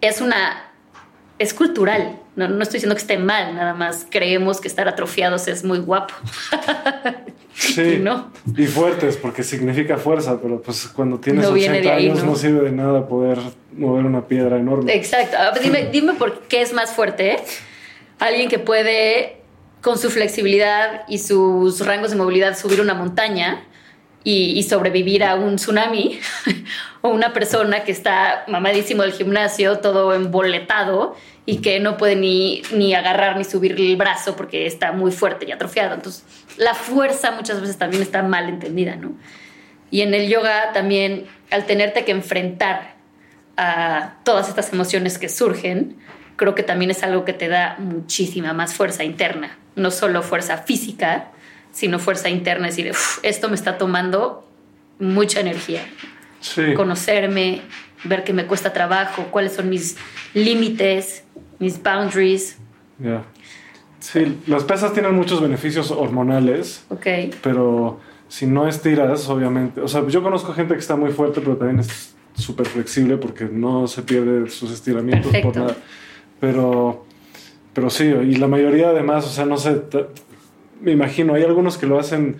es 0.00 0.20
una... 0.20 0.69
es 1.40 1.54
cultural. 1.54 2.18
No, 2.36 2.48
no 2.48 2.62
estoy 2.62 2.76
diciendo 2.76 2.94
que 2.94 3.00
esté 3.00 3.16
mal, 3.16 3.54
nada 3.54 3.72
más 3.72 4.06
creemos 4.10 4.60
que 4.60 4.68
estar 4.68 4.86
atrofiados 4.86 5.48
es 5.48 5.64
muy 5.64 5.78
guapo. 5.78 6.12
sí, 7.54 7.98
¿no? 7.98 8.30
y 8.54 8.66
fuertes, 8.66 9.16
porque 9.16 9.42
significa 9.42 9.96
fuerza, 9.96 10.38
pero 10.40 10.60
pues 10.60 10.86
cuando 10.88 11.18
tienes 11.18 11.46
80 11.46 11.94
años 11.94 12.22
¿no? 12.22 12.36
sirve 12.36 12.66
de 12.66 12.72
nada 12.72 13.08
poder 13.08 13.38
mover 13.72 14.04
una 14.04 14.26
piedra 14.26 14.58
enorme. 14.58 14.94
Exacto. 14.94 15.38
Dime, 15.62 15.88
dime 15.90 16.12
por 16.12 16.42
qué 16.42 16.60
es 16.60 16.74
más 16.74 16.90
fuerte 16.90 17.38
alguien 18.18 18.50
que 18.50 18.58
puede 18.58 19.38
con 19.80 19.96
su 19.96 20.10
flexibilidad 20.10 21.04
y 21.08 21.18
sus 21.18 21.86
rangos 21.86 22.10
de 22.10 22.18
movilidad 22.18 22.54
subir 22.54 22.82
una 22.82 22.92
montaña 22.92 23.64
y, 24.22 24.62
sobrevivir 24.64 25.24
a 25.24 25.34
un 25.34 25.56
tsunami, 25.56 26.18
o 27.00 27.08
una 27.08 27.32
persona 27.32 27.84
que 27.84 27.92
está 27.92 28.44
mamadísimo 28.48 29.02
del 29.02 29.12
gimnasio, 29.12 29.78
todo 29.78 30.12
emboletado 30.12 31.16
y 31.46 31.58
que 31.58 31.80
no 31.80 31.96
puede 31.96 32.16
ni, 32.16 32.62
ni 32.72 32.94
agarrar 32.94 33.38
ni 33.38 33.44
subir 33.44 33.72
el 33.72 33.96
brazo 33.96 34.36
porque 34.36 34.66
está 34.66 34.92
muy 34.92 35.10
fuerte 35.10 35.46
y 35.48 35.52
atrofiado. 35.52 35.94
Entonces, 35.94 36.24
la 36.58 36.74
fuerza 36.74 37.30
muchas 37.32 37.60
veces 37.60 37.78
también 37.78 38.02
está 38.02 38.22
mal 38.22 38.48
entendida, 38.48 38.96
¿no? 38.96 39.14
Y 39.90 40.02
en 40.02 40.14
el 40.14 40.28
yoga 40.28 40.72
también, 40.72 41.26
al 41.50 41.64
tenerte 41.64 42.04
que 42.04 42.12
enfrentar 42.12 42.94
a 43.56 44.16
todas 44.24 44.48
estas 44.48 44.72
emociones 44.72 45.18
que 45.18 45.28
surgen, 45.28 45.96
creo 46.36 46.54
que 46.54 46.62
también 46.62 46.90
es 46.90 47.02
algo 47.02 47.24
que 47.24 47.32
te 47.32 47.48
da 47.48 47.76
muchísima 47.78 48.52
más 48.52 48.74
fuerza 48.74 49.02
interna, 49.02 49.58
no 49.76 49.90
solo 49.90 50.22
fuerza 50.22 50.58
física, 50.58 51.30
sino 51.72 51.98
fuerza 51.98 52.28
interna, 52.28 52.68
es 52.68 52.76
decir, 52.76 52.92
esto 53.22 53.48
me 53.48 53.54
está 53.54 53.78
tomando 53.78 54.46
mucha 54.98 55.40
energía. 55.40 55.82
Conocerme, 56.74 57.62
ver 58.04 58.24
que 58.24 58.32
me 58.32 58.46
cuesta 58.46 58.72
trabajo, 58.72 59.26
cuáles 59.30 59.52
son 59.52 59.68
mis 59.68 59.96
límites, 60.34 61.24
mis 61.58 61.82
boundaries. 61.82 62.56
Sí, 63.98 64.38
las 64.46 64.64
pesas 64.64 64.92
tienen 64.92 65.14
muchos 65.14 65.40
beneficios 65.40 65.90
hormonales. 65.90 66.84
Ok. 66.88 67.06
Pero 67.42 68.00
si 68.28 68.46
no 68.46 68.68
estiras, 68.68 69.28
obviamente. 69.28 69.80
O 69.80 69.88
sea, 69.88 70.06
yo 70.06 70.22
conozco 70.22 70.52
gente 70.54 70.74
que 70.74 70.80
está 70.80 70.96
muy 70.96 71.10
fuerte, 71.10 71.40
pero 71.40 71.56
también 71.56 71.80
es 71.80 72.14
súper 72.34 72.66
flexible 72.66 73.16
porque 73.16 73.44
no 73.44 73.86
se 73.86 74.02
pierde 74.02 74.48
sus 74.48 74.70
estiramientos 74.70 75.34
por 75.42 75.56
nada. 75.56 75.76
Pero, 76.38 77.04
pero 77.74 77.90
sí, 77.90 78.04
y 78.04 78.36
la 78.36 78.46
mayoría 78.46 78.90
además, 78.90 79.26
o 79.26 79.30
sea, 79.30 79.44
no 79.44 79.58
sé, 79.58 79.82
me 80.80 80.92
imagino, 80.92 81.34
hay 81.34 81.44
algunos 81.44 81.78
que 81.78 81.86
lo 81.86 81.98
hacen 81.98 82.36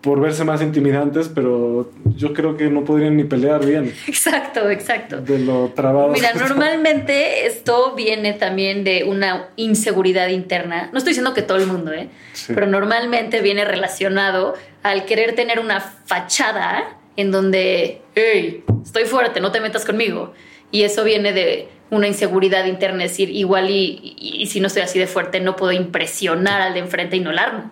por 0.00 0.20
verse 0.20 0.44
más 0.44 0.62
intimidantes, 0.62 1.28
pero 1.28 1.90
yo 2.16 2.32
creo 2.32 2.56
que 2.56 2.70
no 2.70 2.84
podrían 2.84 3.16
ni 3.16 3.24
pelear 3.24 3.64
bien. 3.64 3.92
Exacto, 4.06 4.70
exacto. 4.70 5.20
De 5.20 5.38
lo 5.38 5.72
trabado. 5.74 6.08
Mira, 6.08 6.32
normalmente 6.34 7.46
esto 7.46 7.94
viene 7.94 8.32
también 8.32 8.82
de 8.82 9.04
una 9.04 9.48
inseguridad 9.56 10.28
interna. 10.28 10.88
No 10.92 10.98
estoy 10.98 11.10
diciendo 11.10 11.34
que 11.34 11.42
todo 11.42 11.58
el 11.58 11.66
mundo, 11.66 11.92
¿eh? 11.92 12.08
Pero 12.48 12.66
normalmente 12.66 13.42
viene 13.42 13.64
relacionado 13.64 14.54
al 14.82 15.04
querer 15.04 15.34
tener 15.34 15.60
una 15.60 15.80
fachada 15.80 16.96
en 17.16 17.30
donde, 17.30 18.00
hey, 18.14 18.64
estoy 18.82 19.04
fuerte, 19.04 19.40
no 19.40 19.52
te 19.52 19.60
metas 19.60 19.84
conmigo. 19.84 20.32
Y 20.70 20.82
eso 20.82 21.04
viene 21.04 21.32
de 21.32 21.68
una 21.90 22.06
inseguridad 22.06 22.64
interna, 22.66 23.04
es 23.04 23.12
decir, 23.12 23.30
igual 23.30 23.68
y, 23.68 24.46
si 24.48 24.60
no 24.60 24.68
estoy 24.68 24.82
así 24.82 24.98
de 24.98 25.06
fuerte 25.06 25.40
no 25.40 25.56
puedo 25.56 25.72
impresionar 25.72 26.60
al 26.60 26.74
de 26.74 26.80
enfrente 26.80 27.16
y 27.16 27.20
no 27.20 27.32
largo, 27.32 27.64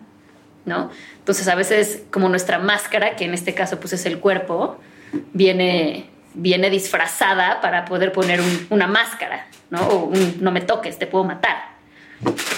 ¿no? 0.65 0.91
Entonces 1.19 1.47
a 1.49 1.55
veces 1.55 2.03
como 2.11 2.29
nuestra 2.29 2.59
máscara, 2.59 3.17
que 3.17 3.25
en 3.25 3.35
este 3.35 3.55
caso 3.55 3.79
pues 3.79 3.93
es 3.93 4.07
el 4.07 4.19
cuerpo, 4.19 4.79
viene, 5.33 6.11
viene 6.35 6.69
disfrazada 6.71 7.61
para 7.61 7.85
poder 7.85 8.13
poner 8.13 8.41
una 8.71 8.87
máscara, 8.89 9.47
¿no? 9.71 9.87
O 9.89 10.05
un 10.07 10.39
no 10.41 10.51
me 10.51 10.61
toques, 10.61 10.99
te 10.99 11.07
puedo 11.07 11.25
matar. 11.25 11.79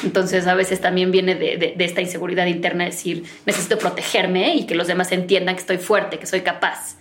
Entonces 0.03 0.47
a 0.47 0.55
veces 0.55 0.81
también 0.81 1.11
viene 1.11 1.35
de, 1.35 1.75
de, 1.77 1.85
esta 1.85 2.01
inseguridad 2.01 2.47
interna, 2.47 2.85
decir, 2.85 3.25
necesito 3.45 3.77
protegerme 3.77 4.55
y 4.55 4.65
que 4.65 4.75
los 4.75 4.87
demás 4.87 5.13
entiendan 5.13 5.55
que 5.55 5.61
estoy 5.61 5.77
fuerte, 5.77 6.19
que 6.19 6.25
soy 6.25 6.41
capaz. 6.41 6.97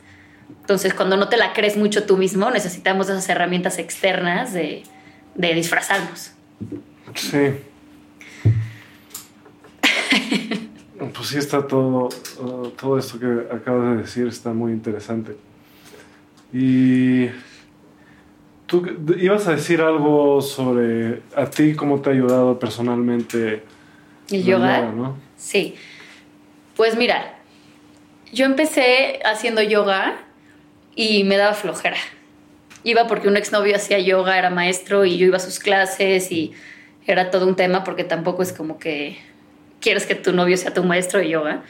Entonces, 0.61 0.93
cuando 0.93 1.17
no 1.17 1.29
te 1.29 1.37
la 1.37 1.53
crees 1.53 1.77
mucho 1.77 2.05
tú 2.05 2.15
mismo, 2.17 2.51
necesitamos 2.51 3.09
esas 3.09 3.27
herramientas 3.29 3.79
externas 3.79 4.53
de, 4.53 4.83
disfrazarnos. 5.35 6.33
Sí. 7.15 7.53
pues 11.13 11.27
sí, 11.27 11.37
está 11.37 11.65
todo, 11.65 12.09
uh, 12.39 12.67
todo 12.69 12.99
esto 12.99 13.19
que 13.19 13.47
acabas 13.51 13.95
de 13.95 14.03
decir 14.03 14.27
está 14.27 14.53
muy 14.53 14.71
interesante. 14.71 15.35
Y 16.53 17.29
tú 18.67 18.85
ibas 19.17 19.47
a 19.47 19.55
decir 19.55 19.81
algo 19.81 20.41
sobre 20.41 21.23
a 21.35 21.47
ti, 21.47 21.73
cómo 21.73 21.99
te 21.99 22.11
ha 22.11 22.13
ayudado 22.13 22.59
personalmente 22.59 23.63
el 24.29 24.43
yoga, 24.43 24.81
yoga 24.81 24.91
¿no? 24.91 25.17
Sí. 25.35 25.75
Pues 26.75 26.95
mira, 26.95 27.39
yo 28.31 28.45
empecé 28.45 29.19
haciendo 29.25 29.63
yoga 29.63 30.28
y 30.99 31.23
me 31.23 31.37
daba 31.37 31.53
flojera. 31.53 31.95
Iba 32.83 33.07
porque 33.07 33.29
un 33.29 33.37
exnovio 33.37 33.73
hacía 33.73 33.99
yoga, 33.99 34.37
era 34.37 34.49
maestro 34.49 35.05
y 35.05 35.17
yo 35.17 35.27
iba 35.27 35.37
a 35.37 35.39
sus 35.39 35.57
clases 35.57 36.29
y 36.29 36.51
era 37.07 37.31
todo 37.31 37.47
un 37.47 37.55
tema 37.55 37.85
porque 37.85 38.03
tampoco 38.03 38.43
es 38.43 38.51
como 38.51 38.79
que 38.79 39.17
quieres 39.79 40.05
que 40.05 40.15
tu 40.15 40.33
novio 40.33 40.57
sea 40.57 40.73
tu 40.73 40.83
maestro 40.83 41.21
de 41.21 41.29
yoga. 41.29 41.63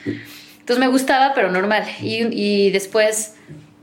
Entonces 0.59 0.79
me 0.79 0.87
gustaba, 0.87 1.33
pero 1.35 1.51
normal. 1.51 1.83
Y, 2.01 2.25
y 2.31 2.71
después 2.71 3.35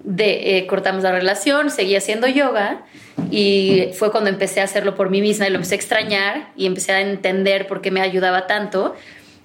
de, 0.03 0.59
eh, 0.59 0.67
cortamos 0.67 1.05
la 1.05 1.13
relación, 1.13 1.71
seguí 1.71 1.95
haciendo 1.95 2.27
yoga 2.27 2.85
y 3.31 3.91
fue 3.97 4.11
cuando 4.11 4.31
empecé 4.31 4.61
a 4.63 4.65
hacerlo 4.65 4.97
por 4.97 5.11
mí 5.11 5.21
misma 5.21 5.47
y 5.47 5.51
lo 5.51 5.57
empecé 5.57 5.77
a 5.77 5.79
extrañar 5.79 6.49
y 6.57 6.67
empecé 6.67 6.91
a 6.91 7.03
entender 7.03 7.69
por 7.69 7.83
qué 7.83 7.93
me 7.93 8.01
ayudaba 8.01 8.49
tanto. 8.49 8.97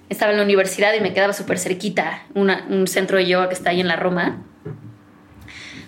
Estaba 0.08 0.32
en 0.32 0.38
la 0.38 0.44
universidad 0.44 0.94
y 0.94 1.00
me 1.00 1.14
quedaba 1.14 1.32
súper 1.32 1.60
cerquita 1.60 2.24
un 2.34 2.88
centro 2.88 3.18
de 3.18 3.28
yoga 3.28 3.46
que 3.46 3.54
está 3.54 3.70
ahí 3.70 3.80
en 3.80 3.86
la 3.86 3.94
Roma. 3.94 4.42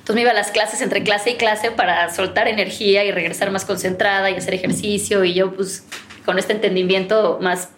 Entonces 0.05 0.17
me 0.17 0.21
iba 0.21 0.33
a 0.33 0.35
las 0.35 0.51
clases 0.51 0.83
entre 0.83 1.03
clase 1.03 1.31
y 1.31 1.37
clase 1.37 1.71
para 1.71 2.13
soltar 2.13 2.47
energía 2.47 3.05
y 3.05 3.11
regresar 3.11 3.51
más 3.51 3.65
concentrada 3.65 4.31
y 4.31 4.35
hacer 4.35 4.53
ejercicio 4.53 5.25
y 5.25 5.33
yo 5.33 5.55
pues 5.55 5.87
con 6.27 6.39
este 6.39 6.53
entendimiento 6.53 7.39
más 7.41 7.71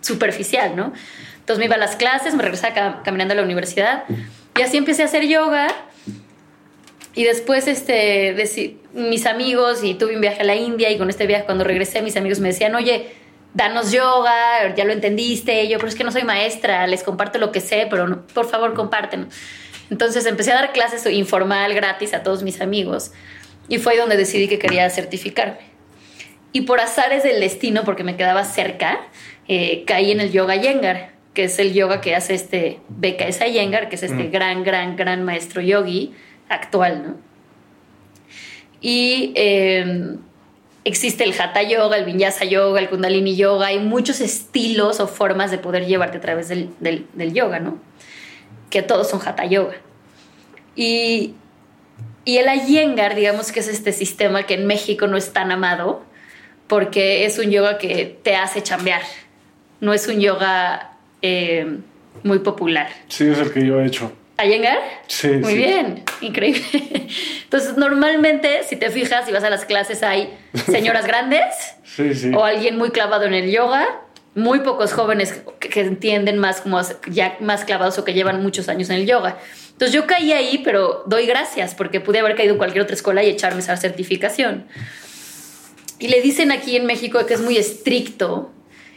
superficial, 0.00 0.74
¿no? 0.74 0.92
Entonces 1.38 1.58
me 1.58 1.66
iba 1.66 1.76
a 1.76 1.78
las 1.78 1.94
clases, 1.94 2.34
me 2.34 2.42
regresaba 2.42 3.02
caminando 3.04 3.32
a 3.32 3.36
la 3.36 3.44
universidad 3.44 4.02
y 4.58 4.62
así 4.62 4.78
empecé 4.78 5.02
a 5.02 5.04
hacer 5.04 5.28
yoga 5.28 5.68
y 7.14 7.24
después, 7.24 7.66
este, 7.66 8.36
mis 8.94 9.26
amigos, 9.26 9.82
y 9.82 9.94
tuve 9.94 10.14
un 10.14 10.20
viaje 10.20 10.42
a 10.42 10.44
la 10.44 10.54
India, 10.54 10.90
y 10.90 10.98
con 10.98 11.10
este 11.10 11.26
viaje, 11.26 11.44
cuando 11.44 11.64
regresé, 11.64 12.02
mis 12.02 12.16
amigos 12.16 12.38
me 12.38 12.48
decían, 12.48 12.74
oye, 12.74 13.10
danos 13.52 13.90
yoga, 13.90 14.74
ya 14.76 14.84
lo 14.84 14.92
entendiste. 14.92 15.66
yo, 15.68 15.78
pero 15.78 15.88
es 15.88 15.96
que 15.96 16.04
no 16.04 16.12
soy 16.12 16.22
maestra, 16.22 16.86
les 16.86 17.02
comparto 17.02 17.38
lo 17.38 17.50
que 17.50 17.60
sé, 17.60 17.88
pero 17.90 18.24
por 18.32 18.48
favor, 18.48 18.74
compártenos. 18.74 19.34
Entonces 19.90 20.26
empecé 20.26 20.52
a 20.52 20.54
dar 20.54 20.72
clases 20.72 21.04
informal, 21.06 21.74
gratis 21.74 22.14
a 22.14 22.22
todos 22.22 22.42
mis 22.42 22.60
amigos, 22.60 23.12
y 23.68 23.78
fue 23.78 23.96
donde 23.96 24.16
decidí 24.16 24.48
que 24.48 24.58
quería 24.58 24.88
certificarme. 24.90 25.58
Y 26.52 26.62
por 26.62 26.80
azares 26.80 27.22
del 27.22 27.40
destino, 27.40 27.84
porque 27.84 28.04
me 28.04 28.16
quedaba 28.16 28.44
cerca, 28.44 29.00
eh, 29.48 29.84
caí 29.86 30.10
en 30.10 30.20
el 30.20 30.32
yoga 30.32 30.56
Yengar, 30.56 31.10
que 31.34 31.44
es 31.44 31.58
el 31.58 31.72
yoga 31.72 32.00
que 32.00 32.14
hace 32.14 32.34
este 32.34 32.80
BKS 32.88 33.52
Yengar, 33.52 33.88
que 33.88 33.96
es 33.96 34.02
este 34.02 34.24
mm. 34.24 34.30
gran, 34.32 34.64
gran, 34.64 34.96
gran 34.96 35.24
maestro 35.24 35.60
yogi 35.60 36.12
actual, 36.48 37.02
¿no? 37.06 37.30
Y 38.80 39.32
em, 39.36 40.18
existe 40.84 41.24
el 41.24 41.38
Hatha 41.38 41.62
Yoga, 41.62 41.96
el 41.96 42.04
Vinyasa 42.04 42.44
Yoga, 42.44 42.80
el 42.80 42.88
Kundalini 42.88 43.36
Yoga, 43.36 43.68
hay 43.68 43.78
muchos 43.78 44.20
estilos 44.20 45.00
o 45.00 45.06
formas 45.06 45.50
de 45.50 45.58
poder 45.58 45.86
llevarte 45.86 46.18
a 46.18 46.20
través 46.20 46.48
del, 46.48 46.70
yoga, 47.32 47.60
¿no? 47.60 47.78
Que 48.70 48.82
todos 48.82 49.10
son 49.10 49.20
Hatha 49.24 49.44
Yoga. 49.44 49.76
Y, 50.74 51.34
y 52.24 52.38
el 52.38 52.46
Iyengar, 52.48 53.14
digamos 53.14 53.52
que 53.52 53.60
es 53.60 53.68
este 53.68 53.92
sistema 53.92 54.44
que 54.44 54.54
en 54.54 54.66
México 54.66 55.06
no 55.06 55.16
es 55.16 55.32
tan 55.32 55.50
amado, 55.50 56.02
porque 56.70 57.24
es 57.26 57.38
un 57.38 57.50
yoga 57.50 57.78
que 57.78 58.16
te 58.22 58.36
hace 58.36 58.62
chambear, 58.62 59.02
no 59.80 59.92
es 59.92 60.06
un 60.06 60.20
yoga 60.20 60.92
em, 61.20 61.82
muy 62.22 62.38
popular. 62.38 62.88
Sí, 63.08 63.26
es 63.26 63.38
el 63.38 63.52
que 63.52 63.66
yo 63.66 63.80
he 63.80 63.86
hecho. 63.86 64.12
¿Ayengar? 64.36 64.78
Sí. 65.08 65.28
Muy 65.28 65.54
bien, 65.54 66.04
increíble. 66.20 66.62
Entonces, 67.42 67.76
normalmente, 67.76 68.62
si 68.62 68.76
te 68.76 68.88
fijas, 68.88 69.26
si 69.26 69.32
vas 69.32 69.44
a 69.44 69.50
las 69.50 69.64
clases, 69.64 70.02
hay 70.02 70.32
señoras 70.66 71.06
grandes 71.08 71.44
sí, 71.84 72.14
sí. 72.14 72.30
o 72.34 72.44
alguien 72.44 72.78
muy 72.78 72.90
clavado 72.90 73.24
en 73.24 73.34
el 73.34 73.50
yoga, 73.50 73.86
muy 74.34 74.60
pocos 74.60 74.92
jóvenes 74.92 75.42
que, 75.58 75.80
entienden 75.80 76.38
más, 76.38 76.60
como 76.60 76.80
ya 77.10 77.36
más 77.40 77.64
clavados 77.64 77.98
o 77.98 78.04
que 78.04 78.14
llevan 78.14 78.42
muchos 78.42 78.68
años 78.68 78.90
en 78.90 78.96
el 78.96 79.06
yoga. 79.06 79.38
Entonces, 79.72 79.92
yo 79.92 80.06
caí 80.06 80.32
ahí, 80.32 80.60
pero 80.64 81.02
doy 81.06 81.26
gracias 81.26 81.74
porque 81.74 82.00
pude 82.00 82.18
haber 82.20 82.36
caído 82.36 82.52
en 82.52 82.58
cualquier 82.58 82.82
otra 82.82 82.94
escuela 82.94 83.22
y 83.22 83.30
echarme 83.30 83.60
esa 83.60 83.76
certificación. 83.76 84.66
Y 85.98 86.08
le 86.08 86.20
dicen 86.20 86.52
aquí 86.52 86.76
en 86.76 86.86
México 86.86 87.24
que 87.26 87.34
es 87.34 87.40
muy 87.40 87.56
estricto 87.56 88.50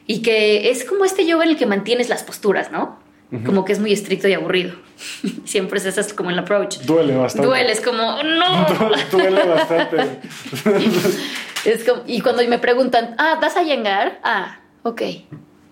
y 0.07 0.21
que 0.21 0.69
es 0.69 0.83
como 0.83 1.05
este 1.05 1.25
yoga 1.25 1.45
en 1.45 1.51
el 1.51 1.57
que 1.57 1.65
mantienes 1.65 2.09
las 2.09 2.23
posturas, 2.23 2.71
¿no? 2.71 3.01
como 3.45 3.65
que 3.65 3.73
es 3.73 3.79
muy 3.79 3.91
estricto 3.91 4.27
y 4.27 4.33
aburrido. 4.33 4.75
Siempre 5.45 5.79
es 5.79 5.85
ese 5.85 6.15
como 6.15 6.29
el 6.29 6.37
approach. 6.37 6.77
Duele 6.81 7.15
bastante. 7.15 7.47
Duele, 7.47 7.71
es 7.71 7.81
como, 7.81 8.21
no. 8.21 8.67
Duele, 9.11 9.43
bastante. 9.43 10.19
es 11.65 11.83
como, 11.83 12.03
y 12.05 12.21
cuando 12.21 12.47
me 12.47 12.59
preguntan, 12.59 13.15
ah, 13.17 13.39
¿vas 13.41 13.57
a 13.57 13.63
llegar? 13.63 14.19
Ah, 14.23 14.59
ok. 14.83 15.01
Y 15.01 15.25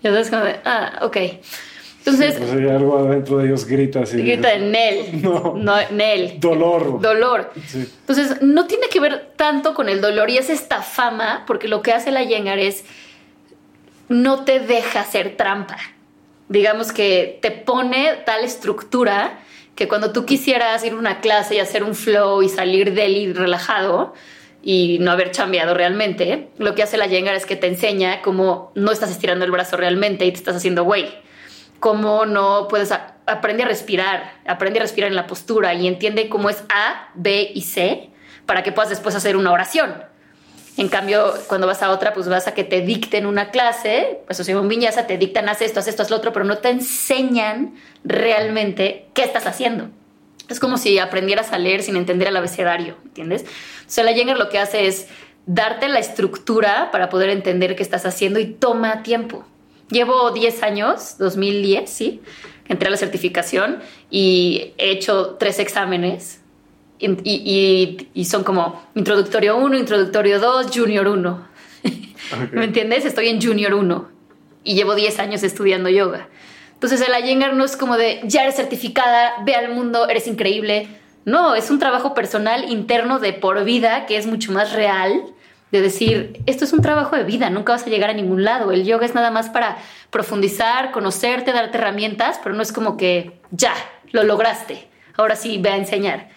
entonces 0.04 0.30
como, 0.30 0.44
ah, 0.66 1.00
ok. 1.04 1.18
Entonces. 2.00 2.36
pues 2.40 2.52
hay 2.52 2.68
algo 2.68 2.98
adentro 2.98 3.38
de 3.38 3.48
ellos 3.48 3.66
grita 3.66 4.02
así. 4.02 4.18
Grita 4.18 4.54
en 4.54 4.72
Nel. 4.72 5.22
No. 5.22 5.54
no 5.56 5.76
Nel. 5.92 6.40
Dolor. 6.40 7.00
Dolor. 7.00 7.52
Entonces, 7.74 8.42
no 8.42 8.66
tiene 8.66 8.88
que 8.90 9.00
ver 9.00 9.34
tanto 9.36 9.76
con 9.76 9.88
el 9.88 10.02
dolor 10.02 10.30
y 10.32 10.38
es 10.38 10.50
esta 10.50 10.82
fama, 10.82 11.44
porque 11.46 11.68
lo 11.68 11.84
que 11.84 11.94
hace 11.94 12.12
la 12.12 12.24
Yengar 12.24 12.58
es 12.58 12.84
no 14.10 14.44
te 14.44 14.60
deja 14.60 15.02
hacer 15.02 15.38
trampa 15.38 15.78
digamos 16.52 16.92
que 16.92 17.40
te 17.42 17.50
pone 17.50 18.24
tal 18.26 18.44
estructura 18.44 19.40
que 19.74 19.88
cuando 19.88 20.12
tú 20.12 20.26
quisieras 20.26 20.84
ir 20.84 20.92
a 20.92 20.98
una 20.98 21.22
clase 21.22 21.56
y 21.56 21.60
hacer 21.60 21.82
un 21.82 21.96
flow 21.96 22.44
y 22.44 22.50
salir 22.50 22.94
de 22.94 23.06
él 23.06 23.34
relajado 23.36 24.14
y 24.64 25.00
no 25.00 25.12
haber 25.12 25.32
chambeado 25.32 25.74
realmente, 25.74 26.50
lo 26.58 26.76
que 26.76 26.84
hace 26.84 26.98
la 26.98 27.08
Yengar 27.08 27.36
es 27.36 27.46
que 27.46 27.56
te 27.56 27.68
enseña 27.68 28.22
cómo 28.22 28.72
no 28.76 28.92
estás 28.92 29.10
estirando 29.10 29.46
el 29.46 29.52
brazo 29.52 29.78
realmente 29.78 30.26
y 30.26 30.32
te 30.32 30.38
estás 30.38 30.56
haciendo 30.56 30.84
güey. 30.84 31.10
Cómo 31.80 32.28
no 32.28 32.68
puedes 32.68 32.92
aprender 32.92 33.66
a 33.66 33.70
respirar, 33.70 34.34
aprende 34.46 34.80
a 34.80 34.84
respirar 34.84 35.10
en 35.10 35.16
la 35.16 35.26
postura 35.26 35.74
y 35.74 35.88
entiende 35.88 36.30
cómo 36.30 36.50
es 36.50 36.64
A, 36.70 37.10
B 37.16 37.52
y 37.56 37.62
C 37.62 38.12
para 38.46 38.62
que 38.62 38.72
puedas 38.72 38.90
después 38.90 39.16
hacer 39.16 39.36
una 39.36 39.52
oración. 39.52 40.04
En 40.78 40.88
cambio, 40.88 41.34
cuando 41.48 41.68
vas 41.68 41.82
a 41.82 41.92
otra, 41.92 42.14
pues 42.14 42.30
vas 42.30 42.48
a 42.48 42.54
que 42.54 42.64
te 42.64 42.82
dicten 42.82 43.26
una 43.26 43.50
clase, 43.50 44.22
pues 44.26 44.40
o 44.40 44.44
sea, 44.44 44.60
un 44.60 44.70
viñasa, 44.70 45.06
te 45.06 45.18
dictan, 45.18 45.50
haz 45.50 45.62
esto, 45.62 45.80
haz 45.80 45.88
esto, 45.88 46.04
haz 46.04 46.10
lo 46.10 46.18
otro, 46.18 46.32
pero 46.32 46.46
no 46.46 46.60
te 46.60 46.70
enseñan 46.70 47.76
realmente 48.04 49.08
qué 49.14 49.24
estás 49.24 49.48
haciendo. 49.48 49.90
Es 50.52 50.60
como 50.60 50.78
si 50.78 51.00
aprendieras 51.00 51.54
a 51.54 51.58
leer 51.58 51.82
sin 51.84 51.96
entender 51.96 52.28
el 52.28 52.38
abecedario, 52.38 52.98
¿entiendes? 53.06 53.44
O 53.44 53.90
sea, 53.90 54.04
la 54.04 54.14
Jenger 54.14 54.38
lo 54.38 54.50
que 54.50 54.60
hace 54.60 54.88
es 54.88 55.08
darte 55.46 55.90
la 55.90 56.00
estructura 56.00 56.90
para 56.92 57.10
poder 57.10 57.30
entender 57.30 57.76
qué 57.76 57.84
estás 57.84 58.06
haciendo 58.06 58.40
y 58.40 58.46
toma 58.46 59.04
tiempo. 59.04 59.46
Llevo 59.90 60.32
10 60.32 60.64
años, 60.64 61.18
2010, 61.18 61.90
sí, 61.90 62.22
entré 62.68 62.88
a 62.88 62.92
la 62.92 62.98
certificación 62.98 63.80
y 64.10 64.74
he 64.78 64.92
hecho 64.92 65.36
tres 65.40 65.60
exámenes 65.60 66.42
y, 67.02 68.26
son 68.26 68.44
como 68.44 68.82
introductorio 68.96 69.58
1, 69.58 69.78
introductorio 69.78 70.40
2, 70.40 70.68
junior 70.74 71.08
1. 71.08 71.48
¿Me 72.52 72.64
entiendes? 72.64 73.06
Estoy 73.06 73.30
en 73.30 73.42
junior 73.42 73.74
1 73.74 74.10
y 74.64 74.76
llevo 74.76 74.96
10 74.96 75.20
años 75.20 75.44
estudiando 75.44 75.90
yoga. 75.90 76.30
Entonces 76.82 77.08
el 77.08 77.14
Iyengar 77.24 77.54
no 77.54 77.64
es 77.64 77.78
como 77.78 77.96
de 77.96 78.22
ya 78.24 78.42
eres 78.42 78.56
certificada, 78.56 79.34
ve 79.46 79.54
al 79.54 79.70
mundo, 79.70 80.10
eres 80.10 80.26
increíble. 80.26 80.88
No, 81.26 81.54
es 81.54 81.70
un 81.70 81.78
trabajo 81.78 82.16
personal 82.16 82.72
interno 82.72 83.20
de 83.20 83.34
por 83.34 83.64
vida 83.64 84.08
que 84.08 84.18
es 84.18 84.26
mucho 84.26 84.52
más 84.52 84.74
real 84.74 85.22
de 85.72 85.80
decir, 85.80 86.42
esto 86.48 86.66
es 86.66 86.74
un 86.74 86.82
trabajo 86.82 87.16
de 87.16 87.24
vida, 87.24 87.52
nunca 87.52 87.74
vas 87.74 87.86
a 87.86 87.90
llegar 87.92 88.10
a 88.10 88.14
ningún 88.14 88.44
lado. 88.44 88.72
El 88.72 88.84
yoga 88.84 89.06
es 89.06 89.14
nada 89.14 89.30
más 89.30 89.48
para 89.50 89.78
profundizar, 90.10 90.90
conocerte, 90.90 91.54
darte 91.54 91.78
herramientas, 91.78 92.40
pero 92.44 92.56
no 92.56 92.64
es 92.64 92.72
como 92.72 92.98
que 92.98 93.40
ya, 93.52 93.76
lo 94.12 94.24
lograste, 94.24 94.88
ahora 95.18 95.36
sí, 95.36 95.60
ve 95.60 95.70
a 95.70 95.78
enseñar. 95.78 96.30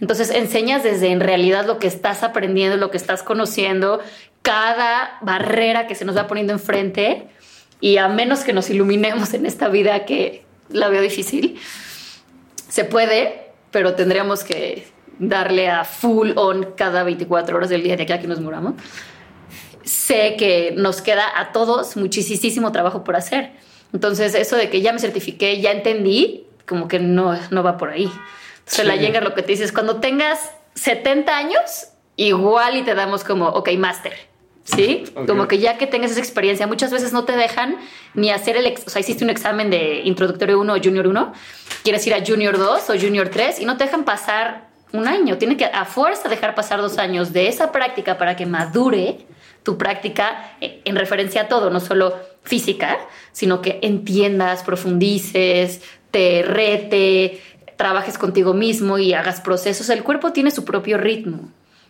Entonces 0.00 0.32
enseñas 0.32 0.82
desde 0.82 1.12
en 1.12 1.20
realidad 1.20 1.64
lo 1.64 1.78
que 1.78 1.86
estás 1.86 2.24
aprendiendo, 2.24 2.76
lo 2.76 2.90
que 2.90 2.96
estás 2.96 3.22
conociendo, 3.22 4.00
cada 4.42 5.18
barrera 5.20 5.86
que 5.86 5.94
se 5.94 6.04
nos 6.04 6.16
va 6.16 6.26
poniendo 6.26 6.52
enfrente 6.52 7.28
y 7.82 7.96
a 7.98 8.08
menos 8.08 8.44
que 8.44 8.52
nos 8.52 8.70
iluminemos 8.70 9.34
en 9.34 9.44
esta 9.44 9.68
vida 9.68 10.06
que 10.06 10.44
la 10.70 10.88
veo 10.88 11.02
difícil, 11.02 11.58
se 12.68 12.84
puede, 12.84 13.50
pero 13.72 13.94
tendríamos 13.94 14.44
que 14.44 14.86
darle 15.18 15.68
a 15.68 15.84
full 15.84 16.30
on 16.36 16.74
cada 16.76 17.02
24 17.02 17.56
horas 17.56 17.68
del 17.68 17.82
día 17.82 17.96
de 17.96 18.04
aquí 18.04 18.12
a 18.12 18.20
que 18.20 18.28
nos 18.28 18.40
muramos. 18.40 18.74
Sé 19.82 20.36
que 20.38 20.72
nos 20.76 21.02
queda 21.02 21.24
a 21.36 21.50
todos 21.50 21.96
muchísimo 21.96 22.70
trabajo 22.70 23.02
por 23.02 23.16
hacer. 23.16 23.50
Entonces, 23.92 24.36
eso 24.36 24.56
de 24.56 24.70
que 24.70 24.80
ya 24.80 24.92
me 24.92 25.00
certifiqué, 25.00 25.60
ya 25.60 25.72
entendí, 25.72 26.46
como 26.68 26.86
que 26.86 27.00
no, 27.00 27.36
no 27.50 27.62
va 27.64 27.76
por 27.78 27.90
ahí. 27.90 28.08
Se 28.64 28.84
la 28.84 28.94
llega 28.94 29.20
lo 29.20 29.34
que 29.34 29.42
te 29.42 29.48
dices, 29.48 29.72
cuando 29.72 29.96
tengas 29.96 30.52
70 30.76 31.36
años, 31.36 31.88
igual 32.14 32.76
y 32.76 32.82
te 32.82 32.94
damos 32.94 33.24
como, 33.24 33.48
ok, 33.48 33.72
máster. 33.72 34.31
¿Sí? 34.64 35.04
Como 35.26 35.48
que 35.48 35.58
ya 35.58 35.76
que 35.76 35.88
tengas 35.88 36.12
esa 36.12 36.20
experiencia, 36.20 36.68
muchas 36.68 36.92
veces 36.92 37.12
no 37.12 37.24
te 37.24 37.36
dejan 37.36 37.76
ni 38.14 38.30
hacer 38.30 38.56
el, 38.56 38.72
o 38.86 38.90
sea, 38.90 39.00
hiciste 39.00 39.24
un 39.24 39.30
examen 39.30 39.70
de 39.70 40.02
introductorio 40.04 40.60
1 40.60 40.72
o 40.72 40.78
junior 40.80 41.08
1, 41.08 41.32
quieres 41.82 42.06
ir 42.06 42.14
a 42.14 42.24
junior 42.24 42.56
2 42.56 42.90
o 42.90 42.98
junior 42.98 43.28
3 43.28 43.60
y 43.60 43.64
no 43.64 43.76
te 43.76 43.84
dejan 43.84 44.04
pasar 44.04 44.68
un 44.92 45.08
año. 45.08 45.38
Tiene 45.38 45.56
que 45.56 45.64
a 45.64 45.84
fuerza 45.84 46.28
dejar 46.28 46.54
pasar 46.54 46.80
dos 46.80 46.98
años 46.98 47.32
de 47.32 47.48
esa 47.48 47.72
práctica 47.72 48.18
para 48.18 48.36
que 48.36 48.46
madure 48.46 49.26
tu 49.62 49.78
práctica 49.78 50.54
en 50.60 50.96
referencia 50.96 51.42
a 51.42 51.48
todo, 51.48 51.70
no 51.70 51.80
solo 51.80 52.16
física, 52.42 52.98
sino 53.32 53.62
que 53.62 53.78
entiendas, 53.82 54.62
profundices, 54.62 55.82
te 56.10 56.42
rete, 56.42 57.40
trabajes 57.76 58.18
contigo 58.18 58.54
mismo 58.54 58.98
y 58.98 59.12
hagas 59.14 59.40
procesos, 59.40 59.88
el 59.88 60.02
cuerpo 60.02 60.32
tiene 60.32 60.50
su 60.50 60.64
propio 60.64 60.98
ritmo. 60.98 61.48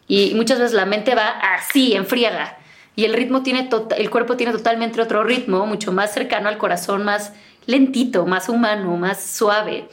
Y 0.08 0.32
muchas 0.34 0.58
veces 0.58 0.74
la 0.74 0.86
mente 0.86 1.14
va 1.14 1.28
así, 1.28 1.94
en 1.94 2.06
friega. 2.06 2.58
Y 2.94 3.04
el 3.04 3.14
ritmo 3.14 3.42
tiene 3.42 3.70
el 3.96 4.10
cuerpo 4.10 4.36
tiene 4.36 4.52
totalmente 4.52 5.00
otro 5.00 5.24
ritmo, 5.24 5.66
mucho 5.66 5.92
más 5.92 6.12
cercano 6.12 6.48
al 6.48 6.58
corazón, 6.58 7.04
más 7.04 7.32
lentito, 7.66 8.26
más 8.26 8.48
humano, 8.48 8.96
más 8.96 9.22
suave. 9.24 9.88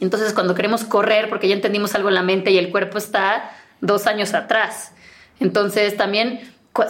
Entonces, 0.00 0.32
cuando 0.34 0.54
queremos 0.54 0.84
correr, 0.84 1.28
porque 1.28 1.48
ya 1.48 1.54
entendimos 1.54 1.94
algo 1.94 2.08
en 2.08 2.14
la 2.14 2.22
mente 2.22 2.50
y 2.50 2.58
el 2.58 2.70
cuerpo 2.70 2.98
está 2.98 3.50
dos 3.80 4.06
años 4.06 4.34
atrás. 4.34 4.92
Entonces, 5.40 5.96
también, 5.96 6.40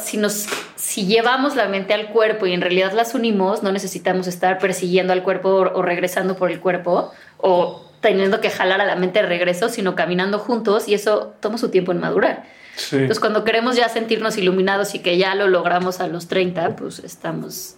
si, 0.01 0.17
nos, 0.17 0.47
si 0.75 1.07
llevamos 1.07 1.55
la 1.55 1.69
mente 1.69 1.95
al 1.95 2.09
cuerpo 2.09 2.47
y 2.47 2.53
en 2.53 2.61
realidad 2.61 2.93
las 2.93 3.15
unimos, 3.15 3.63
no 3.63 3.71
necesitamos 3.73 4.27
estar 4.27 4.59
persiguiendo 4.59 5.13
al 5.13 5.23
cuerpo 5.23 5.51
o, 5.51 5.83
regresando 5.83 6.37
por 6.37 6.51
el 6.51 6.61
cuerpo 6.61 7.13
o 7.39 7.89
teniendo 8.01 8.41
que 8.41 8.51
jalar 8.51 8.81
a 8.81 8.85
la 8.85 8.97
mente 8.97 9.23
de 9.23 9.27
regreso, 9.29 9.69
sino 9.69 9.95
caminando 9.95 10.39
juntos 10.39 10.89
y 10.89 10.95
eso 10.95 11.35
toma 11.41 11.59
su 11.59 11.71
tiempo 11.71 11.93
en 11.93 12.01
madurar. 12.01 12.45
Entonces, 12.93 13.21
cuando 13.21 13.45
queremos 13.45 13.77
ya 13.77 13.89
sentirnos 13.89 14.37
iluminados 14.37 14.95
y 14.95 14.99
que 14.99 15.17
ya 15.17 15.35
lo 15.35 15.49
logramos 15.49 16.01
a 16.01 16.09
los 16.09 16.29
30, 16.29 16.77
pues 16.77 16.99
estamos 17.01 17.77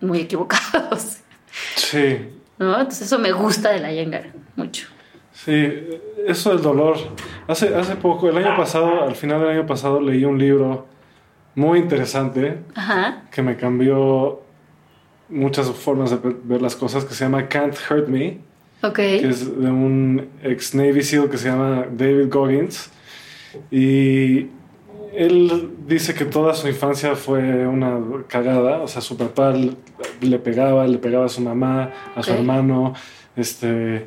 muy 0.00 0.20
equivocados. 0.20 1.18
Sí. 1.74 2.30
¿No? 2.58 2.78
Entonces, 2.78 3.06
eso 3.06 3.18
me 3.18 3.32
gusta 3.32 3.70
de 3.70 3.80
la 3.80 3.92
Yengar 3.92 4.32
mucho. 4.56 4.88
Sí, 5.32 5.72
eso 6.26 6.50
del 6.50 6.62
dolor. 6.62 6.96
Hace, 7.46 7.74
hace 7.74 7.96
poco, 7.96 8.28
el 8.28 8.36
año 8.36 8.56
pasado, 8.56 9.04
al 9.04 9.14
final 9.14 9.40
del 9.40 9.50
año 9.50 9.66
pasado, 9.66 10.00
leí 10.00 10.24
un 10.24 10.38
libro 10.38 10.86
muy 11.54 11.78
interesante 11.78 12.58
que 13.30 13.42
me 13.42 13.56
cambió 13.56 14.42
muchas 15.28 15.68
formas 15.70 16.10
de 16.10 16.18
ver 16.44 16.62
las 16.62 16.76
cosas, 16.76 17.04
que 17.04 17.14
se 17.14 17.24
llama 17.24 17.48
Can't 17.48 17.76
Hurt 17.90 18.08
Me. 18.08 18.40
Okay. 18.82 19.20
Que 19.20 19.28
es 19.28 19.58
de 19.58 19.70
un 19.70 20.28
ex 20.42 20.74
Navy 20.74 21.02
SEAL 21.02 21.30
que 21.30 21.38
se 21.38 21.48
llama 21.48 21.86
David 21.90 22.28
Goggins. 22.30 22.90
Y 23.70 24.48
él 25.14 25.70
dice 25.86 26.14
que 26.14 26.24
toda 26.24 26.54
su 26.54 26.68
infancia 26.68 27.14
fue 27.16 27.66
una 27.66 28.00
cagada. 28.28 28.82
O 28.82 28.88
sea, 28.88 29.00
su 29.02 29.16
papá 29.16 29.54
le 30.20 30.38
pegaba, 30.38 30.86
le 30.86 30.98
pegaba 30.98 31.26
a 31.26 31.28
su 31.28 31.40
mamá, 31.40 31.92
a 32.14 32.22
su 32.22 32.32
hermano. 32.32 32.94
Este 33.36 34.06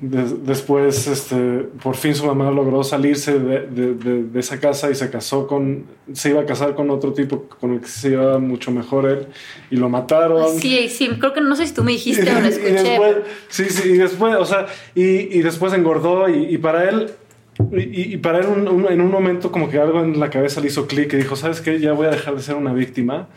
después, 0.00 1.06
este, 1.06 1.36
por 1.82 1.94
fin 1.94 2.14
su 2.14 2.24
mamá 2.24 2.50
logró 2.50 2.82
salirse 2.82 3.38
de, 3.38 4.26
esa 4.38 4.58
casa 4.58 4.90
y 4.90 4.94
se 4.94 5.10
casó 5.10 5.46
con, 5.46 5.84
se 6.12 6.30
iba 6.30 6.40
a 6.40 6.46
casar 6.46 6.74
con 6.74 6.90
otro 6.90 7.12
tipo 7.12 7.44
con 7.60 7.74
el 7.74 7.80
que 7.80 7.88
se 7.88 8.10
llevaba 8.10 8.38
mucho 8.38 8.70
mejor 8.70 9.06
él 9.06 9.26
y 9.70 9.76
lo 9.76 9.88
mataron. 9.88 10.58
Sí, 10.58 10.88
sí, 10.88 11.08
creo 11.18 11.34
que 11.34 11.42
no 11.42 11.54
sé 11.54 11.66
si 11.66 11.74
tú 11.74 11.84
me 11.84 11.92
dijiste 11.92 12.30
o 12.30 12.40
lo 12.40 12.48
escuché. 12.48 12.98
sí, 13.48 13.64
sí, 13.68 13.90
y 13.90 13.98
después, 13.98 14.36
o 14.36 14.44
sea, 14.46 14.66
y, 14.94 15.40
después 15.40 15.72
engordó 15.74 16.28
y, 16.28 16.56
para 16.58 16.88
él, 16.88 17.10
y, 17.72 18.16
para 18.18 18.40
él 18.40 18.46
en 18.90 19.00
un 19.00 19.10
momento 19.10 19.52
como 19.52 19.68
que 19.68 19.78
algo 19.78 20.00
en 20.02 20.18
la 20.18 20.30
cabeza 20.30 20.60
le 20.60 20.68
hizo 20.68 20.86
clic 20.86 21.12
y 21.12 21.16
dijo, 21.16 21.36
¿sabes 21.36 21.60
qué? 21.60 21.78
Ya 21.78 21.92
voy 21.92 22.06
a 22.06 22.10
dejar 22.10 22.34
de 22.34 22.42
ser 22.42 22.56
una 22.56 22.72
víctima 22.72 23.28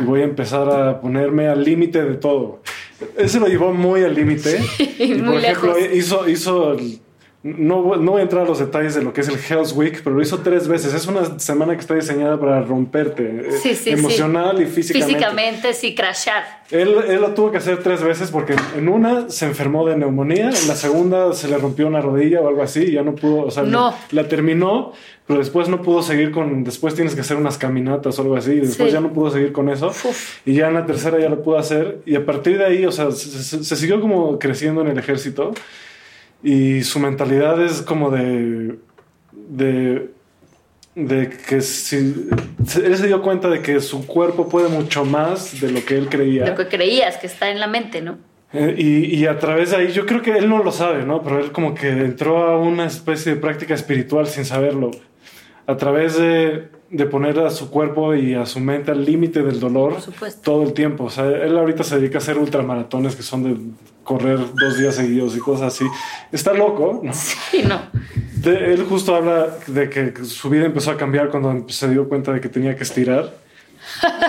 y 0.00 0.04
voy 0.04 0.20
a 0.20 0.24
empezar 0.24 0.68
a 0.70 1.00
ponerme 1.00 1.48
al 1.48 1.64
límite 1.64 2.02
de 2.04 2.14
todo. 2.14 2.62
Ese 3.16 3.40
lo 3.40 3.46
llevó 3.46 3.72
muy 3.72 4.02
al 4.02 4.14
límite. 4.14 4.60
y 4.98 5.14
por 5.22 5.36
ejemplo, 5.36 5.74
hizo, 5.92 6.28
hizo 6.28 6.76
no, 7.44 7.96
no, 7.96 8.12
voy 8.12 8.20
a 8.20 8.22
entrar 8.22 8.42
a 8.42 8.48
los 8.48 8.60
detalles 8.60 8.94
de 8.94 9.02
lo 9.02 9.12
que 9.12 9.20
es 9.20 9.28
el 9.28 9.34
Hell's 9.34 9.72
Week, 9.72 10.00
pero 10.04 10.14
lo 10.14 10.22
hizo 10.22 10.38
tres 10.38 10.68
veces. 10.68 10.94
Es 10.94 11.08
una 11.08 11.40
semana 11.40 11.74
que 11.74 11.80
está 11.80 11.94
diseñada 11.94 12.38
para 12.38 12.62
romperte 12.62 13.24
eh, 13.24 13.78
emocional 13.86 14.62
y 14.62 14.66
físicamente. 14.66 15.14
Físicamente, 15.14 15.74
sí, 15.74 15.92
crashar. 15.92 16.44
Él, 16.70 16.94
él, 17.08 17.20
lo 17.20 17.34
tuvo 17.34 17.50
que 17.50 17.58
hacer 17.58 17.82
tres 17.82 18.00
veces 18.00 18.30
porque 18.30 18.54
en 18.76 18.88
una 18.88 19.28
se 19.28 19.46
enfermó 19.46 19.84
de 19.88 19.96
neumonía, 19.96 20.50
en 20.50 20.68
la 20.68 20.76
segunda 20.76 21.32
se 21.32 21.48
le 21.48 21.58
rompió 21.58 21.88
una 21.88 22.00
rodilla 22.00 22.40
o 22.40 22.48
algo 22.48 22.62
así 22.62 22.84
y 22.84 22.92
ya 22.92 23.02
no 23.02 23.16
pudo, 23.16 23.46
o 23.46 23.50
sea, 23.50 23.64
no. 23.64 23.92
la 24.12 24.28
terminó, 24.28 24.92
pero 25.26 25.40
después 25.40 25.68
no 25.68 25.82
pudo 25.82 26.02
seguir 26.02 26.30
con, 26.30 26.62
después 26.62 26.94
tienes 26.94 27.16
que 27.16 27.22
hacer 27.22 27.36
unas 27.36 27.58
caminatas 27.58 28.18
o 28.20 28.22
algo 28.22 28.36
así, 28.36 28.52
y 28.52 28.60
después 28.60 28.92
ya 28.92 29.00
no 29.00 29.12
pudo 29.12 29.32
seguir 29.32 29.52
con 29.52 29.68
eso. 29.68 29.92
Y 30.46 30.54
ya 30.54 30.68
en 30.68 30.74
la 30.74 30.86
tercera 30.86 31.18
ya 31.18 31.28
lo 31.28 31.42
pudo 31.42 31.58
hacer 31.58 31.98
y 32.06 32.14
a 32.14 32.24
partir 32.24 32.58
de 32.58 32.66
ahí, 32.66 32.86
o 32.86 32.92
sea, 32.92 33.10
se 33.10 33.76
siguió 33.76 34.00
como 34.00 34.38
creciendo 34.38 34.80
en 34.82 34.88
el 34.88 34.98
ejército. 34.98 35.52
Y 36.42 36.82
su 36.82 36.98
mentalidad 36.98 37.62
es 37.62 37.82
como 37.82 38.10
de. 38.10 38.76
de. 39.32 40.10
de 40.94 41.30
que 41.30 41.60
si. 41.60 41.96
Él 41.96 42.96
se 42.96 43.06
dio 43.06 43.22
cuenta 43.22 43.48
de 43.48 43.62
que 43.62 43.80
su 43.80 44.06
cuerpo 44.06 44.48
puede 44.48 44.68
mucho 44.68 45.04
más 45.04 45.60
de 45.60 45.70
lo 45.70 45.84
que 45.84 45.96
él 45.96 46.08
creía. 46.08 46.46
Lo 46.46 46.56
que 46.56 46.68
creías, 46.68 47.16
que 47.16 47.26
está 47.26 47.50
en 47.50 47.60
la 47.60 47.66
mente, 47.66 48.02
¿no? 48.02 48.18
Eh, 48.52 48.74
y, 48.76 49.16
y, 49.16 49.26
a 49.26 49.38
través 49.38 49.70
de 49.70 49.76
ahí, 49.76 49.92
yo 49.92 50.04
creo 50.04 50.20
que 50.20 50.32
él 50.32 50.48
no 50.48 50.62
lo 50.62 50.72
sabe, 50.72 51.04
¿no? 51.04 51.22
Pero 51.22 51.40
él 51.40 51.52
como 51.52 51.74
que 51.74 51.88
entró 51.88 52.44
a 52.44 52.58
una 52.58 52.84
especie 52.84 53.34
de 53.34 53.40
práctica 53.40 53.72
espiritual 53.72 54.26
sin 54.26 54.44
saberlo. 54.44 54.90
A 55.66 55.76
través 55.76 56.18
de, 56.18 56.68
de 56.92 57.06
poner 57.06 57.38
a 57.40 57.50
su 57.50 57.70
cuerpo 57.70 58.14
y 58.14 58.34
a 58.34 58.44
su 58.44 58.60
mente 58.60 58.90
al 58.90 59.02
límite 59.02 59.42
del 59.42 59.58
dolor 59.58 59.96
todo 60.44 60.62
el 60.62 60.74
tiempo. 60.74 61.04
O 61.04 61.10
sea, 61.10 61.26
él 61.26 61.56
ahorita 61.56 61.84
se 61.84 61.98
dedica 61.98 62.18
a 62.18 62.20
hacer 62.20 62.36
ultramaratones 62.36 63.16
que 63.16 63.22
son 63.22 63.44
de 63.44 63.56
correr 64.04 64.38
dos 64.38 64.76
días 64.76 64.94
seguidos 64.94 65.34
y 65.34 65.40
cosas 65.40 65.74
así. 65.74 65.86
Está 66.30 66.52
loco, 66.52 67.00
¿no? 67.02 67.12
Sí, 67.50 67.64
no. 67.66 67.80
él 68.44 68.84
justo 68.86 69.14
habla 69.14 69.56
de 69.66 69.88
que 69.88 70.24
su 70.24 70.50
vida 70.50 70.66
empezó 70.66 70.90
a 70.90 70.98
cambiar 70.98 71.30
cuando 71.30 71.66
se 71.70 71.88
dio 71.88 72.08
cuenta 72.08 72.30
de 72.32 72.42
que 72.42 72.50
tenía 72.50 72.76
que 72.76 72.82
estirar. 72.82 73.32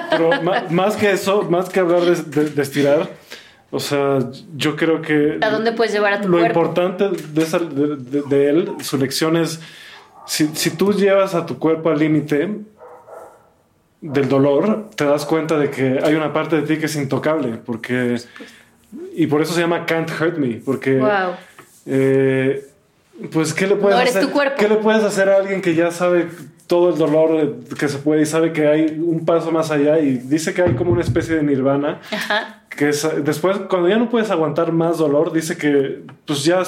Pero 0.10 0.30
más 0.70 0.96
que 0.96 1.12
eso, 1.12 1.44
más 1.44 1.68
que 1.68 1.82
hablar 1.82 2.04
de, 2.04 2.62
estirar, 2.62 3.10
o 3.72 3.80
sea, 3.80 4.20
yo 4.56 4.76
creo 4.78 5.02
que... 5.02 5.38
¿A 5.42 5.50
dónde 5.50 5.74
puedes 5.74 5.94
llevar 5.94 6.14
a 6.14 6.22
tu 6.22 6.30
Lo 6.30 6.46
importante 6.46 7.10
de, 7.10 8.22
de, 8.30 8.50
él, 8.50 8.72
su 8.82 8.98
lección 8.98 9.36
es, 9.36 9.60
si, 10.26 10.48
si 10.56 10.72
tú 10.72 10.94
llevas 10.94 11.36
a 11.36 11.46
tu 11.46 11.60
cuerpo 11.60 11.90
al 11.90 12.00
límite, 12.00 12.50
del 14.04 14.28
dolor, 14.28 14.90
te 14.96 15.06
das 15.06 15.26
cuenta 15.26 15.58
de 15.58 15.70
que 15.70 16.00
hay 16.04 16.14
una 16.16 16.34
parte 16.34 16.58
de 16.58 16.64
ti 16.64 16.78
que 16.78 16.88
es 16.88 16.96
intocable, 16.98 17.58
porque 17.66 18.18
y 19.16 19.28
por 19.28 19.42
eso 19.42 19.54
se 19.54 19.62
llama 19.62 19.86
Can't 19.86 20.10
Hurt 20.12 20.38
Me, 20.38 20.56
porque... 20.64 21.02
Eh, 21.86 22.68
pues, 23.32 23.54
¿qué 23.54 23.68
le 23.68 23.76
puedes 23.76 23.98
hacer? 23.98 24.28
¿Qué 24.58 24.68
le 24.68 24.76
puedes 24.76 25.04
hacer 25.04 25.30
a 25.30 25.38
alguien 25.38 25.62
que 25.62 25.76
ya 25.76 25.92
sabe 25.92 26.28
todo 26.68 26.90
el 26.90 26.98
dolor 26.98 27.58
que 27.78 27.88
se 27.88 27.98
puede 27.98 28.22
y 28.22 28.26
sabe 28.26 28.54
que 28.54 28.68
hay 28.68 29.00
un 29.00 29.26
paso 29.26 29.52
más 29.52 29.72
allá 29.72 30.00
y 30.00 30.18
dice 30.18 30.54
que 30.54 30.62
hay 30.62 30.74
como 30.76 30.92
una 30.92 31.02
especie 31.02 31.36
de 31.36 31.44
nirvana? 31.44 32.02
Que 32.70 32.90
es, 32.90 33.08
después, 33.24 33.58
cuando 33.70 33.88
ya 33.88 33.98
no 33.98 34.10
puedes 34.10 34.32
aguantar 34.32 34.72
más 34.72 34.98
dolor, 34.98 35.32
dice 35.32 35.58
que 35.58 36.02
pues 36.26 36.44
ya, 36.44 36.64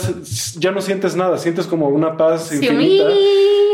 ya 0.59 0.71
no 0.71 0.81
sientes 0.81 1.15
nada, 1.15 1.37
sientes 1.37 1.65
como 1.65 1.89
una 1.89 2.15
paz 2.15 2.53
infinita 2.53 3.09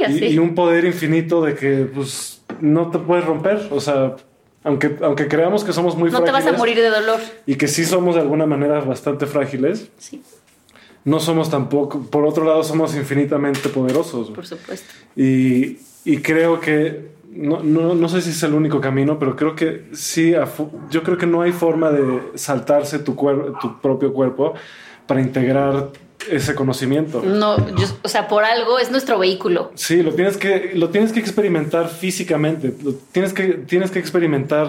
y, 0.09 0.25
y, 0.25 0.37
un 0.37 0.55
poder 0.55 0.85
infinito 0.85 1.41
de 1.41 1.55
que 1.55 1.89
pues 1.93 2.41
no 2.61 2.89
te 2.89 2.99
puedes 2.99 3.25
romper. 3.25 3.67
O 3.71 3.81
sea, 3.81 4.15
aunque, 4.63 4.97
aunque 5.01 5.27
creamos 5.27 5.63
que 5.63 5.73
somos 5.73 5.95
muy 5.95 6.09
frágiles. 6.09 6.31
No 6.31 6.39
te 6.39 6.45
vas 6.45 6.53
a 6.53 6.57
morir 6.57 6.77
de 6.77 6.89
dolor. 6.89 7.19
Y 7.45 7.55
que 7.55 7.67
sí 7.67 7.85
somos 7.85 8.15
de 8.15 8.21
alguna 8.21 8.45
manera 8.45 8.79
bastante 8.81 9.25
frágiles. 9.25 9.89
Sí. 9.97 10.21
No 11.03 11.19
somos 11.19 11.49
tampoco, 11.49 12.03
por 12.03 12.25
otro 12.25 12.45
lado, 12.45 12.63
somos 12.63 12.95
infinitamente 12.95 13.69
poderosos. 13.69 14.29
Por 14.29 14.45
supuesto. 14.45 14.87
Y, 15.15 15.79
y 16.05 16.17
creo 16.17 16.59
que, 16.59 17.11
no, 17.29 17.61
no, 17.63 17.93
no, 17.95 18.09
sé 18.09 18.21
si 18.21 18.31
es 18.31 18.43
el 18.43 18.53
único 18.53 18.81
camino, 18.81 19.19
pero 19.19 19.35
creo 19.35 19.55
que 19.55 19.85
sí, 19.93 20.33
yo 20.89 21.03
creo 21.03 21.17
que 21.17 21.27
no 21.27 21.41
hay 21.41 21.51
forma 21.51 21.91
de 21.91 22.21
saltarse 22.35 22.99
tu, 22.99 23.13
tu 23.61 23.81
propio 23.81 24.13
cuerpo 24.13 24.53
para 25.07 25.21
integrar 25.21 25.89
ese 26.29 26.55
conocimiento. 26.55 27.21
No, 27.21 27.55
o 28.03 28.07
sea, 28.07 28.27
por 28.27 28.43
algo 28.43 28.79
es 28.79 28.91
nuestro 28.91 29.17
vehículo. 29.19 29.71
Sí, 29.75 30.03
lo 30.03 30.13
tienes 30.13 30.37
que, 30.37 30.71
lo 30.75 30.89
tienes 30.89 31.11
que 31.11 31.19
experimentar 31.19 31.89
físicamente. 31.89 32.73
tienes, 33.11 33.33
que, 33.33 33.53
tienes 33.53 33.91
que 33.91 33.99
experimentar 33.99 34.67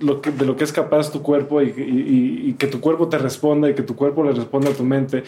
lo 0.00 0.20
que, 0.20 0.30
de 0.30 0.46
lo 0.46 0.56
que 0.56 0.64
es 0.64 0.72
capaz 0.72 1.12
tu 1.12 1.22
cuerpo 1.22 1.60
y, 1.62 2.54
que 2.58 2.66
tu 2.66 2.80
cuerpo 2.80 3.08
te 3.08 3.18
responda 3.18 3.68
y 3.68 3.74
que 3.74 3.82
tu 3.82 3.96
cuerpo 3.96 4.24
le 4.24 4.32
responda 4.32 4.70
a 4.70 4.74
tu 4.74 4.84
mente 4.84 5.24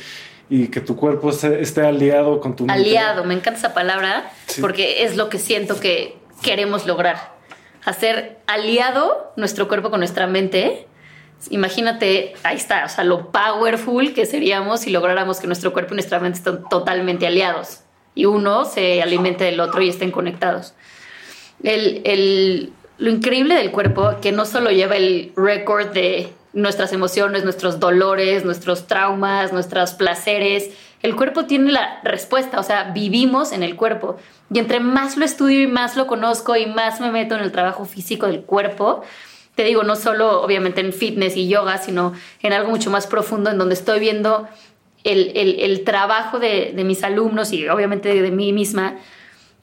y 0.49 0.69
que 0.69 0.81
tu 0.81 0.97
cuerpo 0.97 1.31
esté, 1.31 1.81
aliado 1.81 2.41
con 2.41 2.57
tu 2.57 2.67
mente. 2.67 2.81
Aliado, 2.81 3.25
me 3.25 3.35
encanta 3.35 3.59
esa 3.59 3.75
palabra 3.75 4.31
porque 4.61 5.05
es 5.05 5.17
lo 5.17 5.29
que 5.29 5.39
siento 5.39 5.81
que 5.81 6.17
queremos 6.43 6.87
lograr. 6.87 7.35
Hacer 7.85 8.39
aliado 8.47 9.33
nuestro 9.37 9.69
cuerpo 9.69 9.91
con 9.91 10.01
nuestra 10.01 10.27
mente 10.27 10.87
Imagínate, 11.51 12.35
ahí 12.43 12.57
está, 12.57 12.85
o 12.87 12.89
sea, 12.89 13.05
lo 13.05 13.31
powerful 13.31 14.15
que 14.15 14.27
seríamos 14.27 14.81
si 14.81 14.91
lográramos 14.91 15.39
que 15.39 15.47
nuestro 15.47 15.73
cuerpo 15.73 15.95
y 15.95 15.97
nuestra 15.97 16.19
mente 16.19 16.39
estén 16.39 16.65
totalmente 16.69 17.27
aliados 17.27 17.81
y 18.15 18.25
uno 18.25 18.65
se 18.65 19.03
alimente 19.03 19.45
del 19.45 19.61
otro 19.61 19.83
y 19.83 19.89
estén 19.91 20.11
conectados. 20.11 20.75
El, 21.63 22.73
lo 22.99 23.11
increíble 23.11 23.55
del 23.55 23.71
cuerpo, 23.71 24.17
que 24.23 24.33
no 24.33 24.47
solo 24.47 24.71
lleva 24.71 24.97
el 24.97 25.33
récord 25.37 25.89
de 25.93 26.33
nuestras 26.57 26.93
emociones, 26.93 27.45
nuestros 27.45 27.79
dolores, 27.79 28.45
nuestros 28.45 28.87
traumas, 28.87 29.53
nuestros 29.53 29.93
placeres, 29.93 30.71
el 31.03 31.15
cuerpo 31.15 31.45
tiene 31.45 31.71
la 31.71 32.01
respuesta, 32.03 32.59
o 32.59 32.63
sea, 32.63 32.91
vivimos 32.93 33.53
en 33.53 33.63
el 33.63 33.77
cuerpo. 33.77 34.17
Y 34.53 34.59
entre 34.59 34.81
más 34.81 35.17
lo 35.17 35.25
estudio 35.25 35.63
y 35.63 35.67
más 35.67 35.97
lo 35.97 36.07
conozco 36.07 36.57
y 36.57 36.67
más 36.67 37.01
me 37.01 37.13
meto 37.13 37.35
en 37.35 37.43
el 37.43 37.53
trabajo 37.53 37.85
físico 37.85 38.27
del 38.27 38.41
cuerpo, 38.41 39.03
te 39.55 39.65
digo, 39.65 39.85
no 39.85 39.97
solo 39.97 40.43
obviamente 40.43 40.81
en 40.81 40.93
fitness 40.93 41.37
y 41.37 41.49
yoga, 41.49 41.79
sino 41.79 42.15
en 42.43 42.53
algo 42.53 42.71
mucho 42.71 42.91
más 42.91 43.07
profundo, 43.07 43.51
en 43.51 43.59
donde 43.59 43.75
estoy 43.75 44.01
viendo 44.01 44.49
el, 45.05 45.83
trabajo 45.85 46.39
de, 46.39 46.73
mis 46.85 47.05
alumnos 47.05 47.53
y 47.53 47.69
obviamente 47.69 48.21
de, 48.21 48.31
mí 48.31 48.53
misma, 48.53 48.97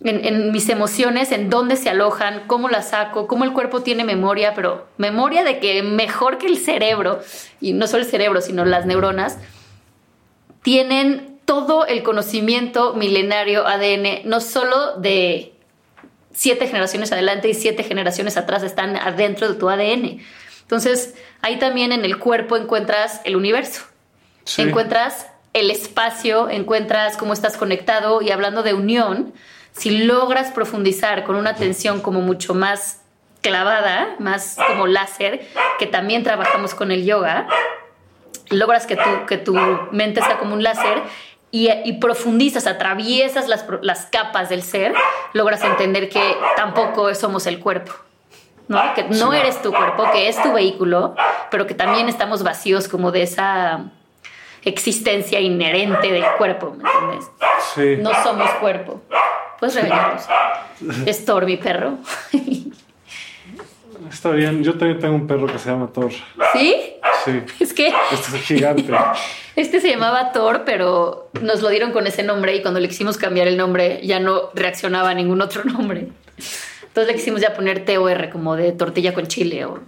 en, 0.01 0.51
mis 0.51 0.69
emociones, 0.69 1.31
en 1.31 1.49
dónde 1.49 1.75
se 1.75 1.89
alojan, 1.89 2.43
cómo 2.47 2.69
las 2.69 2.89
saco, 2.89 3.27
cómo 3.27 3.43
el 3.43 3.53
cuerpo 3.53 3.81
tiene 3.81 4.03
memoria, 4.03 4.53
pero 4.53 4.87
memoria 4.97 5.43
de 5.43 5.59
que 5.59 5.81
mejor 5.83 6.37
que 6.37 6.47
el 6.47 6.57
cerebro, 6.57 7.21
y 7.61 7.73
no 7.73 7.87
solo 7.87 8.03
el 8.03 8.09
cerebro, 8.09 8.41
sino 8.41 8.65
las 8.65 8.85
neuronas, 8.85 9.37
tienen 10.61 11.39
todo 11.45 11.85
el 11.85 12.03
conocimiento 12.03 12.93
milenario 12.93 13.67
ADN, 13.67 14.21
no 14.25 14.39
solo 14.41 14.97
de 14.97 15.53
siete 16.33 16.67
generaciones 16.67 17.11
adelante 17.11 17.49
y 17.49 17.53
siete 17.53 17.83
generaciones 17.83 18.37
atrás, 18.37 18.63
están 18.63 18.95
adentro 18.97 19.47
de 19.47 19.55
tu 19.55 19.69
ADN. 19.69 20.19
Entonces, 20.61 21.15
ahí 21.41 21.59
también 21.59 21.91
en 21.91 22.05
el 22.05 22.17
cuerpo 22.17 22.57
encuentras 22.57 23.21
el 23.25 23.35
universo, 23.35 23.83
encuentras 24.57 25.27
el 25.53 25.69
espacio, 25.69 26.49
encuentras 26.49 27.15
cómo 27.15 27.33
estás 27.33 27.57
conectado 27.57 28.21
y 28.21 28.31
hablando 28.31 28.63
de 28.63 28.73
unión, 28.73 29.33
si 29.73 30.05
logras 30.05 30.51
profundizar 30.51 31.23
con 31.23 31.35
una 31.35 31.51
atención 31.51 32.01
como 32.01 32.21
mucho 32.21 32.53
más 32.53 33.01
clavada, 33.41 34.15
más 34.19 34.57
como 34.67 34.87
láser, 34.87 35.45
que 35.77 35.85
también 35.85 36.23
trabajamos 36.23 36.73
con 36.73 36.91
el 36.91 37.05
yoga, 37.05 37.47
logras 38.49 38.85
que 38.85 38.95
tu, 38.95 39.25
que 39.27 39.37
tu 39.37 39.55
mente 39.91 40.21
sea 40.21 40.37
como 40.37 40.53
un 40.53 40.63
láser 40.63 41.01
y, 41.51 41.93
profundizas, 41.93 42.65
atraviesas 42.65 43.47
las, 43.47 43.65
las, 43.81 44.07
capas 44.07 44.49
del 44.49 44.63
ser, 44.63 44.93
logras 45.33 45.63
entender 45.63 46.09
que 46.09 46.35
tampoco 46.55 47.13
somos 47.13 47.45
el 47.45 47.59
cuerpo. 47.59 47.91
¿no? 48.67 48.81
Que 48.95 49.03
no 49.03 49.33
eres 49.33 49.61
tu 49.61 49.71
cuerpo, 49.71 50.09
que 50.11 50.29
es 50.29 50.41
tu 50.41 50.53
vehículo, 50.53 51.15
pero 51.51 51.67
que 51.67 51.75
también 51.75 52.09
estamos 52.09 52.41
vacíos 52.41 52.87
como 52.87 53.11
de 53.11 53.23
esa 53.23 53.91
existencia 54.63 55.41
inherente 55.41 56.11
del 56.11 56.25
cuerpo, 56.37 56.75
¿me 56.75 56.89
entiendes? 56.89 57.29
Sí. 57.75 57.97
No 58.01 58.11
somos 58.23 58.49
cuerpo. 58.55 59.01
Puedes 59.63 59.81
regañarnos. 59.81 60.23
Es 61.05 61.23
Thor, 61.23 61.45
mi 61.45 61.55
perro. 61.55 61.99
Está 64.11 64.31
bien, 64.31 64.61
yo 64.61 64.77
también 64.77 64.99
tengo 64.99 65.15
un 65.15 65.25
perro 65.25 65.47
que 65.47 65.57
se 65.57 65.69
llama 65.69 65.87
Thor. 65.87 66.11
¿Sí? 66.51 66.75
Sí. 67.23 67.41
Es 67.61 67.73
que. 67.73 67.93
Este 68.11 68.35
es 68.35 68.43
gigante. 68.43 68.93
Este 69.55 69.79
se 69.79 69.87
llamaba 69.87 70.33
Thor, 70.33 70.63
pero 70.65 71.29
nos 71.41 71.61
lo 71.61 71.69
dieron 71.69 71.93
con 71.93 72.05
ese 72.07 72.23
nombre 72.23 72.53
y 72.57 72.61
cuando 72.61 72.81
le 72.81 72.89
quisimos 72.89 73.17
cambiar 73.17 73.47
el 73.47 73.55
nombre 73.55 74.01
ya 74.03 74.19
no 74.19 74.49
reaccionaba 74.53 75.11
a 75.11 75.13
ningún 75.13 75.39
otro 75.39 75.63
nombre. 75.63 76.09
Entonces 76.81 77.07
le 77.07 77.17
quisimos 77.17 77.39
ya 77.39 77.53
poner 77.53 77.85
TOR 77.85 78.31
como 78.31 78.57
de 78.57 78.73
tortilla 78.73 79.13
con 79.13 79.27
chile 79.27 79.63
o. 79.63 79.79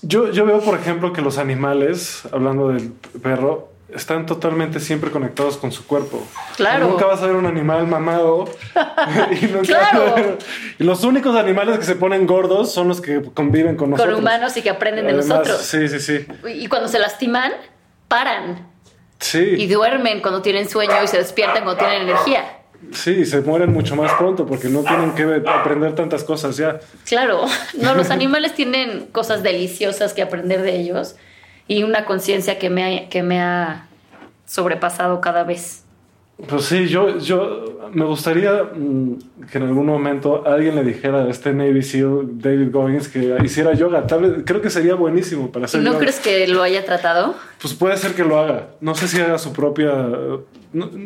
Yo, 0.00 0.30
yo 0.30 0.46
veo, 0.46 0.60
por 0.60 0.78
ejemplo, 0.78 1.12
que 1.12 1.20
los 1.20 1.36
animales, 1.36 2.22
hablando 2.32 2.68
del 2.68 2.92
perro, 3.22 3.69
están 3.94 4.26
totalmente 4.26 4.80
siempre 4.80 5.10
conectados 5.10 5.56
con 5.56 5.72
su 5.72 5.86
cuerpo. 5.86 6.26
Claro. 6.56 6.88
Nunca 6.88 7.06
vas 7.06 7.22
a 7.22 7.26
ver 7.26 7.36
un 7.36 7.46
animal 7.46 7.86
mamado. 7.86 8.48
y, 9.30 9.46
claro. 9.66 10.38
y, 10.78 10.84
los 10.84 11.04
únicos 11.04 11.36
animales 11.36 11.78
que 11.78 11.84
se 11.84 11.96
ponen 11.96 12.26
gordos 12.26 12.72
son 12.72 12.88
los 12.88 13.00
que 13.00 13.22
conviven 13.34 13.76
con 13.76 13.90
nosotros. 13.90 14.14
Con 14.14 14.24
humanos 14.24 14.56
y 14.56 14.62
que 14.62 14.70
aprenden 14.70 15.06
de 15.06 15.14
nosotros. 15.14 15.58
Sí, 15.58 15.88
sí, 15.88 16.00
sí. 16.00 16.26
Y 16.54 16.66
cuando 16.68 16.88
se 16.88 16.98
lastiman, 16.98 17.52
paran. 18.08 18.68
Sí. 19.18 19.54
Y 19.58 19.66
duermen 19.66 20.20
cuando 20.20 20.42
tienen 20.42 20.68
sueño 20.68 21.02
y 21.04 21.08
se 21.08 21.18
despiertan 21.18 21.64
cuando 21.64 21.78
tienen 21.78 22.02
energía. 22.02 22.56
Sí, 22.92 23.26
se 23.26 23.42
mueren 23.42 23.72
mucho 23.72 23.94
más 23.94 24.12
pronto 24.14 24.46
porque 24.46 24.68
no 24.68 24.82
tienen 24.82 25.14
que 25.14 25.42
aprender 25.48 25.94
tantas 25.94 26.24
cosas 26.24 26.56
ya. 26.56 26.80
Claro, 27.04 27.44
no, 27.74 27.94
los 27.94 28.10
animales 28.10 28.54
tienen 28.54 29.06
cosas 29.12 29.42
deliciosas 29.42 30.14
que 30.14 30.22
aprender 30.22 30.62
de 30.62 30.76
ellos 30.80 31.16
y 31.70 31.84
una 31.84 32.04
conciencia 32.04 32.58
que, 32.58 32.68
me 32.68 33.08
que 33.10 33.22
me 33.22 33.40
ha 33.40 33.86
sobrepasado 34.44 35.20
cada 35.20 35.44
vez. 35.44 35.84
Pues 36.48 36.64
sí, 36.64 36.88
yo, 36.88 37.18
yo 37.18 37.88
me 37.92 38.04
gustaría 38.06 38.64
mm, 38.74 39.46
que 39.52 39.58
en 39.58 39.68
algún 39.68 39.86
momento 39.86 40.42
alguien 40.44 40.74
le 40.74 40.82
dijera 40.82 41.22
a 41.22 41.30
este 41.30 41.52
Navy 41.52 41.82
SEAL, 41.82 42.40
David 42.40 42.72
Goggins, 42.72 43.06
que 43.06 43.36
hiciera 43.44 43.72
yoga. 43.74 44.04
Tal 44.08 44.22
vez, 44.22 44.42
creo 44.44 44.60
que 44.60 44.68
sería 44.68 44.96
buenísimo 44.96 45.52
para 45.52 45.66
hacer 45.66 45.80
¿No 45.80 45.96
crees 45.96 46.18
que 46.18 46.48
lo 46.48 46.64
haya 46.64 46.84
tratado? 46.84 47.36
Pues 47.62 47.72
puede 47.74 47.96
ser 47.98 48.14
que 48.14 48.24
lo 48.24 48.40
haga. 48.40 48.70
No 48.80 48.96
sé 48.96 49.06
si 49.06 49.20
haga 49.20 49.38
su 49.38 49.52
propia 49.52 49.92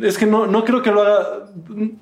es 0.02 0.18
que 0.18 0.26
no, 0.26 0.46
no 0.46 0.62
creo 0.64 0.82
que 0.82 0.90
lo 0.90 1.02
haga 1.02 1.46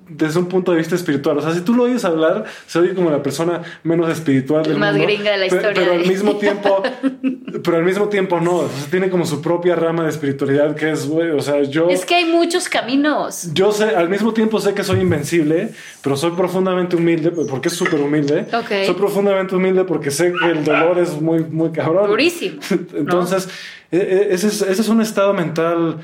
desde 0.08 0.40
un 0.40 0.46
punto 0.46 0.72
de 0.72 0.78
vista 0.78 0.96
espiritual. 0.96 1.38
O 1.38 1.42
sea, 1.42 1.52
si 1.52 1.60
tú 1.60 1.74
lo 1.74 1.84
oyes 1.84 2.04
hablar, 2.04 2.44
se 2.66 2.80
oye 2.80 2.92
como 2.92 3.08
la 3.10 3.22
persona 3.22 3.62
menos 3.84 4.10
espiritual 4.10 4.64
del 4.64 4.78
Más 4.78 4.96
gringa 4.96 5.30
de 5.30 5.38
la 5.38 5.46
historia. 5.46 5.72
Pero, 5.72 5.92
al 5.92 6.06
mismo 6.06 6.36
tiempo, 6.36 6.82
pero 7.62 7.76
al 7.76 7.84
mismo 7.84 8.08
tiempo 8.08 8.40
no. 8.40 8.56
O 8.56 8.68
sea, 8.68 8.90
tiene 8.90 9.10
como 9.10 9.24
su 9.24 9.40
propia 9.40 9.76
rama 9.76 10.02
de 10.02 10.10
espiritualidad 10.10 10.74
que 10.74 10.90
es, 10.90 11.06
güey, 11.06 11.30
o 11.30 11.40
sea, 11.40 11.62
yo... 11.62 11.88
Es 11.88 12.04
que 12.04 12.16
hay 12.16 12.24
muchos 12.24 12.68
caminos. 12.68 13.48
Yo 13.54 13.70
sé, 13.70 13.84
al 13.84 14.08
mismo 14.08 14.32
tiempo 14.32 14.58
sé 14.58 14.74
que 14.74 14.82
soy 14.82 15.00
invencible, 15.00 15.70
pero 16.02 16.16
soy 16.16 16.32
profundamente 16.32 16.96
humilde, 16.96 17.30
porque 17.30 17.68
es 17.68 17.74
súper 17.74 18.00
humilde. 18.00 18.46
Soy 18.50 18.94
profundamente 18.94 19.54
humilde 19.54 19.84
porque 19.84 20.10
sé 20.10 20.32
que 20.32 20.50
el 20.50 20.64
dolor 20.64 20.98
es 20.98 21.20
muy, 21.20 21.44
muy 21.44 21.70
cabrón. 21.70 22.08
Durísimo. 22.08 22.60
Entonces, 22.94 23.48
e, 23.92 23.98
e, 23.98 24.34
ese, 24.34 24.48
es, 24.48 24.62
ese 24.62 24.82
es 24.82 24.88
un 24.88 25.00
estado 25.00 25.32
mental 25.32 26.00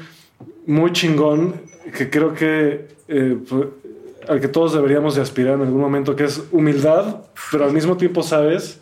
muy 0.69 0.93
chingón 0.93 1.61
que 1.97 2.11
creo 2.11 2.35
que 2.35 2.89
eh, 3.09 3.39
al 4.29 4.41
que 4.41 4.49
todos 4.49 4.75
deberíamos 4.75 5.15
de 5.15 5.23
aspirar 5.23 5.55
en 5.55 5.63
algún 5.63 5.81
momento, 5.81 6.15
que 6.15 6.25
es 6.25 6.43
humildad, 6.53 7.23
pero 7.51 7.65
al 7.65 7.73
mismo 7.73 7.97
tiempo 7.97 8.23
sabes 8.23 8.79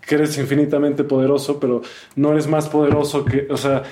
que 0.00 0.16
eres 0.16 0.36
infinitamente 0.36 1.04
poderoso, 1.04 1.60
pero 1.60 1.82
no 2.16 2.32
eres 2.32 2.48
más 2.48 2.68
poderoso 2.68 3.24
que, 3.24 3.46
o 3.50 3.56
sea, 3.56 3.84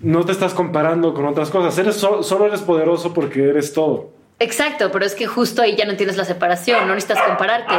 no 0.00 0.24
te 0.24 0.32
estás 0.32 0.54
comparando 0.54 1.12
con 1.12 1.26
otras 1.26 1.50
cosas, 1.50 1.76
eres 1.76 1.96
solo 1.96 2.46
eres 2.46 2.62
poderoso 2.62 3.12
porque 3.12 3.50
eres 3.50 3.74
todo. 3.74 4.08
Exacto, 4.38 4.90
pero 4.90 5.04
es 5.04 5.14
que 5.14 5.26
justo 5.26 5.60
ahí 5.60 5.76
ya 5.76 5.84
no 5.84 5.96
tienes 5.96 6.16
la 6.16 6.24
separación, 6.24 6.88
no 6.88 6.94
necesitas 6.94 7.22
compararte, 7.22 7.74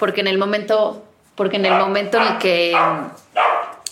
porque 0.00 0.22
en 0.22 0.26
el 0.26 0.38
momento, 0.38 1.04
porque 1.36 1.56
en 1.56 1.66
el 1.66 1.74
momento 1.74 2.16
en 2.18 2.24
el 2.24 2.38
que 2.38 2.76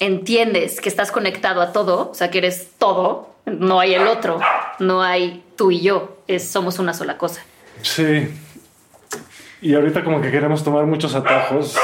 entiendes 0.00 0.80
que 0.80 0.88
estás 0.88 1.12
conectado 1.12 1.61
a 1.61 1.72
todo, 1.72 2.11
o 2.11 2.14
sea, 2.14 2.30
que 2.30 2.38
eres 2.38 2.70
todo, 2.76 3.30
no 3.47 3.80
hay 3.80 3.95
el 3.95 4.07
otro, 4.07 4.41
no 4.78 5.03
hay 5.03 5.45
tú 5.57 5.70
y 5.70 5.80
yo, 5.80 6.18
es, 6.26 6.49
somos 6.49 6.78
una 6.78 6.95
sola 6.95 7.18
cosa. 7.18 7.43
Sí. 7.82 8.32
Y 9.62 9.74
ahorita 9.74 10.05
como 10.05 10.20
que 10.20 10.30
queremos 10.30 10.64
tomar 10.64 10.86
muchos 10.86 11.14
atajos 11.14 11.76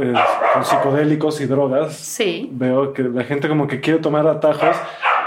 eh, 0.00 0.14
con 0.52 0.64
psicodélicos 0.64 1.40
y 1.40 1.46
drogas. 1.46 1.94
Sí. 1.94 2.48
Veo 2.52 2.92
que 2.92 3.02
la 3.02 3.24
gente 3.24 3.48
como 3.48 3.66
que 3.66 3.80
quiere 3.80 3.98
tomar 3.98 4.26
atajos 4.26 4.76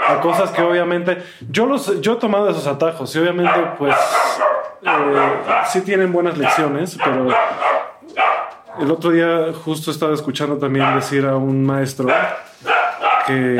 a 0.06 0.20
cosas 0.20 0.50
que 0.50 0.62
obviamente 0.62 1.22
yo 1.50 1.66
los 1.66 2.00
yo 2.00 2.14
he 2.14 2.16
tomado 2.16 2.50
esos 2.50 2.66
atajos 2.66 3.14
y 3.14 3.18
obviamente 3.18 3.58
pues 3.78 3.96
eh, 4.82 4.90
sí 5.66 5.80
tienen 5.80 6.12
buenas 6.12 6.36
lecciones, 6.36 6.98
pero 7.02 7.28
el 8.80 8.90
otro 8.90 9.10
día 9.10 9.52
justo 9.64 9.90
estaba 9.90 10.12
escuchando 10.12 10.58
también 10.58 10.94
decir 10.94 11.24
a 11.24 11.36
un 11.36 11.64
maestro 11.64 12.08
que 13.26 13.58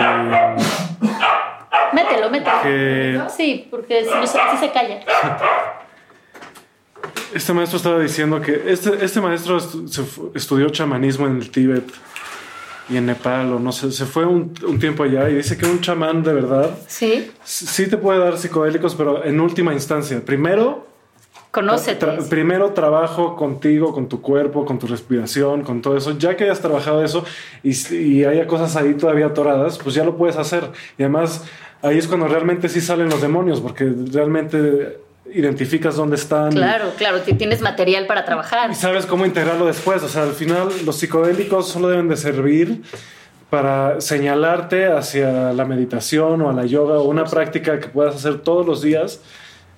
Mételo. 2.41 3.29
Sí, 3.31 3.69
porque 3.71 4.05
si 4.05 4.11
no 4.11 4.27
se, 4.27 4.39
se 4.61 4.73
calla. 4.73 5.01
Este 7.35 7.53
maestro 7.53 7.77
estaba 7.77 7.99
diciendo 7.99 8.41
que 8.41 8.63
este, 8.67 9.05
este 9.05 9.21
maestro 9.21 9.59
estudió 10.35 10.69
chamanismo 10.71 11.27
en 11.27 11.37
el 11.37 11.51
Tíbet 11.51 11.85
y 12.89 12.97
en 12.97 13.07
Nepal, 13.07 13.53
o 13.53 13.59
no 13.59 13.73
sé, 13.73 13.91
se 13.93 14.05
fue 14.05 14.27
un, 14.27 14.53
tiempo 14.79 15.05
allá 15.05 15.29
y 15.31 15.35
dice 15.37 15.57
que 15.57 15.67
un 15.67 15.81
chamán 15.81 16.23
de 16.23 16.35
verdad 16.35 16.71
sí, 16.87 17.33
sí 17.43 17.89
te 17.89 17.97
puede 17.97 18.19
dar 18.19 18.37
psicodélicos, 18.37 18.95
pero 18.95 19.25
en 19.25 19.41
última 19.41 19.73
instancia. 19.73 20.23
Primero, 20.25 20.87
Conócete. 21.51 22.07
primero 22.29 22.71
trabajo 22.71 23.37
contigo, 23.37 23.93
con 23.93 24.09
tu 24.09 24.21
cuerpo, 24.21 24.65
con 24.65 24.79
tu 24.79 24.87
respiración, 24.87 25.63
con 25.63 25.83
todo 25.83 25.97
eso. 25.97 26.19
Ya 26.19 26.37
que 26.37 26.45
hayas 26.45 26.61
trabajado 26.61 27.03
eso 27.05 27.25
y, 27.63 27.95
y 27.95 28.25
haya 28.25 28.47
cosas 28.47 28.77
ahí 28.77 28.95
todavía 28.95 29.27
atoradas, 29.27 29.79
pues 29.79 29.95
ya 29.95 30.05
lo 30.05 30.17
puedes 30.17 30.37
hacer. 30.37 30.71
Y 30.99 31.05
además 31.05 31.45
ahí 31.85 31.99
es 31.99 32.09
cuando 32.09 32.27
realmente 32.27 32.69
sí 32.69 32.81
salen 32.81 33.09
los 33.09 33.21
demonios, 33.21 33.61
porque 33.61 33.93
realmente 34.13 34.99
identificas 35.33 35.97
dónde 35.97 36.17
están. 36.17 36.53
Claro, 36.53 36.93
claro, 36.97 37.21
tienes 37.21 37.61
material 37.61 38.07
para 38.07 38.25
trabajar. 38.25 38.71
Y 38.71 38.75
sabes 38.75 39.07
cómo 39.07 39.27
integrarlo 39.27 39.67
después. 39.67 40.03
O 40.03 40.09
sea, 40.09 40.23
al 40.23 40.33
final 40.33 40.69
los 40.85 40.97
psicodélicos 40.97 41.69
solo 41.69 41.89
deben 41.89 42.09
de 42.09 42.17
servir 42.17 42.83
para 43.51 44.01
señalarte 44.01 44.87
hacia 44.87 45.53
la 45.53 45.65
meditación 45.65 46.43
o 46.43 46.51
a 46.51 46.53
la 46.53 46.65
yoga 46.65 46.99
o 46.99 47.05
una 47.05 47.25
práctica 47.25 47.79
que 47.79 47.89
puedas 47.89 48.17
hacer 48.17 48.41
todos 48.41 48.67
los 48.67 48.83
días 48.83 49.21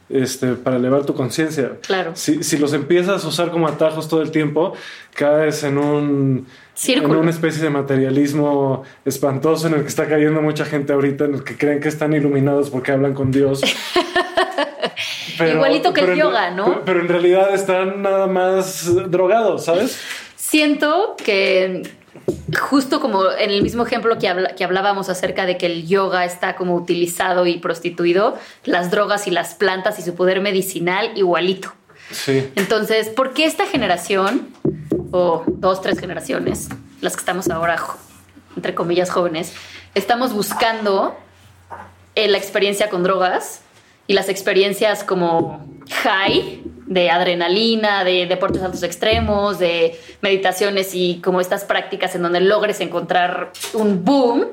este, 0.09 0.52
para 0.52 0.76
elevar 0.76 1.04
tu 1.04 1.14
conciencia. 1.14 1.72
Claro. 1.82 2.12
Si, 2.14 2.42
si 2.42 2.59
los 2.59 2.72
empiezas 2.72 3.24
a 3.24 3.28
usar 3.28 3.50
como 3.50 3.66
atajos 3.66 4.09
todo 4.09 4.22
el 4.22 4.30
tiempo, 4.30 4.74
caes 5.14 5.64
en 5.64 5.78
un 5.78 6.46
en 6.88 7.07
una 7.07 7.30
especie 7.30 7.62
de 7.62 7.70
materialismo 7.70 8.82
espantoso 9.04 9.66
en 9.66 9.74
el 9.74 9.82
que 9.82 9.88
está 9.88 10.07
cayendo 10.07 10.42
mucha 10.42 10.64
gente 10.64 10.92
ahorita, 10.92 11.24
en 11.24 11.34
el 11.36 11.44
que 11.44 11.57
creen 11.57 11.80
que 11.80 11.88
están 11.88 12.12
iluminados 12.12 12.70
porque 12.70 12.92
hablan 12.92 13.14
con 13.14 13.30
Dios. 13.30 13.62
Igualito 15.40 15.92
que 15.92 16.00
el 16.02 16.16
yoga, 16.16 16.50
¿no? 16.50 16.82
Pero, 16.84 17.00
en 17.00 17.09
realidad 17.09 17.54
están 17.54 18.02
nada 18.02 18.26
más 18.26 18.90
drogados, 19.11 19.64
¿sabes? 19.64 20.00
Siento 20.36 21.16
que 21.22 21.82
justo 22.60 23.00
como 23.00 23.30
en 23.30 23.50
el 23.50 23.62
mismo 23.62 23.84
ejemplo 23.84 24.18
que, 24.18 24.32
que 24.56 24.64
hablábamos 24.64 25.08
acerca 25.08 25.46
de 25.46 25.56
que 25.58 25.66
el 25.66 25.86
yoga 25.86 26.24
está 26.24 26.56
como 26.56 26.74
utilizado 26.74 27.46
y 27.46 27.58
prostituido, 27.58 28.38
las 28.64 28.90
drogas 28.90 29.26
y 29.26 29.30
las 29.30 29.54
plantas 29.54 29.98
y 29.98 30.02
su 30.02 30.14
poder 30.14 30.40
medicinal 30.40 31.10
igualito. 31.16 31.72
Sí. 32.10 32.50
Entonces, 32.54 33.08
¿por 33.08 33.34
qué 33.34 33.46
esta 33.46 33.66
generación 33.66 34.48
o 35.10 35.44
dos, 35.46 35.80
tres 35.80 35.98
generaciones, 35.98 36.68
las 37.00 37.14
que 37.14 37.20
estamos 37.20 37.48
ahora, 37.48 37.76
entre 38.56 38.74
comillas, 38.74 39.10
jóvenes, 39.10 39.52
estamos 39.94 40.32
buscando 40.32 41.16
eh, 42.14 42.28
la 42.28 42.38
experiencia 42.38 42.90
con 42.90 43.02
drogas 43.02 43.60
y 44.07 44.14
las 44.14 44.28
experiencias 44.28 45.04
como 45.04 45.66
high 46.02 46.62
de 46.86 47.11
adrenalina, 47.11 48.04
de 48.04 48.26
deportes 48.26 48.62
altos 48.62 48.82
extremos, 48.82 49.59
de 49.59 49.98
meditaciones 50.20 50.94
y 50.94 51.20
como 51.22 51.40
estas 51.40 51.64
prácticas 51.64 52.14
en 52.14 52.22
donde 52.22 52.40
logres 52.40 52.80
encontrar 52.80 53.52
un 53.74 54.04
boom 54.04 54.46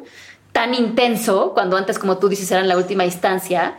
tan 0.51 0.74
intenso, 0.74 1.54
cuando 1.54 1.78
antes, 1.78 1.97
como 1.97 2.18
tú 2.18 2.30
dices, 2.30 2.49
era 2.51 2.62
en 2.62 2.68
la 2.68 2.78
última 2.78 3.06
instancia, 3.06 3.78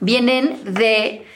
vienen 0.00 0.60
de 0.64 1.26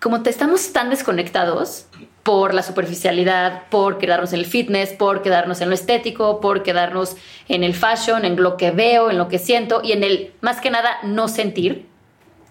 como 0.00 0.22
te 0.22 0.30
estamos 0.30 0.72
tan 0.72 0.90
desconectados 0.90 1.86
por 2.22 2.54
la 2.54 2.62
superficialidad, 2.62 3.68
por 3.70 3.98
quedarnos 3.98 4.32
en 4.32 4.40
el 4.40 4.46
fitness, 4.46 4.90
por 4.90 5.22
quedarnos 5.22 5.60
en 5.60 5.68
lo 5.68 5.74
estético, 5.74 6.40
por 6.40 6.62
quedarnos 6.62 7.16
en 7.48 7.64
el 7.64 7.74
fashion, 7.74 8.24
en 8.24 8.36
lo 8.36 8.56
que 8.56 8.70
veo, 8.72 9.10
en 9.10 9.18
lo 9.18 9.28
que 9.28 9.38
siento 9.38 9.80
y 9.82 9.92
en 9.92 10.02
el, 10.02 10.32
más 10.40 10.60
que 10.60 10.70
nada, 10.70 10.98
no 11.04 11.28
sentir. 11.28 11.86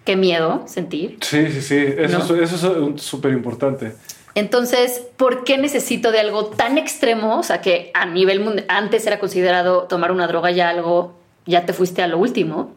Qué 0.05 0.15
miedo 0.15 0.63
sentir. 0.67 1.17
Sí, 1.21 1.51
sí, 1.51 1.61
sí, 1.61 1.75
eso, 1.97 2.35
eso 2.35 2.93
es 2.95 3.01
súper 3.01 3.33
importante. 3.33 3.95
Entonces, 4.35 5.01
¿por 5.17 5.43
qué 5.43 5.57
necesito 5.57 6.11
de 6.11 6.19
algo 6.19 6.45
tan 6.45 6.77
extremo? 6.77 7.39
O 7.39 7.43
sea, 7.43 7.61
que 7.61 7.91
a 7.93 8.05
nivel 8.05 8.39
mundial, 8.39 8.65
antes 8.69 9.05
era 9.07 9.19
considerado 9.19 9.83
tomar 9.83 10.11
una 10.11 10.27
droga 10.27 10.51
ya 10.51 10.69
algo, 10.69 11.15
ya 11.45 11.65
te 11.65 11.73
fuiste 11.73 12.01
a 12.01 12.07
lo 12.07 12.17
último 12.17 12.75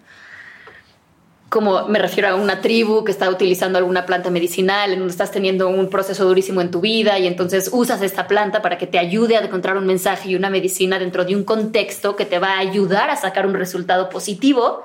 como 1.49 1.89
me 1.89 1.99
refiero 1.99 2.29
a 2.29 2.35
una 2.35 2.61
tribu 2.61 3.05
que 3.05 3.13
está 3.13 3.31
utilizando 3.31 3.79
alguna 3.79 4.05
planta 4.05 4.31
medicinal, 4.31 4.93
en 4.93 4.99
donde 4.99 5.13
estás 5.13 5.31
teniendo 5.31 5.69
un 5.69 5.89
proceso 5.89 6.27
durísimo 6.27 6.61
en 6.61 6.71
tu 6.71 6.81
vida 6.81 7.19
y 7.19 7.27
entonces 7.27 7.71
usas 7.73 8.03
esta 8.03 8.27
planta 8.27 8.61
para 8.61 8.77
que 8.77 8.87
te 8.87 8.99
ayude 8.99 9.37
a 9.37 9.41
encontrar 9.41 9.79
un 9.79 9.87
mensaje 9.87 10.31
y 10.31 10.35
una 10.37 10.51
medicina 10.51 10.99
dentro 10.99 11.25
de 11.25 11.35
un 11.35 11.45
contexto 11.45 12.17
que 12.17 12.27
te 12.27 12.39
va 12.39 12.55
a 12.55 12.59
ayudar 12.59 13.09
a 13.09 13.17
sacar 13.17 13.47
un 13.47 13.55
resultado 13.55 14.11
positivo 14.11 14.85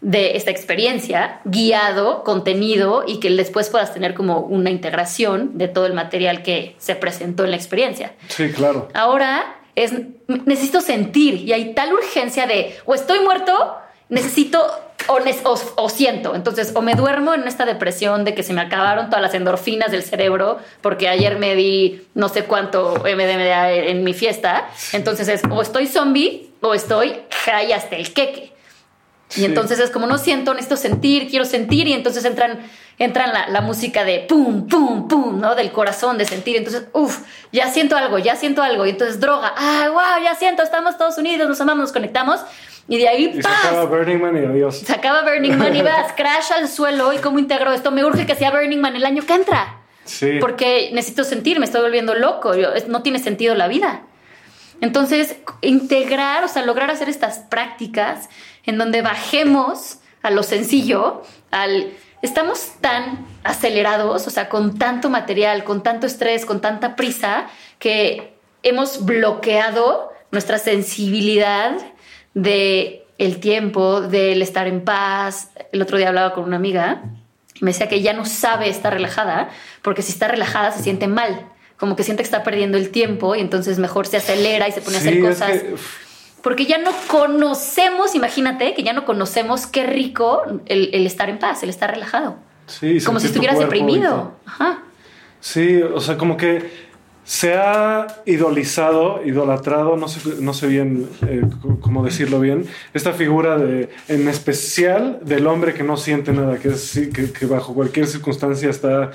de 0.00 0.36
esta 0.36 0.50
experiencia, 0.50 1.40
guiado, 1.44 2.24
contenido 2.24 3.04
y 3.06 3.20
que 3.20 3.30
después 3.30 3.68
puedas 3.68 3.92
tener 3.92 4.14
como 4.14 4.40
una 4.40 4.70
integración 4.70 5.58
de 5.58 5.68
todo 5.68 5.86
el 5.86 5.92
material 5.92 6.42
que 6.42 6.74
se 6.78 6.94
presentó 6.94 7.44
en 7.44 7.50
la 7.50 7.56
experiencia. 7.56 8.14
Sí, 8.28 8.50
claro. 8.50 8.88
Ahora 8.94 9.56
es 9.76 9.92
necesito 10.26 10.80
sentir 10.80 11.34
y 11.34 11.52
hay 11.52 11.74
tal 11.74 11.92
urgencia 11.92 12.46
de 12.46 12.76
o 12.86 12.94
estoy 12.94 13.20
muerto, 13.20 13.76
necesito 14.08 14.66
o, 15.76 15.88
siento. 15.88 16.34
Entonces, 16.34 16.72
o 16.74 16.82
me 16.82 16.94
duermo 16.94 17.34
en 17.34 17.46
esta 17.46 17.64
depresión 17.64 18.24
de 18.24 18.34
que 18.34 18.42
se 18.42 18.52
me 18.52 18.60
acabaron 18.60 19.06
todas 19.06 19.22
las 19.22 19.34
endorfinas 19.34 19.90
del 19.90 20.02
cerebro 20.02 20.58
porque 20.80 21.08
ayer 21.08 21.38
me 21.38 21.54
di 21.56 22.02
no 22.14 22.28
sé 22.28 22.44
cuánto 22.44 22.94
MDMA 22.96 23.72
en 23.72 24.04
mi 24.04 24.14
fiesta. 24.14 24.68
Entonces 24.92 25.28
es 25.28 25.42
o 25.50 25.62
estoy 25.62 25.86
zombie 25.86 26.50
o 26.60 26.74
estoy 26.74 27.16
high 27.44 27.72
hasta 27.72 27.96
el 27.96 28.12
queque. 28.12 28.52
Y 29.36 29.44
entonces 29.44 29.78
es 29.78 29.90
como 29.90 30.06
no 30.06 30.18
siento, 30.18 30.54
necesito 30.54 30.76
sentir, 30.76 31.28
quiero 31.28 31.44
sentir 31.44 31.86
y 31.86 31.92
entonces 31.92 32.24
entran 32.24 32.60
entran 33.00 33.32
la, 33.32 33.48
la, 33.48 33.62
música 33.62 34.04
de 34.04 34.26
pum, 34.28 34.68
pum, 34.68 35.08
pum, 35.08 35.40
¿no? 35.40 35.54
Del 35.54 35.72
corazón, 35.72 36.18
de 36.18 36.26
sentir. 36.26 36.56
Entonces, 36.56 36.84
uff, 36.92 37.20
ya 37.50 37.68
siento 37.70 37.96
algo, 37.96 38.18
ya 38.18 38.36
siento 38.36 38.62
algo. 38.62 38.84
Y 38.84 38.90
entonces 38.90 39.18
droga, 39.18 39.54
ah, 39.56 39.88
wow, 39.90 40.22
ya 40.22 40.34
siento, 40.34 40.62
estamos 40.62 40.98
todos 40.98 41.16
unidos, 41.16 41.48
nos 41.48 41.60
amamos, 41.62 41.84
nos 41.84 41.92
conectamos. 41.92 42.40
Y 42.88 42.98
de 42.98 43.08
ahí, 43.08 43.32
y 43.34 43.42
Se 43.42 43.48
acaba 43.48 43.86
Burning 43.86 44.20
Man 44.20 44.36
y 44.36 44.44
adiós. 44.44 44.78
Se 44.78 44.92
acaba 44.92 45.22
Burning 45.22 45.56
Man 45.56 45.74
y 45.74 45.80
vas, 45.80 46.12
crash 46.16 46.52
al 46.52 46.68
suelo. 46.68 47.12
¿Y 47.14 47.18
cómo 47.18 47.38
integro 47.38 47.72
esto? 47.72 47.90
Me 47.90 48.04
urge 48.04 48.26
que 48.26 48.34
sea 48.34 48.50
Burning 48.50 48.80
Man 48.80 48.94
el 48.94 49.06
año 49.06 49.24
que 49.24 49.32
entra. 49.32 49.76
Sí. 50.04 50.38
Porque 50.38 50.90
necesito 50.92 51.24
sentir, 51.24 51.58
me 51.58 51.64
estoy 51.64 51.80
volviendo 51.80 52.14
loco. 52.14 52.52
no 52.88 53.02
tiene 53.02 53.18
sentido 53.18 53.54
la 53.54 53.68
vida. 53.68 54.02
Entonces, 54.80 55.36
integrar, 55.60 56.44
o 56.44 56.48
sea, 56.48 56.64
lograr 56.64 56.90
hacer 56.90 57.08
estas 57.08 57.38
prácticas 57.38 58.28
en 58.64 58.78
donde 58.78 59.02
bajemos 59.02 59.98
a 60.22 60.30
lo 60.30 60.42
sencillo, 60.42 61.22
al... 61.50 61.92
Estamos 62.22 62.72
tan 62.82 63.26
acelerados, 63.44 64.26
o 64.26 64.30
sea, 64.30 64.50
con 64.50 64.78
tanto 64.78 65.08
material, 65.08 65.64
con 65.64 65.82
tanto 65.82 66.06
estrés, 66.06 66.44
con 66.44 66.60
tanta 66.60 66.94
prisa, 66.94 67.46
que 67.78 68.34
hemos 68.62 69.06
bloqueado 69.06 70.12
nuestra 70.30 70.58
sensibilidad 70.58 71.78
de 72.34 73.06
el 73.20 73.40
tiempo, 73.40 74.00
del 74.00 74.40
estar 74.42 74.66
en 74.66 74.82
paz. 74.82 75.50
El 75.72 75.82
otro 75.82 75.98
día 75.98 76.08
hablaba 76.08 76.32
con 76.32 76.44
una 76.44 76.56
amiga 76.56 77.02
y 77.54 77.64
me 77.64 77.72
decía 77.72 77.88
que 77.88 78.00
ya 78.00 78.12
no 78.12 78.24
sabe 78.24 78.68
estar 78.68 78.92
relajada 78.92 79.50
porque 79.82 80.02
si 80.02 80.12
está 80.12 80.28
relajada 80.28 80.72
se 80.72 80.82
siente 80.82 81.06
mal, 81.06 81.46
como 81.80 81.96
que 81.96 82.04
siente 82.04 82.22
que 82.22 82.26
está 82.26 82.42
perdiendo 82.42 82.76
el 82.76 82.90
tiempo 82.90 83.34
y 83.34 83.40
entonces 83.40 83.78
mejor 83.78 84.06
se 84.06 84.18
acelera 84.18 84.68
y 84.68 84.72
se 84.72 84.82
pone 84.82 84.98
a 84.98 85.00
hacer 85.00 85.20
cosas. 85.20 85.62
Porque 86.42 86.66
ya 86.66 86.78
no 86.78 86.90
conocemos, 87.08 88.14
imagínate 88.14 88.74
que 88.74 88.82
ya 88.82 88.92
no 88.92 89.06
conocemos 89.06 89.66
qué 89.66 89.84
rico 89.84 90.42
el, 90.66 91.06
estar 91.06 91.30
en 91.30 91.38
paz, 91.38 91.62
el 91.62 91.70
estar 91.70 91.90
relajado. 91.90 92.36
Sí, 92.66 92.98
como 93.04 93.18
si 93.18 93.26
estuvieras 93.26 93.58
deprimido. 93.58 94.36
Ajá. 94.44 94.82
Sí, 95.40 95.80
o 95.82 96.00
sea, 96.00 96.18
como 96.18 96.36
que 96.36 96.90
se 97.24 97.54
ha 97.54 98.06
idolizado, 98.26 99.22
idolatrado, 99.24 99.96
no 99.96 100.08
sé, 100.08 100.20
no 100.40 100.52
sé 100.52 100.66
bien 100.66 101.08
eh, 101.26 101.42
cómo 101.80 102.04
decirlo 102.04 102.40
bien, 102.40 102.66
esta 102.92 103.12
figura 103.12 103.56
de, 103.56 103.88
en 104.08 104.28
especial 104.28 105.20
del 105.22 105.46
hombre 105.46 105.72
que 105.72 105.82
no 105.82 105.96
siente 105.96 106.32
nada, 106.32 106.58
que, 106.58 106.68
es, 106.68 107.08
que, 107.14 107.32
que 107.32 107.46
bajo 107.46 107.72
cualquier 107.72 108.06
circunstancia 108.06 108.68
está 108.68 109.12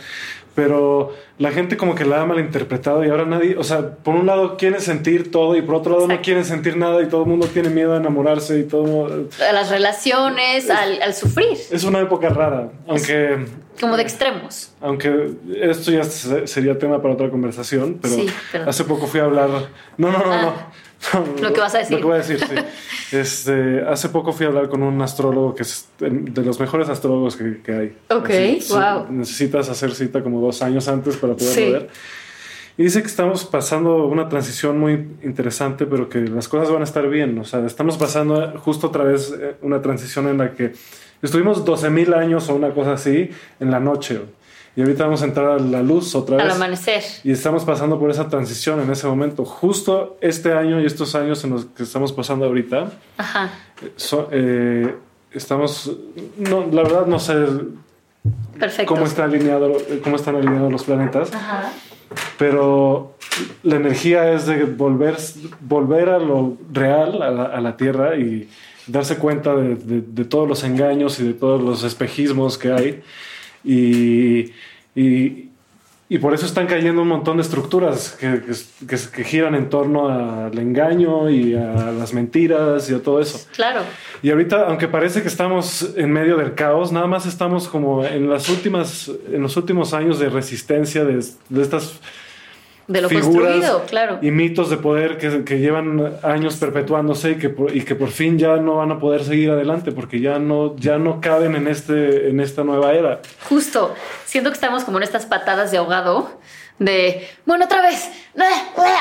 pero 0.55 1.13
la 1.37 1.51
gente 1.51 1.75
como 1.75 1.95
que 1.95 2.05
la 2.05 2.21
ha 2.21 2.25
malinterpretado 2.25 3.03
y 3.03 3.09
ahora 3.09 3.25
nadie, 3.25 3.57
o 3.57 3.63
sea, 3.63 3.95
por 3.95 4.15
un 4.15 4.25
lado 4.25 4.55
quieren 4.55 4.79
sentir 4.79 5.29
todo 5.29 5.55
y 5.57 5.61
por 5.61 5.75
otro 5.75 5.91
lado 5.91 6.07
no 6.07 6.21
quieren 6.21 6.45
sentir 6.45 6.77
nada 6.77 7.01
y 7.01 7.07
todo 7.07 7.23
el 7.23 7.27
mundo 7.27 7.47
tiene 7.47 7.69
miedo 7.69 7.93
a 7.93 7.97
enamorarse 7.97 8.57
y 8.59 8.63
todo. 8.63 9.27
A 9.47 9.51
las 9.51 9.69
relaciones, 9.69 10.69
al, 10.69 11.13
sufrir. 11.13 11.57
Es 11.69 11.83
una 11.83 11.99
época 11.99 12.29
rara, 12.29 12.71
aunque... 12.87 13.45
como 13.79 13.97
de 13.97 14.03
extremos. 14.03 14.71
Aunque 14.79 15.31
esto 15.59 15.91
ya 15.91 16.05
sería 16.05 16.79
tema 16.79 17.01
para 17.01 17.13
otra 17.13 17.29
conversación, 17.29 17.99
pero, 18.01 18.15
hace 18.67 18.85
poco 18.85 19.05
fui 19.07 19.19
a 19.19 19.25
hablar... 19.25 19.49
No, 19.97 20.11
no, 20.11 20.19
no, 20.19 20.41
no. 20.41 20.53
Lo 21.41 21.53
que 21.53 21.59
vas 21.59 21.75
a 21.75 21.79
decir. 21.79 21.93
Lo 21.93 21.97
que 21.99 22.05
voy 22.05 22.15
a 22.15 22.17
decir, 22.17 22.39
sí. 22.39 22.55
Este, 23.11 23.81
hace 23.87 24.09
poco 24.09 24.33
fui 24.33 24.45
a 24.47 24.49
hablar 24.49 24.67
con 24.67 24.81
un 24.81 24.99
astrólogo 25.01 25.53
que 25.53 25.61
es 25.61 25.87
de 25.99 26.43
los 26.43 26.59
mejores 26.59 26.89
astrólogos 26.89 27.37
que, 27.37 27.71
hay. 27.71 27.95
Ok, 28.09 28.29
wow. 28.69 29.05
necesitas 29.11 29.69
hacer 29.69 29.93
cita 29.93 30.23
como 30.23 30.41
dos 30.41 30.61
años 30.63 30.87
antes 30.87 31.15
para 31.17 31.35
poderlo 31.35 31.71
ver. 31.71 31.89
Y 32.77 32.83
dice 32.83 33.01
que 33.01 33.07
estamos 33.07 33.45
pasando 33.45 34.05
una 34.05 34.27
transición 34.27 34.79
muy 34.79 34.93
interesante, 35.23 35.85
pero 35.85 36.09
que 36.09 36.19
las 36.19 36.49
cosas 36.49 36.71
van 36.71 36.81
a 36.81 36.83
estar 36.83 37.07
bien. 37.07 37.37
O 37.39 37.45
sea, 37.45 37.65
estamos 37.65 37.95
pasando 37.97 38.53
justo 38.59 38.87
otra 38.87 39.05
vez 39.05 39.33
eh, 39.39 39.55
una 39.61 39.81
transición 39.81 40.27
en 40.27 40.39
la 40.39 40.53
que 40.53 40.73
estuvimos 41.21 41.63
12.000 41.63 42.13
años 42.15 42.49
o 42.49 42.55
una 42.55 42.73
cosa 42.73 42.93
así 42.93 43.29
en 43.61 43.71
la 43.71 43.79
noche. 43.79 44.19
Y 44.75 44.81
ahorita 44.81 45.05
vamos 45.05 45.21
a 45.21 45.25
entrar 45.25 45.51
a 45.51 45.59
la 45.59 45.81
luz 45.81 46.15
otra 46.15 46.37
vez. 46.37 46.45
Al 46.45 46.51
amanecer. 46.51 47.01
Y 47.23 47.31
estamos 47.31 47.63
pasando 47.63 47.97
por 47.97 48.11
esa 48.11 48.27
transición 48.27 48.81
en 48.81 48.91
ese 48.91 49.07
momento. 49.07 49.45
Justo 49.45 50.17
este 50.19 50.51
año 50.51 50.81
y 50.81 50.85
estos 50.85 51.15
años 51.15 51.43
en 51.45 51.51
los 51.51 51.65
que 51.65 51.83
estamos 51.83 52.11
pasando 52.11 52.45
ahorita. 52.45 52.91
Ajá. 53.17 53.51
Eh, 54.31 54.95
estamos. 55.31 55.95
No, 56.37 56.67
la 56.69 56.83
verdad 56.83 57.05
no 57.05 57.19
sé 57.19 57.35
cómo, 58.85 59.05
está 59.05 59.23
alineado, 59.23 59.77
cómo 60.03 60.17
están 60.17 60.35
alineados 60.35 60.69
los 60.69 60.83
planetas. 60.83 61.33
Ajá. 61.33 61.71
Pero 62.37 63.15
la 63.63 63.77
energía 63.77 64.33
es 64.33 64.45
de 64.45 64.65
volver, 64.65 65.15
volver 65.61 66.09
a 66.09 66.19
lo 66.19 66.57
real, 66.71 67.21
a 67.21 67.61
la, 67.61 67.77
Tierra 67.77 68.17
y 68.17 68.49
darse 68.87 69.17
cuenta 69.17 69.55
de, 69.55 69.75
de 69.75 70.25
todos 70.25 70.47
los 70.47 70.65
engaños 70.65 71.19
y 71.21 71.27
de 71.27 71.33
todos 71.33 71.61
los 71.61 71.83
espejismos 71.83 72.57
que 72.57 72.73
hay 72.73 73.03
y, 73.65 74.53
y, 74.95 75.49
y, 76.09 76.17
por 76.19 76.33
eso 76.33 76.45
están 76.45 76.67
cayendo 76.67 77.01
un 77.01 77.07
montón 77.07 77.37
de 77.37 77.43
estructuras 77.43 78.17
que, 78.19 78.41
que, 78.87 78.97
que, 79.13 79.23
giran 79.23 79.55
en 79.55 79.69
torno 79.69 80.09
al 80.09 80.57
engaño 80.57 81.29
y 81.29 81.55
a 81.55 81.91
las 81.91 82.13
mentiras 82.13 82.89
y 82.89 82.93
a 82.93 82.99
todo 83.01 83.19
eso. 83.19 83.45
Claro. 83.55 83.81
Y 84.21 84.29
ahorita, 84.29 84.67
aunque 84.67 84.87
parece 84.87 85.21
que 85.21 85.27
estamos 85.27 85.93
en 85.95 86.11
medio 86.11 86.37
del 86.37 86.53
caos, 86.53 86.91
nada 86.91 87.07
más 87.07 87.25
estamos 87.25 87.67
como 87.67 88.05
en 88.05 88.29
las 88.29 88.49
últimas, 88.49 89.11
en 89.31 89.41
los 89.41 89.57
últimos 89.57 89.93
años 89.93 90.19
de 90.19 90.29
resistencia 90.29 91.03
de, 91.03 91.25
de 91.49 91.61
estas 91.61 91.99
de 92.87 93.01
lo 93.01 93.09
construido, 93.09 93.83
claro. 93.87 94.19
Y 94.21 94.31
mitos 94.31 94.69
de 94.69 94.77
poder 94.77 95.17
que, 95.17 95.43
que, 95.43 95.59
llevan 95.59 96.17
años 96.23 96.55
perpetuándose 96.57 97.31
y 97.31 97.35
que, 97.35 97.49
por, 97.49 97.75
y 97.75 97.81
que 97.81 97.95
por 97.95 98.09
fin 98.09 98.37
ya 98.37 98.57
no 98.57 98.75
van 98.75 98.91
a 98.91 98.99
poder 98.99 99.23
seguir 99.23 99.49
adelante 99.49 99.91
porque 99.91 100.19
ya 100.19 100.37
no, 100.37 100.75
ya 100.77 100.97
no 100.97 101.19
caben 101.19 101.55
en, 101.55 101.67
este, 101.67 102.29
en 102.29 102.39
esta 102.39 102.63
nueva 102.63 102.93
era. 102.93 103.21
Justo, 103.49 103.95
siento 104.25 104.49
que 104.51 104.55
estamos 104.55 104.83
como 104.83 104.97
en 104.97 105.03
estas 105.03 105.25
patadas 105.25 105.71
de 105.71 105.77
ahogado 105.77 106.39
de, 106.79 107.25
bueno, 107.45 107.65
otra 107.65 107.81
vez, 107.81 108.09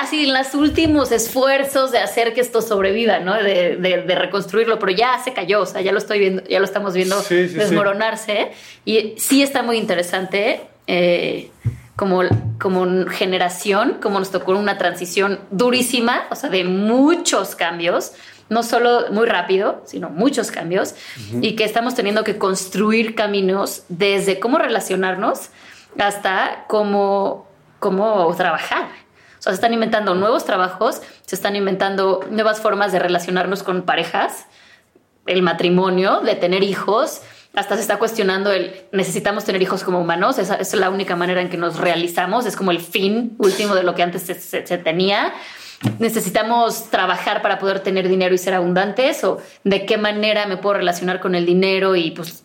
así 0.01 0.29
en 0.29 0.35
los 0.35 0.55
últimos 0.55 1.11
esfuerzos 1.11 1.91
de 1.91 1.99
hacer 1.99 2.33
que 2.33 2.41
esto 2.41 2.63
sobreviva, 2.63 3.19
¿no? 3.19 3.35
De, 3.35 3.77
de, 3.77 4.15
reconstruirlo, 4.15 4.79
pero 4.79 4.93
ya 4.93 5.21
se 5.25 5.33
cayó, 5.33 5.63
o 5.63 5.67
sea, 5.67 5.81
ya 5.81 5.91
lo 5.91 5.99
estoy 5.99 6.21
viendo, 6.21 6.45
ya 6.45 6.61
lo 6.61 6.65
estamos 6.65 6.95
viendo 6.95 7.21
desmoronarse. 7.21 8.53
Y 8.85 9.15
sí 9.19 9.43
está 9.43 9.63
muy 9.63 9.77
interesante. 9.79 10.61
Eh, 10.87 11.51
como, 11.97 12.23
como 12.61 13.07
generación, 13.09 13.99
como 14.03 14.19
nos 14.19 14.31
tocó 14.31 14.53
una 14.53 14.79
transición 14.79 15.41
durísima, 15.51 16.25
o 16.31 16.35
sea, 16.35 16.51
de 16.51 16.65
muchos 16.65 17.55
cambios, 17.55 18.13
no 18.49 18.63
solo 18.63 19.11
muy 19.11 19.27
rápido, 19.27 19.83
sino 19.87 20.11
muchos 20.11 20.51
cambios, 20.51 20.95
y 21.41 21.57
que 21.57 21.65
estamos 21.65 21.95
teniendo 21.95 22.25
que 22.25 22.37
construir 22.37 23.15
caminos 23.15 23.85
desde 23.89 24.39
cómo 24.39 24.59
relacionarnos 24.59 25.51
hasta 25.99 26.65
cómo, 26.69 27.49
cómo 27.79 28.33
trabajar. 28.37 28.89
O 29.39 29.43
sea, 29.45 29.53
se 29.53 29.57
están 29.57 29.73
inventando 29.73 30.15
nuevos 30.15 30.45
trabajos, 30.45 31.01
se 31.25 31.35
están 31.35 31.57
inventando 31.57 32.25
nuevas 32.31 32.61
formas 32.61 32.93
de 32.93 32.99
relacionarnos 32.99 33.63
con 33.63 33.83
parejas, 33.83 34.47
el 35.27 35.43
matrimonio, 35.43 36.21
de 36.21 36.35
tener 36.35 36.63
hijos, 36.63 37.23
hasta 37.55 37.77
se 37.77 37.83
está 37.83 37.99
cuestionando 37.99 38.53
el 38.53 38.73
necesitamos 38.93 39.45
tener 39.45 39.63
hijos 39.63 39.85
como 39.85 40.01
humanos, 40.01 40.39
esa, 40.39 40.57
es 40.57 40.75
la 40.75 40.91
única 40.91 41.17
manera 41.17 41.41
en 41.41 41.49
que 41.49 41.57
nos 41.57 41.79
realizamos, 41.79 42.47
es 42.47 42.57
como 42.57 42.71
el 42.71 42.81
fin 42.81 43.35
último 43.39 43.75
de 43.75 43.85
lo 43.85 43.95
que 43.95 44.03
antes 44.03 44.23
se, 44.23 44.79
tenía. 44.79 45.33
Necesitamos 45.99 46.91
trabajar 46.91 47.43
para 47.43 47.59
poder 47.59 47.81
tener 47.81 48.09
dinero 48.09 48.35
y 48.35 48.39
ser 48.39 48.55
abundantes, 48.55 49.23
o 49.23 49.39
de 49.65 49.87
qué 49.87 49.99
manera 49.99 50.47
me 50.47 50.57
puedo 50.57 50.77
relacionar 50.77 51.21
con 51.21 51.35
el 51.35 51.47
dinero 51.47 51.95
y 51.95 52.11
pues, 52.11 52.45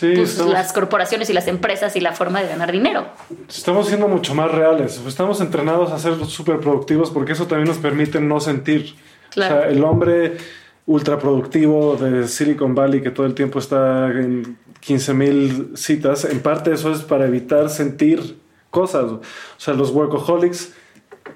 pues 0.00 0.38
las 0.38 0.72
corporaciones 0.72 1.30
y 1.30 1.32
las 1.32 1.46
empresas 1.46 1.94
y 1.96 2.00
la 2.00 2.12
forma 2.12 2.40
de 2.42 2.48
ganar 2.48 2.72
dinero. 2.72 3.08
Estamos 3.48 3.88
siendo 3.88 4.08
mucho 4.08 4.34
más 4.34 4.50
reales, 4.50 5.00
estamos 5.06 5.40
entrenados 5.40 5.92
a 5.92 5.98
ser 5.98 6.24
súper 6.26 6.58
productivos 6.58 7.10
porque 7.10 7.32
eso 7.32 7.46
también 7.46 7.68
nos 7.68 7.78
permite 7.78 8.20
no 8.20 8.40
sentir. 8.40 8.96
O 9.30 9.34
sea, 9.34 9.68
el 9.68 9.84
hombre 9.84 10.38
ultra 10.86 11.18
productivo 11.18 11.96
de 11.96 12.28
Silicon 12.28 12.74
Valley 12.74 13.02
que 13.02 13.10
todo 13.10 13.26
el 13.26 13.34
tiempo 13.34 13.58
está 13.58 14.08
en 14.10 14.56
15 14.80 15.14
mil 15.14 15.70
citas, 15.76 16.24
en 16.24 16.40
parte 16.40 16.72
eso 16.72 16.92
es 16.92 17.02
para 17.02 17.26
evitar 17.26 17.68
sentir 17.70 18.38
cosas. 18.70 19.04
O 19.04 19.20
sea, 19.56 19.74
los 19.74 19.90
workaholics 19.90 20.72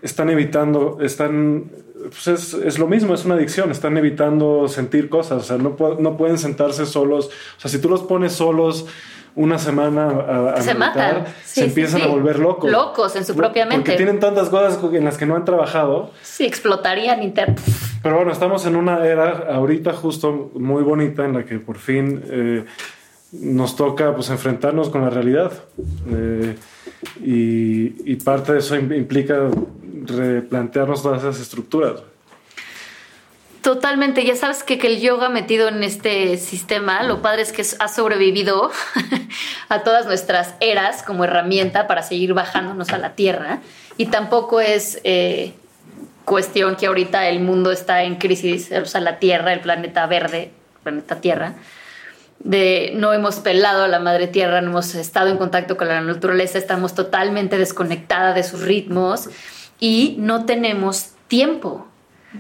están 0.03 0.31
evitando, 0.31 0.99
están, 1.01 1.73
pues 2.11 2.29
es, 2.29 2.55
es, 2.55 2.79
lo 2.79 2.87
mismo, 2.87 3.13
es 3.13 3.25
una 3.25 3.35
adicción, 3.35 3.71
están 3.71 3.97
evitando 3.97 4.69
sentir 4.69 5.09
cosas, 5.09 5.43
o 5.43 5.47
sea, 5.47 5.59
no, 5.59 5.77
no 5.99 6.17
pueden 6.17 6.39
sentarse 6.39 6.87
solos, 6.87 7.27
o 7.27 7.61
sea, 7.61 7.71
si 7.71 7.81
tú 7.81 7.89
los 7.89 8.03
pones 8.03 8.33
solos 8.33 8.87
una 9.35 9.59
semana 9.59 10.53
a, 10.55 10.61
se 10.61 10.74
matan. 10.74 11.24
se 11.45 11.64
empiezan 11.64 12.03
a 12.03 12.07
volver 12.07 12.39
locos. 12.39 12.70
Locos 12.70 13.16
en 13.16 13.24
su 13.24 13.35
propia 13.35 13.64
mente. 13.64 13.76
Porque 13.76 13.97
tienen 13.97 14.20
tantas 14.20 14.49
cosas 14.49 14.78
en 14.93 15.05
las 15.05 15.16
que 15.16 15.26
no 15.26 15.37
han 15.37 15.45
trabajado. 15.45 16.11
Sí, 16.22 16.45
explotarían 16.45 17.22
interno. 17.22 17.57
Pero 18.03 18.16
bueno, 18.16 18.33
estamos 18.33 18.66
en 18.66 18.76
una 18.76 19.05
era 19.07 19.55
ahorita 19.55 19.93
justo 19.93 20.51
muy 20.55 20.83
bonita 20.83 21.24
en 21.24 21.35
la 21.35 21.45
que 21.45 21.59
por 21.59 21.78
fin 21.78 22.22
eh, 22.28 22.64
nos 23.33 23.76
toca 23.76 24.14
pues 24.14 24.31
enfrentarnos 24.31 24.89
con 24.89 25.03
la 25.03 25.11
realidad. 25.11 25.53
Eh, 26.11 26.57
y, 27.22 28.12
y, 28.12 28.16
parte 28.16 28.53
de 28.53 28.59
eso 28.59 28.76
implica 28.76 29.49
replantearnos 30.07 31.03
todas 31.03 31.22
esas 31.22 31.41
estructuras. 31.41 32.03
Totalmente, 33.63 34.25
ya 34.25 34.37
sabes 34.37 34.63
que, 34.63 34.79
que, 34.79 34.87
el 34.87 35.01
yoga 35.01 35.29
metido 35.29 35.69
en 35.69 35.83
este 35.83 36.39
sistema, 36.39 37.03
lo 37.03 37.21
padre 37.21 37.43
es 37.43 37.53
que 37.53 37.63
ha 37.79 37.89
sobrevivido 37.89 38.71
a 39.69 39.83
todas 39.83 40.07
nuestras 40.07 40.55
eras 40.61 41.03
como 41.03 41.25
herramienta 41.25 41.87
para 41.87 42.03
seguir 42.03 42.33
bajándonos 42.33 42.91
a 42.91 42.99
la 42.99 43.15
tierra. 43.15 43.61
Y 43.99 44.07
tampoco 44.07 44.63
es 44.63 44.99
eh, 45.05 45.53
cuestión 46.25 46.77
que 46.77 46.87
ahorita 46.87 47.29
el 47.29 47.41
mundo 47.41 47.71
está 47.71 48.05
en 48.05 48.15
crisis, 48.17 48.71
o 48.73 48.87
sea, 48.87 49.03
la 49.03 49.19
tierra, 49.19 49.53
el 49.53 49.61
planeta 49.61 50.07
verde, 50.07 50.45
el 50.45 50.83
planeta 50.83 51.21
tierra, 51.21 51.55
de 52.39 52.93
no 52.95 53.13
hemos 53.13 53.41
pelado 53.41 53.85
a 53.85 53.89
la 53.89 53.99
madre 53.99 54.27
tierra, 54.27 54.63
no 54.63 54.71
hemos 54.71 54.95
estado 54.95 55.29
en 55.29 55.37
contacto 55.37 55.77
con 55.77 55.89
la 55.89 56.01
naturaleza, 56.01 56.57
estamos 56.57 56.95
totalmente 56.95 57.59
desconectada 57.59 58.33
de 58.33 58.43
sus 58.43 58.63
ritmos 58.63 59.29
y 59.79 60.15
no 60.19 60.47
tenemos 60.47 61.11
tiempo 61.29 61.89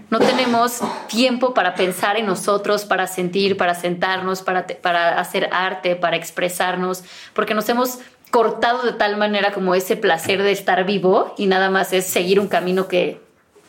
no 0.08 0.18
tenemos 0.20 0.80
tiempo 1.08 1.52
para 1.52 1.74
pensar 1.74 2.16
en 2.16 2.26
nosotros, 2.26 2.84
para 2.84 3.06
sentir, 3.06 3.56
para 3.56 3.74
sentarnos, 3.74 4.42
para, 4.42 4.66
para 4.66 5.18
hacer 5.18 5.48
arte, 5.52 5.96
para 5.96 6.16
expresarnos, 6.16 7.02
porque 7.34 7.54
nos 7.54 7.68
hemos 7.68 7.98
cortado 8.30 8.82
de 8.82 8.92
tal 8.92 9.16
manera 9.16 9.52
como 9.52 9.74
ese 9.74 9.96
placer 9.96 10.42
de 10.42 10.52
estar 10.52 10.84
vivo 10.84 11.34
y 11.36 11.46
nada 11.46 11.70
más 11.70 11.92
es 11.92 12.06
seguir 12.06 12.38
un 12.38 12.46
camino 12.46 12.86
que 12.86 13.20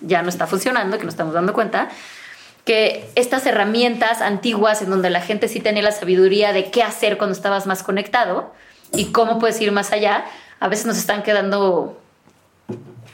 ya 0.01 0.22
no 0.22 0.30
está 0.30 0.45
funcionando, 0.45 0.97
que 0.97 1.05
nos 1.05 1.13
estamos 1.13 1.34
dando 1.34 1.53
cuenta, 1.53 1.89
que 2.65 3.09
estas 3.15 3.45
herramientas 3.47 4.22
antiguas 4.22 4.84
en 4.84 4.91
donde 4.91 5.09
la 5.09 5.22
gente 5.22 5.47
sí 5.47 5.59
tenía 5.59 5.82
la 5.82 5.91
sabiduría 5.91 6.53
de 6.53 6.69
qué 6.69 6.84
hacer 6.84 7.17
cuando 7.17 7.36
estabas 7.36 7.65
más 7.65 7.82
conectado 7.82 8.53
y 8.93 9.05
cómo 9.05 9.39
puedes 9.39 9.59
ir 9.61 9.72
más 9.72 9.91
allá, 9.91 10.26
a 10.59 10.67
veces 10.67 10.86
nos 10.86 10.97
están 10.97 11.24
quedando 11.24 11.99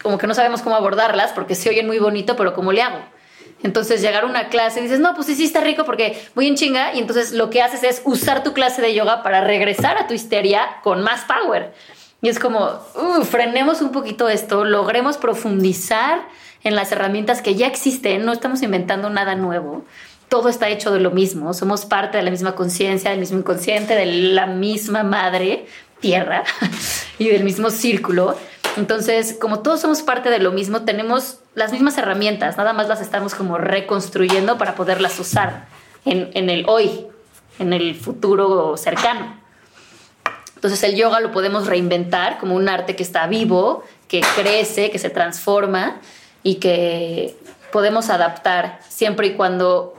como 0.02 0.18
que 0.18 0.28
no 0.28 0.34
sabemos 0.34 0.62
cómo 0.62 0.76
abordarlas 0.76 1.32
porque 1.34 1.56
se 1.56 1.70
oyen 1.70 1.88
muy 1.88 2.00
bonito, 2.00 2.36
pero 2.36 2.54
¿cómo 2.54 2.72
le 2.72 2.82
hago? 2.82 3.00
Entonces 3.64 4.02
llegar 4.02 4.24
a 4.24 4.28
una 4.28 4.50
clase 4.50 4.80
y 4.80 4.84
dices, 4.84 5.00
no, 5.00 5.16
pues 5.16 5.28
sí, 5.28 5.36
sí 5.36 5.46
está 5.46 5.62
rico 5.62 5.84
porque 5.84 6.22
voy 6.36 6.48
en 6.48 6.56
chinga 6.56 6.94
y 6.94 7.00
entonces 7.00 7.32
lo 7.32 7.50
que 7.50 7.62
haces 7.62 7.84
es 7.84 8.02
usar 8.06 8.44
tu 8.44 8.54
clase 8.54 8.82
de 8.82 8.94
yoga 8.94 9.24
para 9.24 9.42
regresar 9.42 9.98
a 9.98 10.08
tu 10.08 10.14
histeria 10.14 10.62
con 10.84 11.02
más 11.02 11.22
power. 11.26 11.74
Y 12.22 12.30
es 12.30 12.40
como, 12.40 12.80
uh, 12.96 13.24
frenemos 13.24 13.82
un 13.82 13.92
poquito 13.92 14.30
esto, 14.30 14.64
logremos 14.64 15.18
profundizar 15.18 16.22
en 16.64 16.76
las 16.76 16.92
herramientas 16.92 17.42
que 17.42 17.56
ya 17.56 17.68
existen, 17.68 18.26
no 18.26 18.34
estamos 18.34 18.62
inventando 18.62 19.10
nada 19.10 19.36
nuevo. 19.36 19.86
Todo 20.30 20.50
está 20.50 20.68
hecho 20.70 20.92
de 20.92 21.00
lo 21.00 21.12
mismo, 21.12 21.54
somos 21.54 21.86
parte 21.86 22.18
de 22.18 22.24
la 22.24 22.32
misma 22.32 22.54
conciencia, 22.54 23.12
del 23.12 23.20
mismo 23.20 23.40
inconsciente, 23.40 23.96
de 23.96 24.06
la 24.06 24.46
misma 24.46 25.04
madre 25.04 25.68
tierra 26.00 26.44
y 27.20 27.30
del 27.30 27.44
mismo 27.44 27.70
círculo. 27.70 28.36
Entonces, 28.78 29.36
como 29.40 29.60
todos 29.60 29.82
somos 29.82 30.04
parte 30.04 30.30
de 30.30 30.38
lo 30.38 30.52
mismo, 30.52 30.84
tenemos 30.84 31.40
las 31.56 31.72
mismas 31.72 31.98
herramientas, 31.98 32.58
nada 32.58 32.74
más 32.74 32.88
las 32.88 33.02
estamos 33.02 33.34
como 33.34 33.58
reconstruyendo 33.58 34.60
para 34.60 34.76
poderlas 34.76 35.20
usar 35.20 35.66
en, 36.06 36.50
el 36.50 36.66
hoy, 36.70 37.08
en 37.58 37.74
el 37.74 37.96
futuro 37.96 38.78
cercano. 38.78 39.36
Entonces 40.56 40.82
el 40.84 40.96
yoga 40.96 41.20
lo 41.20 41.32
podemos 41.32 41.66
reinventar 41.66 42.38
como 42.38 42.56
un 42.56 42.70
arte 42.70 42.96
que 42.96 43.04
está 43.04 43.26
vivo, 43.26 43.84
que 44.08 44.22
crece, 44.36 44.92
que 44.92 45.00
se 45.00 45.10
transforma 45.10 46.00
y 46.44 46.56
que 46.56 47.36
podemos 47.72 48.10
adaptar 48.12 48.80
siempre 48.88 49.28
y 49.28 49.34
cuando 49.34 49.96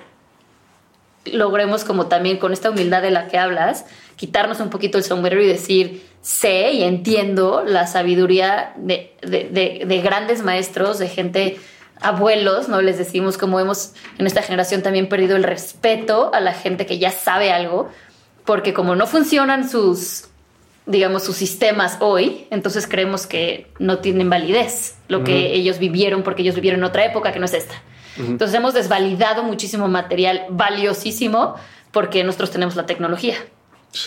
logremos 1.25 1.85
como 1.85 2.07
también 2.07 2.39
con 2.39 2.53
esta 2.53 2.71
humildad 2.71 3.03
de 3.03 3.11
la 3.11 3.27
que 3.27 3.39
hablas, 3.39 3.85
quitarnos 4.19 4.59
un 4.61 4.69
poquito 4.69 4.99
el 4.99 5.05
sombrero 5.05 5.41
y 5.41 5.47
decir, 5.47 6.03
sé 6.21 6.73
y 6.73 6.83
entiendo 6.83 7.63
la 7.65 7.87
sabiduría 7.87 8.75
de, 8.77 10.01
grandes 10.03 10.43
maestros, 10.43 10.99
de 10.99 11.09
gente, 11.09 11.59
abuelos, 12.01 12.69
¿no? 12.69 12.83
Les 12.83 12.99
decimos 12.99 13.39
como 13.39 13.61
hemos 13.61 13.95
en 14.19 14.27
esta 14.27 14.43
generación 14.43 14.83
también 14.83 15.09
perdido 15.09 15.37
el 15.37 15.45
respeto 15.45 16.33
a 16.35 16.41
la 16.41 16.53
gente 16.53 16.85
que 16.85 16.99
ya 16.99 17.13
sabe 17.13 17.53
algo, 17.53 17.89
porque 18.45 18.75
como 18.75 18.97
no 18.97 19.07
funcionan 19.07 19.71
sus, 19.71 20.25
digamos, 20.85 21.23
sus 21.23 21.37
sistemas 21.37 21.99
hoy, 22.01 22.49
entonces 22.51 22.89
creemos 22.89 23.29
que 23.29 23.69
no 23.79 23.99
tienen 23.99 24.29
validez 24.29 24.97
lo 25.07 25.23
que 25.23 25.55
ellos 25.55 25.79
vivieron, 25.79 26.25
porque 26.25 26.43
ellos 26.43 26.57
vivieron 26.57 26.81
en 26.81 26.85
otra 26.85 27.05
época 27.05 27.31
que 27.33 27.39
no 27.39 27.47
es 27.47 27.55
esta. 27.55 27.81
Entonces 28.19 28.57
hemos 28.57 28.75
desvalidado 28.75 29.45
muchísimo 29.45 29.87
material 29.87 30.47
valiosísimo 30.51 31.55
porque 31.93 32.25
nosotros 32.25 32.51
tenemos 32.51 32.75
la 32.75 32.85
tecnología. 32.85 33.37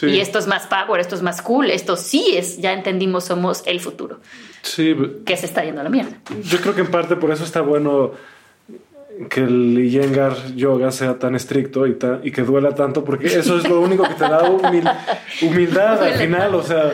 Y 0.03 0.19
esto 0.19 0.39
es 0.39 0.47
más 0.47 0.67
power, 0.67 1.01
esto 1.01 1.15
es 1.15 1.21
más 1.21 1.41
cool, 1.41 1.71
esto 1.71 1.97
sí 1.97 2.35
es, 2.37 2.59
ya 2.59 2.73
entendimos, 2.73 3.25
somos 3.25 3.63
el 3.65 3.79
futuro. 3.79 4.19
Sí. 4.61 4.95
Que 5.25 5.35
se 5.37 5.47
está 5.47 5.63
yendo 5.63 5.81
a 5.81 5.83
la 5.83 5.89
mierda. 5.89 6.11
Yo 6.43 6.59
creo 6.59 6.75
que 6.75 6.81
en 6.81 6.91
parte 6.91 7.15
por 7.15 7.31
eso 7.31 7.43
está 7.43 7.61
bueno 7.61 8.11
que 9.29 9.41
el 9.41 9.77
Iyengar 9.79 10.55
yoga 10.55 10.91
sea 10.91 11.19
tan 11.19 11.35
estricto 11.35 11.85
y, 11.87 11.97
y 12.23 12.31
que 12.31 12.41
duela 12.43 12.73
tanto, 12.75 13.03
porque 13.03 13.27
eso 13.27 13.57
es 13.57 13.67
lo 13.67 13.81
único 13.81 14.03
que 14.03 14.13
te 14.13 14.23
da 14.23 14.49
humildad 15.41 16.03
al 16.03 16.13
final. 16.13 16.55
O 16.55 16.63
sea, 16.63 16.93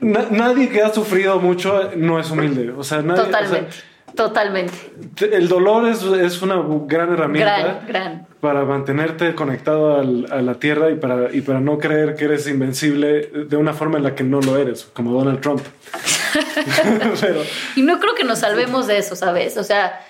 nadie 0.00 0.68
que 0.68 0.82
ha 0.82 0.92
sufrido 0.92 1.38
mucho 1.40 1.90
no 1.96 2.18
es 2.18 2.30
humilde. 2.30 2.70
O 2.70 2.82
sea, 2.82 3.02
nadie. 3.02 3.24
Totalmente. 3.24 3.76
Totalmente. 4.14 4.74
El 5.20 5.48
dolor 5.48 5.88
es, 5.88 6.02
es 6.02 6.42
una 6.42 6.62
gran 6.86 7.12
herramienta 7.12 7.58
gran, 7.58 7.86
gran. 7.86 8.26
Para 8.42 8.64
mantenerte 8.64 9.36
conectado 9.36 10.00
al, 10.00 10.26
a 10.32 10.42
la 10.42 10.54
tierra 10.54 10.90
y 10.90 10.96
para, 10.96 11.32
y 11.32 11.42
para 11.42 11.60
no 11.60 11.78
creer 11.78 12.16
que 12.16 12.24
eres 12.24 12.48
invencible 12.48 13.28
de 13.28 13.56
una 13.56 13.72
forma 13.72 13.98
en 13.98 14.02
la 14.02 14.16
que 14.16 14.24
no 14.24 14.40
lo 14.40 14.56
eres, 14.56 14.82
como 14.92 15.12
Donald 15.12 15.40
Trump. 15.40 15.62
Y 17.76 17.82
no 17.82 18.00
creo 18.00 18.16
que 18.16 18.24
nos 18.24 18.40
salvemos 18.40 18.88
de 18.88 18.98
eso, 18.98 19.14
¿sabes? 19.14 19.56
O 19.58 19.62
sea, 19.62 20.04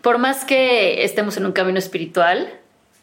por 0.00 0.18
más 0.18 0.44
que 0.44 1.04
estemos 1.04 1.36
en 1.36 1.46
un 1.46 1.52
camino 1.52 1.78
espiritual, 1.78 2.52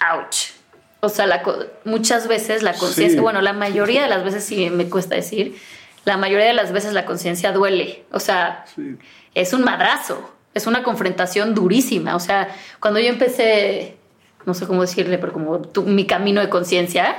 ouch. 0.02 0.52
O 1.00 1.08
sea, 1.08 1.26
la, 1.26 1.42
muchas 1.86 2.28
veces 2.28 2.62
la 2.62 2.74
conciencia, 2.74 3.22
bueno, 3.22 3.40
la 3.42 3.54
mayoría 3.54 4.02
de 4.04 4.10
las 4.10 4.26
veces, 4.26 4.44
sí 4.44 4.70
me 4.70 4.90
cuesta 4.90 5.16
decir, 5.16 5.56
la 6.04 6.18
mayoría 6.18 6.48
de 6.48 6.54
las 6.54 6.74
veces 6.74 6.92
la 6.92 7.06
conciencia 7.06 7.54
duele. 7.54 8.04
O 8.12 8.20
sea, 8.20 8.66
es 9.36 9.54
un 9.54 9.64
madrazo, 9.64 10.34
es 10.54 10.68
una 10.68 10.84
confrontación 10.84 11.56
durísima. 11.56 12.18
O 12.18 12.20
sea, 12.20 12.54
cuando 12.82 13.00
yo 13.00 13.08
empecé, 13.08 13.99
no 14.50 14.54
sé 14.56 14.68
cómo 14.68 14.82
decirle, 14.82 15.18
pero 15.18 15.32
como 15.32 15.62
mi 15.86 16.06
camino 16.06 16.42
de 16.42 16.50
conciencia, 16.50 17.16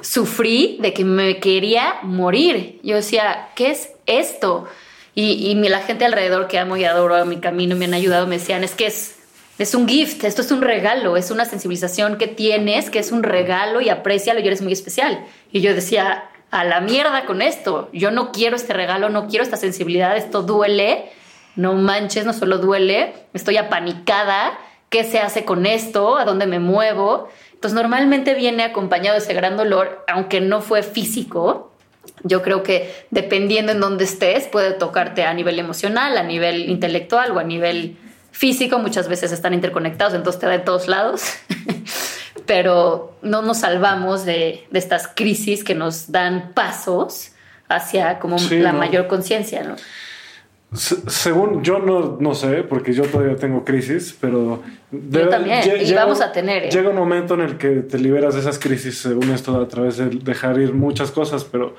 sufrí 0.00 0.78
de 0.80 0.92
que 0.92 1.04
me 1.04 1.40
quería 1.40 1.96
morir. 2.02 2.80
Yo 2.82 2.96
decía, 2.96 3.48
¿qué 3.54 3.72
es 3.72 3.90
esto? 4.06 4.68
Y, 5.14 5.24
y 5.50 5.54
la 5.54 5.80
gente 5.80 6.04
alrededor 6.04 6.48
que 6.48 6.58
amo 6.58 6.76
y 6.76 6.84
adoro 6.84 7.16
a 7.16 7.24
mi 7.24 7.38
camino 7.38 7.76
me 7.76 7.84
han 7.84 7.94
ayudado, 7.94 8.26
me 8.26 8.38
decían, 8.38 8.64
es 8.64 8.74
que 8.74 8.86
es, 8.86 9.18
es 9.58 9.74
un 9.74 9.88
gift, 9.88 10.24
esto 10.24 10.40
es 10.42 10.50
un 10.52 10.62
regalo, 10.62 11.16
es 11.16 11.30
una 11.30 11.44
sensibilización 11.44 12.16
que 12.16 12.28
tienes, 12.28 12.90
que 12.90 13.00
es 13.00 13.12
un 13.12 13.22
regalo 13.22 13.80
y 13.80 13.88
aprecialo 13.88 14.40
y 14.40 14.46
eres 14.46 14.62
muy 14.62 14.72
especial. 14.72 15.24
Y 15.50 15.60
yo 15.60 15.74
decía, 15.74 16.30
a 16.50 16.64
la 16.64 16.80
mierda 16.80 17.26
con 17.26 17.42
esto, 17.42 17.88
yo 17.92 18.10
no 18.10 18.30
quiero 18.30 18.56
este 18.56 18.72
regalo, 18.72 19.08
no 19.08 19.26
quiero 19.26 19.42
esta 19.42 19.56
sensibilidad, 19.56 20.16
esto 20.16 20.42
duele, 20.42 21.10
no 21.56 21.74
manches, 21.74 22.24
no 22.24 22.32
solo 22.32 22.58
duele, 22.58 23.14
estoy 23.34 23.56
apanicada, 23.56 24.58
¿qué 24.92 25.02
se 25.02 25.18
hace 25.18 25.44
con 25.44 25.66
esto? 25.66 26.18
¿A 26.18 26.24
dónde 26.24 26.46
me 26.46 26.60
muevo? 26.60 27.28
Entonces 27.54 27.74
normalmente 27.74 28.34
viene 28.34 28.62
acompañado 28.62 29.18
de 29.18 29.24
ese 29.24 29.34
gran 29.34 29.56
dolor, 29.56 30.04
aunque 30.06 30.40
no 30.40 30.60
fue 30.60 30.82
físico, 30.82 31.72
yo 32.24 32.42
creo 32.42 32.62
que 32.62 32.92
dependiendo 33.10 33.72
en 33.72 33.80
dónde 33.80 34.04
estés, 34.04 34.46
puede 34.46 34.72
tocarte 34.72 35.24
a 35.24 35.32
nivel 35.34 35.58
emocional, 35.58 36.18
a 36.18 36.22
nivel 36.22 36.68
intelectual 36.68 37.32
o 37.32 37.38
a 37.38 37.44
nivel 37.44 37.96
físico, 38.32 38.78
muchas 38.78 39.08
veces 39.08 39.32
están 39.32 39.54
interconectados, 39.54 40.14
entonces 40.14 40.40
te 40.40 40.46
da 40.46 40.52
de 40.52 40.58
todos 40.58 40.88
lados, 40.88 41.22
pero 42.46 43.16
no 43.22 43.42
nos 43.42 43.58
salvamos 43.58 44.24
de, 44.24 44.66
estas 44.72 45.08
crisis 45.08 45.64
que 45.64 45.74
nos 45.74 46.12
dan 46.12 46.52
pasos 46.54 47.32
hacia 47.68 48.18
como 48.18 48.36
la 48.50 48.72
mayor 48.72 49.06
conciencia, 49.06 49.62
¿no? 49.62 49.76
según 50.74 51.62
yo 51.62 51.78
no, 51.78 52.16
no 52.18 52.34
sé, 52.34 52.62
porque 52.62 52.92
yo 52.92 53.04
todavía 53.04 53.36
tengo 53.36 53.64
crisis, 53.64 54.16
pero... 54.20 54.62
yo 54.92 55.28
también, 55.28 55.62
y 55.84 55.92
vamos 55.94 56.20
a 56.20 56.30
tener. 56.30 56.64
¿eh? 56.64 56.70
Llega 56.70 56.90
un 56.90 56.96
momento 56.96 57.34
en 57.34 57.40
el 57.40 57.56
que 57.56 57.68
te 57.80 57.98
liberas 57.98 58.34
de 58.34 58.40
esas 58.40 58.58
crisis, 58.58 58.98
según 58.98 59.30
esto, 59.30 59.60
a 59.60 59.66
través 59.66 59.96
de 59.96 60.06
dejar 60.06 60.58
ir 60.60 60.72
muchas 60.72 61.10
cosas, 61.10 61.44
pero... 61.44 61.74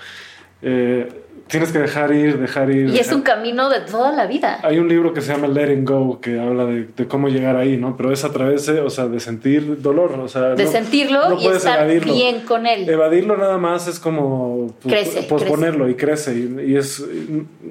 Eh, 0.61 1.22
tienes 1.47 1.71
que 1.71 1.79
dejar 1.79 2.13
ir, 2.13 2.39
dejar 2.39 2.71
ir. 2.71 2.89
Y 2.89 2.99
es 2.99 3.11
un 3.11 3.21
camino 3.21 3.69
de 3.69 3.81
toda 3.81 4.11
la 4.11 4.25
vida. 4.25 4.59
Hay 4.63 4.77
un 4.77 4.87
libro 4.87 5.13
que 5.13 5.21
se 5.21 5.33
llama 5.33 5.47
Letting 5.47 5.85
Go 5.85 6.19
que 6.21 6.39
habla 6.39 6.65
de, 6.65 7.07
cómo 7.07 7.27
llegar 7.29 7.55
ahí, 7.55 7.77
¿no? 7.77 7.95
Pero 7.97 8.11
es 8.11 8.23
a 8.23 8.31
través 8.31 8.65
de, 8.65 8.79
o 8.79 8.89
sea, 8.89 9.07
de 9.07 9.19
sentir 9.19 9.81
dolor, 9.81 10.13
o 10.19 10.27
sea, 10.27 10.55
de 10.55 10.67
sentirlo 10.67 11.39
y 11.39 11.47
estar 11.47 11.87
bien 11.87 12.41
con 12.41 12.65
él. 12.65 12.89
Evadirlo 12.89 13.37
nada 13.37 13.57
más 13.57 13.87
es 13.87 13.99
como 13.99 14.73
pues, 14.81 15.09
posponerlo 15.27 15.89
y 15.89 15.95
crece 15.95 16.33
y, 16.33 16.75
es 16.75 17.03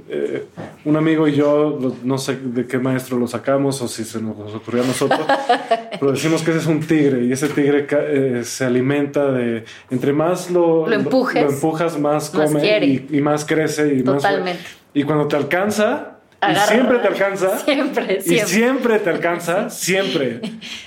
eh, 0.09 0.45
un 0.85 0.97
amigo 0.97 1.27
y 1.27 1.35
yo 1.35 1.97
no 2.05 2.19
sé 2.19 2.37
de 2.37 2.67
qué 2.67 2.79
maestro 2.79 3.19
lo 3.19 3.27
sacamos 3.27 3.81
o 3.83 3.89
si 3.89 4.05
se 4.05 4.21
nos 4.21 4.55
ocurrió 4.55 4.83
a 4.83 4.87
nosotros, 4.87 5.21
pero 5.99 6.13
decimos 6.13 6.43
que 6.43 6.51
ese 6.51 6.61
es 6.61 6.67
un 6.67 6.81
tigre 6.81 7.25
y 7.25 7.33
ese 7.33 7.49
tigre 7.49 7.87
eh, 7.91 8.43
se 8.45 8.65
alimenta 8.65 9.33
de 9.33 9.65
entre 9.91 10.13
más 10.13 10.51
lo, 10.51 10.87
lo, 10.87 10.95
empujes, 10.95 11.43
lo, 11.43 11.51
empujas, 11.51 11.99
más 11.99 12.31
come 12.31 12.85
y, 12.85 13.07
y 13.11 13.21
más 13.21 13.45
crece 13.45 13.62
y 13.65 14.03
Totalmente. 14.03 14.63
y 14.95 15.03
cuando 15.05 15.29
te 15.29 15.37
alcanza, 15.37 16.13
y 16.51 16.55
siempre 16.57 16.99
te 16.99 17.09
alcanza. 17.09 17.59
Siempre, 17.59 18.21
siempre. 18.21 18.35
Y 18.35 18.39
siempre 18.41 18.99
te 18.99 19.11
alcanza, 19.11 19.71
siempre. 19.71 20.41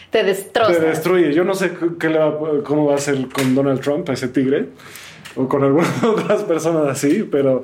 te 0.09 0.23
destroza. 0.23 0.73
Te 0.73 0.79
destruye. 0.79 1.33
Yo 1.33 1.43
no 1.43 1.53
sé 1.53 1.71
qué 1.99 2.09
le 2.09 2.19
va, 2.19 2.37
cómo 2.63 2.85
va 2.85 2.95
a 2.95 2.97
ser 2.97 3.27
con 3.29 3.55
Donald 3.55 3.79
Trump, 3.81 4.09
ese 4.09 4.27
tigre, 4.27 4.67
o 5.35 5.47
con 5.47 5.63
algunas 5.63 6.03
otras 6.03 6.43
personas 6.43 6.87
así, 6.87 7.27
pero. 7.29 7.63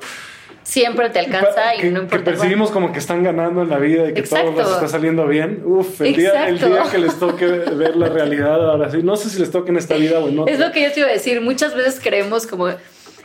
Siempre 0.62 1.10
te 1.10 1.18
alcanza 1.18 1.74
y 1.74 1.90
no 1.90 2.02
importa. 2.02 2.18
Que 2.18 2.22
percibimos 2.22 2.70
como 2.70 2.92
que 2.92 3.00
están 3.00 3.24
ganando 3.24 3.62
en 3.62 3.68
la 3.68 3.78
vida 3.78 4.08
y 4.08 4.14
que 4.14 4.22
todo 4.22 4.52
les 4.52 4.68
está 4.68 4.86
saliendo 4.86 5.26
bien. 5.26 5.60
Uf, 5.64 6.00
el 6.00 6.14
día, 6.14 6.48
el 6.48 6.56
día, 6.56 6.84
que 6.90 6.98
les 6.98 7.18
toque 7.18 7.46
ver 7.46 7.96
la 7.96 8.08
realidad, 8.08 8.70
ahora 8.70 8.88
sí. 8.88 9.02
No 9.02 9.16
sé 9.16 9.28
si 9.28 9.40
les 9.40 9.50
toque 9.50 9.70
en 9.70 9.76
esta 9.76 9.96
vida 9.96 10.20
o 10.20 10.40
otra. 10.40 10.54
Es 10.54 10.60
lo 10.60 10.70
que 10.70 10.82
yo 10.82 10.92
te 10.92 11.00
iba 11.00 11.08
a 11.08 11.12
decir. 11.12 11.40
Muchas 11.40 11.74
veces 11.74 11.98
creemos 12.00 12.46
como 12.46 12.68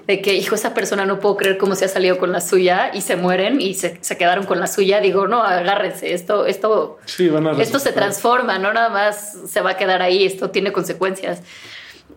de 0.08 0.22
que, 0.22 0.36
hijo, 0.36 0.56
esa 0.56 0.74
persona 0.74 1.06
no 1.06 1.20
puedo 1.20 1.36
creer 1.36 1.58
cómo 1.58 1.76
se 1.76 1.84
ha 1.86 1.90
salido 1.90 2.18
con 2.18 2.32
la 2.32 2.40
suya 2.40 2.92
y 2.94 3.02
se 3.02 3.18
mueren 3.18 3.60
y 3.60 3.74
se, 3.74 3.98
se 4.00 4.18
quedaron 4.18 4.46
con 4.46 4.58
la 4.60 4.68
suya. 4.68 5.02
Digo, 5.02 5.28
no, 5.28 5.44
agárrense, 5.44 6.14
esto, 6.14 6.46
esto, 6.46 6.98
esto 7.60 7.80
se 7.80 7.92
transforma, 7.92 8.58
no 8.58 8.72
nada 8.72 8.90
más 8.90 9.38
se 9.48 9.60
va 9.60 9.72
a 9.72 9.78
quedar 9.78 10.02
ahí, 10.02 10.26
esto 10.26 10.50
tiene 10.50 10.72
consecuencias. 10.72 11.42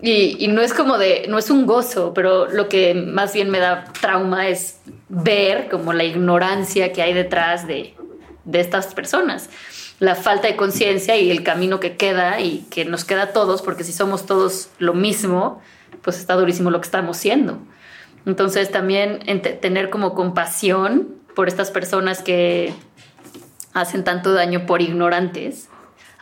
Y, 0.00 0.36
y, 0.38 0.46
no 0.46 0.62
es 0.62 0.72
como 0.72 0.98
de, 0.98 1.26
no 1.28 1.36
es 1.36 1.50
un 1.50 1.66
gozo, 1.66 2.14
pero 2.14 2.46
lo 2.46 2.68
que 2.68 2.94
más 2.94 3.34
bien 3.34 3.50
me 3.50 3.58
da 3.58 3.84
trauma 4.00 4.48
es 4.48 4.78
ver 5.08 5.68
como 5.68 5.92
la 5.92 6.04
ignorancia 6.04 6.92
que 6.92 7.02
hay 7.02 7.12
detrás 7.12 7.66
de, 7.66 7.94
de 8.44 8.60
estas 8.60 8.94
personas, 8.94 9.50
la 9.98 10.14
falta 10.14 10.46
de 10.46 10.56
conciencia 10.56 11.16
y 11.16 11.30
el 11.30 11.42
camino 11.42 11.80
que 11.80 11.96
queda 11.96 12.40
y 12.40 12.64
que 12.70 12.84
nos 12.84 13.04
queda 13.04 13.24
a 13.24 13.32
todos, 13.32 13.62
porque 13.62 13.82
si 13.82 13.92
somos 13.92 14.26
todos 14.26 14.70
lo 14.78 14.94
mismo, 14.94 15.60
pues 16.02 16.18
está 16.18 16.34
durísimo 16.36 16.70
lo 16.70 16.80
que 16.80 16.86
estamos 16.86 17.16
siendo. 17.16 17.58
Entonces 18.26 18.70
también 18.70 19.20
tener 19.60 19.90
como 19.90 20.14
compasión 20.14 21.08
por 21.34 21.48
estas 21.48 21.70
personas 21.70 22.22
que 22.22 22.74
hacen 23.72 24.04
tanto 24.04 24.32
daño 24.32 24.66
por 24.66 24.82
ignorantes. 24.82 25.68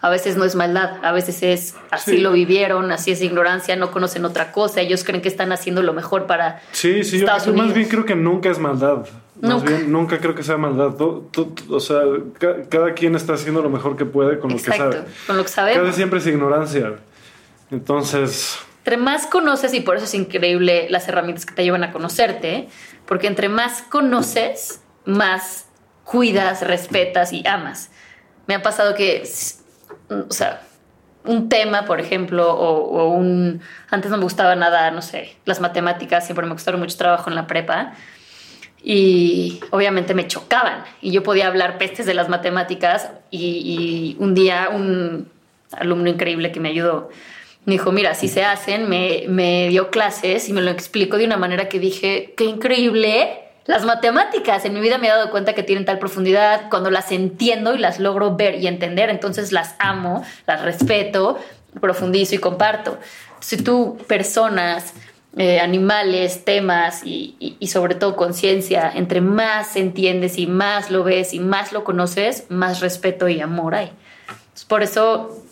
A 0.00 0.10
veces 0.10 0.36
no 0.36 0.44
es 0.44 0.54
maldad, 0.54 1.04
a 1.04 1.10
veces 1.10 1.42
es 1.42 1.74
así 1.90 2.18
lo 2.18 2.30
vivieron, 2.30 2.92
así 2.92 3.10
es 3.10 3.20
ignorancia, 3.20 3.74
no 3.74 3.90
conocen 3.90 4.24
otra 4.24 4.52
cosa, 4.52 4.80
ellos 4.80 5.02
creen 5.02 5.22
que 5.22 5.28
están 5.28 5.50
haciendo 5.50 5.82
lo 5.82 5.92
mejor 5.92 6.26
para. 6.26 6.62
Sí, 6.70 7.02
sí, 7.02 7.18
yo 7.18 7.54
más 7.54 7.74
bien 7.74 7.88
creo 7.88 8.04
que 8.04 8.14
nunca 8.14 8.48
es 8.48 8.60
maldad. 8.60 9.06
Más 9.40 9.54
nunca. 9.54 9.70
bien, 9.70 9.92
nunca 9.92 10.18
creo 10.18 10.36
que 10.36 10.44
sea 10.44 10.56
maldad. 10.56 10.94
o 11.00 11.80
sea, 11.80 12.02
cada 12.68 12.94
quien 12.94 13.16
está 13.16 13.34
haciendo 13.34 13.60
lo 13.60 13.70
mejor 13.70 13.96
que 13.96 14.04
puede 14.04 14.38
con 14.38 14.52
lo 14.52 14.56
que 14.56 14.72
sabe. 14.72 15.04
Con 15.26 15.36
lo 15.36 15.42
que 15.42 15.48
sabe. 15.48 15.74
Cada 15.74 15.92
siempre 15.92 16.20
es 16.20 16.26
ignorancia. 16.28 16.94
Entonces, 17.72 18.58
entre 18.88 18.96
más 18.96 19.26
conoces, 19.26 19.74
y 19.74 19.80
por 19.80 19.96
eso 19.96 20.06
es 20.06 20.14
increíble 20.14 20.86
las 20.88 21.06
herramientas 21.08 21.44
que 21.44 21.54
te 21.54 21.62
llevan 21.62 21.84
a 21.84 21.92
conocerte, 21.92 22.68
porque 23.04 23.26
entre 23.26 23.50
más 23.50 23.82
conoces, 23.82 24.80
más 25.04 25.66
cuidas, 26.04 26.62
respetas 26.62 27.34
y 27.34 27.46
amas. 27.46 27.90
Me 28.46 28.54
ha 28.54 28.62
pasado 28.62 28.94
que, 28.94 29.28
o 30.08 30.32
sea, 30.32 30.62
un 31.26 31.50
tema, 31.50 31.84
por 31.84 32.00
ejemplo, 32.00 32.50
o, 32.50 33.10
un... 33.10 33.60
Antes 33.90 34.10
no 34.10 34.16
me 34.16 34.22
gustaba 34.22 34.56
nada, 34.56 34.90
no 34.90 35.02
sé, 35.02 35.36
las 35.44 35.60
matemáticas, 35.60 36.24
siempre 36.24 36.46
me 36.46 36.52
costaron 36.52 36.80
mucho 36.80 36.96
trabajo 36.96 37.28
en 37.28 37.36
la 37.36 37.46
prepa. 37.46 37.92
Y 38.82 39.60
obviamente 39.68 40.14
me 40.14 40.26
chocaban. 40.28 40.82
Y 41.02 41.10
yo 41.10 41.22
podía 41.22 41.48
hablar 41.48 41.76
pestes 41.76 42.06
de 42.06 42.14
las 42.14 42.30
matemáticas. 42.30 43.10
Y 43.30 44.16
un 44.18 44.34
día 44.34 44.70
un 44.72 45.30
alumno 45.72 46.08
increíble 46.08 46.52
que 46.52 46.60
me 46.60 46.70
ayudó 46.70 47.10
me 47.68 47.74
dijo, 47.74 47.92
mira, 47.92 48.14
si 48.14 48.28
se 48.28 48.44
hacen, 48.44 48.88
me, 48.88 49.24
me 49.28 49.68
dio 49.68 49.90
clases 49.90 50.48
y 50.48 50.54
me 50.54 50.62
lo 50.62 50.70
explicó 50.70 51.18
de 51.18 51.26
una 51.26 51.36
manera 51.36 51.68
que 51.68 51.78
dije, 51.78 52.32
qué 52.34 52.44
increíble. 52.44 53.42
Las 53.66 53.84
matemáticas 53.84 54.64
en 54.64 54.72
mi 54.72 54.80
vida 54.80 54.96
me 54.96 55.06
he 55.06 55.10
dado 55.10 55.30
cuenta 55.30 55.52
que 55.52 55.62
tienen 55.62 55.84
tal 55.84 55.98
profundidad 55.98 56.70
cuando 56.70 56.90
las 56.90 57.12
entiendo 57.12 57.74
y 57.74 57.78
las 57.78 58.00
logro 58.00 58.36
ver 58.36 58.54
y 58.54 58.68
entender, 58.68 59.10
entonces 59.10 59.52
las 59.52 59.74
amo, 59.80 60.24
las 60.46 60.62
respeto, 60.62 61.38
profundizo 61.78 62.36
y 62.36 62.38
comparto. 62.38 62.98
Si 63.40 63.58
tú 63.58 63.98
personas, 64.06 64.94
eh, 65.36 65.60
animales, 65.60 66.46
temas 66.46 67.02
y, 67.04 67.36
y 67.60 67.66
sobre 67.66 67.96
todo 67.96 68.16
conciencia, 68.16 68.90
entre 68.94 69.20
más 69.20 69.76
entiendes 69.76 70.38
y 70.38 70.46
más 70.46 70.90
lo 70.90 71.04
ves 71.04 71.34
y 71.34 71.38
más 71.38 71.72
lo 71.74 71.84
conoces, 71.84 72.46
más 72.48 72.80
respeto 72.80 73.28
y 73.28 73.42
amor 73.42 73.74
hay. 73.74 73.92
Por 74.68 74.82
eso 74.82 75.44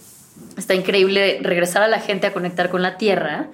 está 0.56 0.74
increíble 0.74 1.38
regresar 1.42 1.82
a 1.82 1.88
la 1.88 2.00
gente 2.00 2.26
a 2.26 2.32
conectar 2.32 2.70
con 2.70 2.82
la 2.82 2.96
tierra, 2.96 3.48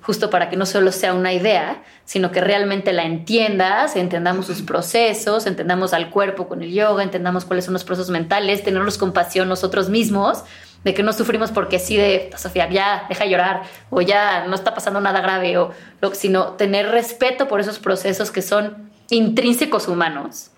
justo 0.00 0.30
para 0.30 0.48
que 0.48 0.56
no 0.56 0.64
solo 0.64 0.90
sea 0.90 1.12
una 1.12 1.32
idea, 1.32 1.82
sino 2.04 2.30
que 2.32 2.40
realmente 2.40 2.92
la 2.92 3.04
entiendas, 3.04 3.94
entendamos 3.94 4.46
sus 4.46 4.62
procesos, 4.62 5.46
entendamos 5.46 5.92
al 5.92 6.08
cuerpo 6.08 6.48
con 6.48 6.62
el 6.62 6.72
yoga, 6.72 7.02
entendamos 7.02 7.44
cuáles 7.44 7.66
son 7.66 7.74
los 7.74 7.84
procesos 7.84 8.10
mentales, 8.10 8.64
tenerlos 8.64 8.96
compasión 8.96 9.48
nosotros 9.48 9.90
mismos, 9.90 10.44
de 10.82 10.94
que 10.94 11.02
no 11.02 11.12
sufrimos 11.12 11.50
porque 11.50 11.78
sí 11.78 11.96
de, 11.96 12.30
Sofía, 12.36 12.70
ya 12.70 13.04
deja 13.08 13.26
llorar, 13.26 13.64
o 13.90 14.00
ya 14.00 14.46
no 14.46 14.54
está 14.54 14.74
pasando 14.74 15.00
nada 15.00 15.20
grave, 15.20 15.58
o 15.58 15.72
sino 16.14 16.52
tener 16.52 16.88
respeto 16.88 17.46
por 17.46 17.60
esos 17.60 17.78
procesos 17.78 18.30
que 18.30 18.40
son 18.40 18.90
intrínsecos 19.10 19.88
humanos 19.88 20.50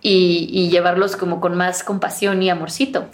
y, 0.00 0.48
y 0.52 0.70
llevarlos 0.70 1.16
como 1.16 1.40
con 1.40 1.56
más 1.56 1.84
compasión 1.84 2.42
y 2.42 2.48
amorcito. 2.48 3.08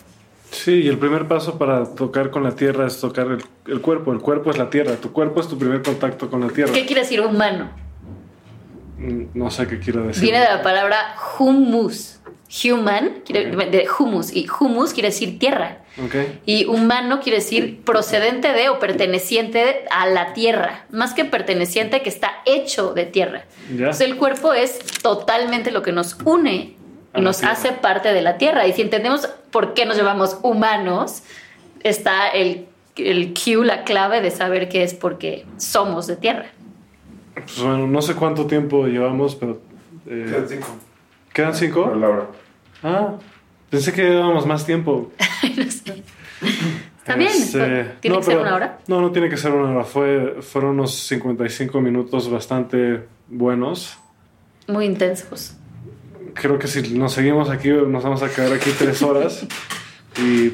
Sí, 0.50 0.82
y 0.82 0.88
el 0.88 0.98
primer 0.98 1.26
paso 1.26 1.58
para 1.58 1.84
tocar 1.94 2.30
con 2.30 2.44
la 2.44 2.54
tierra 2.54 2.86
es 2.86 3.00
tocar 3.00 3.38
el, 3.66 3.80
cuerpo. 3.80 4.12
El 4.12 4.20
cuerpo 4.20 4.50
es 4.50 4.58
la 4.58 4.70
tierra. 4.70 4.96
Tu 4.96 5.12
cuerpo 5.12 5.40
es 5.40 5.48
tu 5.48 5.58
primer 5.58 5.82
contacto 5.82 6.30
con 6.30 6.40
la 6.40 6.48
tierra. 6.48 6.72
¿Qué 6.72 6.86
quiere 6.86 7.02
decir 7.02 7.20
humano? 7.20 7.70
Mm, 8.98 9.24
no 9.34 9.50
sé 9.50 9.66
qué 9.66 9.78
quiere 9.78 10.00
decir. 10.00 10.22
Viene 10.22 10.40
de 10.40 10.46
la 10.46 10.62
palabra 10.62 11.16
humus. 11.38 12.20
Human, 12.64 13.22
de 13.28 13.88
humus. 13.98 14.34
Y 14.34 14.46
humus 14.48 14.92
quiere 14.92 15.08
decir 15.08 15.38
tierra. 15.38 15.78
Okay. 16.06 16.40
Y 16.46 16.66
humano 16.66 17.20
quiere 17.20 17.38
decir 17.38 17.80
procedente 17.82 18.52
de 18.52 18.68
o 18.68 18.78
perteneciente 18.78 19.84
a 19.90 20.06
la 20.06 20.32
tierra. 20.32 20.86
Más 20.90 21.12
que 21.12 21.24
perteneciente, 21.24 22.02
que 22.02 22.08
está 22.08 22.30
hecho 22.44 22.94
de 22.94 23.04
tierra. 23.04 23.44
Entonces 23.68 24.06
el 24.06 24.16
cuerpo 24.16 24.52
es 24.52 24.78
totalmente 25.02 25.72
lo 25.72 25.82
que 25.82 25.92
nos 25.92 26.16
une 26.24 26.75
nos 27.20 27.42
hace 27.42 27.72
parte 27.72 28.12
de 28.12 28.22
la 28.22 28.38
Tierra. 28.38 28.66
Y 28.66 28.72
si 28.72 28.82
entendemos 28.82 29.28
por 29.50 29.74
qué 29.74 29.86
nos 29.86 29.96
llamamos 29.96 30.38
humanos, 30.42 31.22
está 31.82 32.28
el, 32.28 32.66
el 32.96 33.34
cue, 33.34 33.64
la 33.64 33.84
clave 33.84 34.20
de 34.20 34.30
saber 34.30 34.68
que 34.68 34.82
es 34.82 34.94
porque 34.94 35.46
somos 35.56 36.06
de 36.06 36.16
Tierra. 36.16 36.46
Pues 37.34 37.60
bueno, 37.60 37.86
no 37.86 38.02
sé 38.02 38.14
cuánto 38.14 38.46
tiempo 38.46 38.86
llevamos, 38.86 39.34
pero... 39.34 39.60
Eh, 40.06 40.26
Quedan 40.28 40.48
cinco. 40.48 40.68
¿Quedan 41.32 41.54
cinco? 41.54 41.84
Por 41.84 41.96
la 41.96 42.08
hora. 42.08 42.26
Ah, 42.82 43.14
pensé 43.68 43.92
que 43.92 44.02
llevábamos 44.02 44.46
más 44.46 44.64
tiempo. 44.64 45.12
Está 46.98 47.14
bien. 47.14 47.30
Este, 47.30 47.84
¿Tiene 48.00 48.16
no, 48.16 48.20
que 48.20 48.26
ser 48.26 48.38
una 48.38 48.54
hora? 48.54 48.78
No, 48.88 49.00
no 49.00 49.12
tiene 49.12 49.28
que 49.28 49.36
ser 49.36 49.52
una 49.52 49.70
hora. 49.70 49.84
Fue, 49.84 50.38
fueron 50.40 50.70
unos 50.70 50.94
55 50.94 51.80
minutos 51.80 52.30
bastante 52.30 53.04
buenos. 53.28 53.98
Muy 54.66 54.86
intensos. 54.86 55.54
Creo 56.40 56.58
que 56.58 56.66
si 56.68 56.94
nos 56.96 57.12
seguimos 57.12 57.50
aquí, 57.50 57.68
nos 57.70 58.02
vamos 58.04 58.22
a 58.22 58.28
quedar 58.30 58.52
aquí 58.52 58.70
tres 58.78 59.02
horas. 59.02 59.46
Y, 60.18 60.50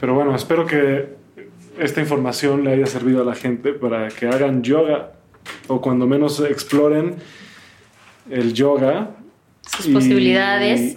pero 0.00 0.14
bueno, 0.14 0.34
espero 0.34 0.66
que 0.66 1.10
esta 1.78 2.00
información 2.00 2.64
le 2.64 2.72
haya 2.72 2.86
servido 2.86 3.22
a 3.22 3.24
la 3.24 3.36
gente 3.36 3.72
para 3.72 4.08
que 4.08 4.26
hagan 4.26 4.64
yoga 4.64 5.12
o 5.68 5.80
cuando 5.80 6.08
menos 6.08 6.40
exploren 6.40 7.14
el 8.28 8.52
yoga. 8.52 9.10
Sus 9.60 9.86
y- 9.86 9.92
posibilidades. 9.92 10.96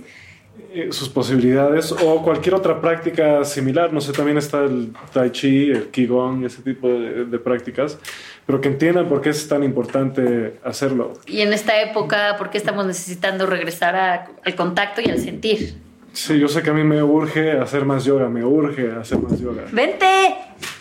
eh, 0.74 0.88
sus 0.92 1.08
posibilidades 1.08 1.92
o 1.92 2.24
cualquier 2.24 2.56
otra 2.56 2.82
práctica 2.82 3.44
similar. 3.46 3.94
No 3.94 4.02
sé, 4.02 4.12
también 4.12 4.40
está 4.40 4.64
el 4.64 4.92
tai 5.14 5.30
chi, 5.30 5.70
el 5.70 5.90
qigong, 5.90 6.46
ese 6.46 6.64
tipo 6.64 6.88
de, 6.90 7.26
de 7.26 7.38
prácticas, 7.38 8.00
pero 8.46 8.62
que 8.62 8.68
entiendan 8.70 9.08
por 9.08 9.22
qué 9.22 9.30
es 9.30 9.48
tan 9.48 9.64
importante 9.64 10.60
hacerlo. 10.64 11.14
Y 11.26 11.42
en 11.42 11.52
esta 11.54 11.82
época, 11.82 12.36
¿por 12.38 12.50
qué 12.50 12.58
estamos 12.58 12.86
necesitando 12.86 13.46
regresar 13.46 13.96
a- 13.96 14.28
al 14.44 14.56
contacto 14.56 15.02
y 15.02 15.10
al 15.10 15.20
sentir? 15.20 15.76
Sí, 16.14 16.40
yo 16.40 16.48
sé 16.48 16.62
que 16.64 16.70
a 16.70 16.74
mí 16.74 16.84
me 16.84 17.04
urge 17.04 17.54
hacer 17.60 17.84
más 17.86 18.06
yoga, 18.06 18.30
me 18.30 18.44
urge 18.46 18.92
hacer 18.92 19.18
más 19.18 19.40
yoga. 19.40 19.64
¡Vente! 19.72 20.36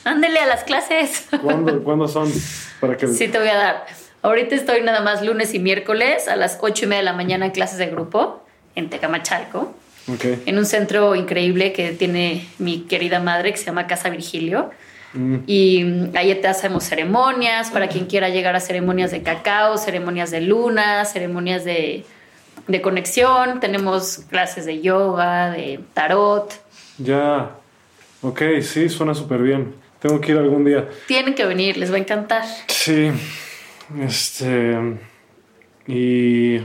¡Ándele 0.05 0.39
a 0.39 0.47
las 0.47 0.62
clases! 0.65 1.27
¿Cuándo, 1.43 1.83
¿cuándo 1.83 2.07
son? 2.07 2.31
Para 2.81 2.97
que... 2.97 3.09
Sí, 3.09 3.27
te 3.29 3.39
voy 3.39 3.49
a 3.49 3.57
dar. 3.57 3.87
Ahorita 4.23 4.55
estoy 4.55 4.83
nada 4.83 5.01
más 5.01 5.23
lunes 5.25 5.53
y 5.55 5.59
miércoles 5.59 6.29
a 6.29 6.37
las 6.37 6.59
ocho 6.61 6.85
y 6.85 6.89
media 6.89 7.01
de 7.01 7.05
la 7.07 7.12
mañana 7.15 7.47
en 7.47 7.51
clases 7.53 7.79
de 7.79 7.87
grupo 7.87 8.45
en 8.77 8.91
Tecamachalco, 8.91 9.75
Ok. 10.12 10.25
en 10.47 10.59
un 10.59 10.67
centro 10.67 11.15
increíble 11.15 11.73
que 11.73 11.93
tiene 11.93 12.47
mi 12.59 12.83
querida 12.83 13.19
madre 13.21 13.51
que 13.53 13.59
se 13.59 13.65
llama 13.67 13.87
Casa 13.87 14.11
Virgilio. 14.11 14.71
Mm, 15.15 15.37
Y 15.47 15.85
mm, 15.85 16.11
ahí 16.17 16.35
te 16.35 16.49
hacemos 16.49 16.85
ceremonias 16.85 17.71
para 17.71 17.89
quien 17.89 18.07
quiera 18.07 18.29
llegar 18.29 18.55
a 18.57 18.61
ceremonias 18.61 19.11
de 19.12 19.23
cacao, 19.23 19.79
ceremonias 19.79 20.31
de 20.31 20.41
luna, 20.43 21.05
ceremonias 21.05 21.65
de, 21.65 22.05
de 22.69 22.81
conexión. 22.83 23.61
Tenemos 23.61 24.19
clases 24.29 24.67
de 24.67 24.81
yoga, 24.81 25.51
de 25.51 25.81
tarot. 25.95 26.53
ya. 26.99 27.51
Ok, 28.23 28.41
sí, 28.62 28.89
suena 28.89 29.15
súper 29.15 29.43
bien. 29.43 29.75
Tengo 30.01 30.19
que 30.21 30.33
ir 30.33 30.39
algún 30.39 30.65
día. 30.65 30.89
Tienen 31.07 31.35
que 31.35 31.45
venir, 31.45 31.77
les 31.77 31.91
va 31.93 31.97
a 31.97 31.99
encantar. 31.99 32.45
Sí. 32.69 33.11
Este... 34.01 34.77
Y... 35.87 36.57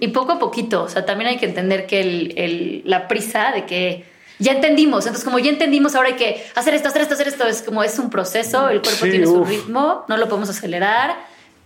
Y 0.00 0.08
poco 0.08 0.32
a 0.32 0.38
poquito, 0.40 0.82
o 0.82 0.88
sea, 0.88 1.06
también 1.06 1.30
hay 1.30 1.36
que 1.38 1.46
entender 1.46 1.86
que 1.86 2.00
el- 2.00 2.34
el- 2.36 2.82
la 2.84 3.06
prisa 3.06 3.52
de 3.52 3.66
que 3.66 4.04
ya 4.42 4.52
entendimos, 4.52 5.06
entonces 5.06 5.24
como 5.24 5.38
ya 5.38 5.50
entendimos, 5.50 5.94
ahora 5.94 6.08
hay 6.08 6.16
que 6.16 6.44
hacer 6.54 6.74
esto, 6.74 6.88
hacer 6.88 7.02
esto, 7.02 7.14
hacer 7.14 7.28
esto, 7.28 7.46
es 7.46 7.62
como 7.62 7.82
es 7.82 7.98
un 7.98 8.10
proceso, 8.10 8.68
el 8.68 8.80
cuerpo 8.80 9.04
Sí, 9.04 9.10
tiene 9.10 9.26
su 9.26 9.44
ritmo, 9.44 10.04
no 10.08 10.16
lo 10.16 10.28
podemos 10.28 10.50
acelerar, 10.50 11.16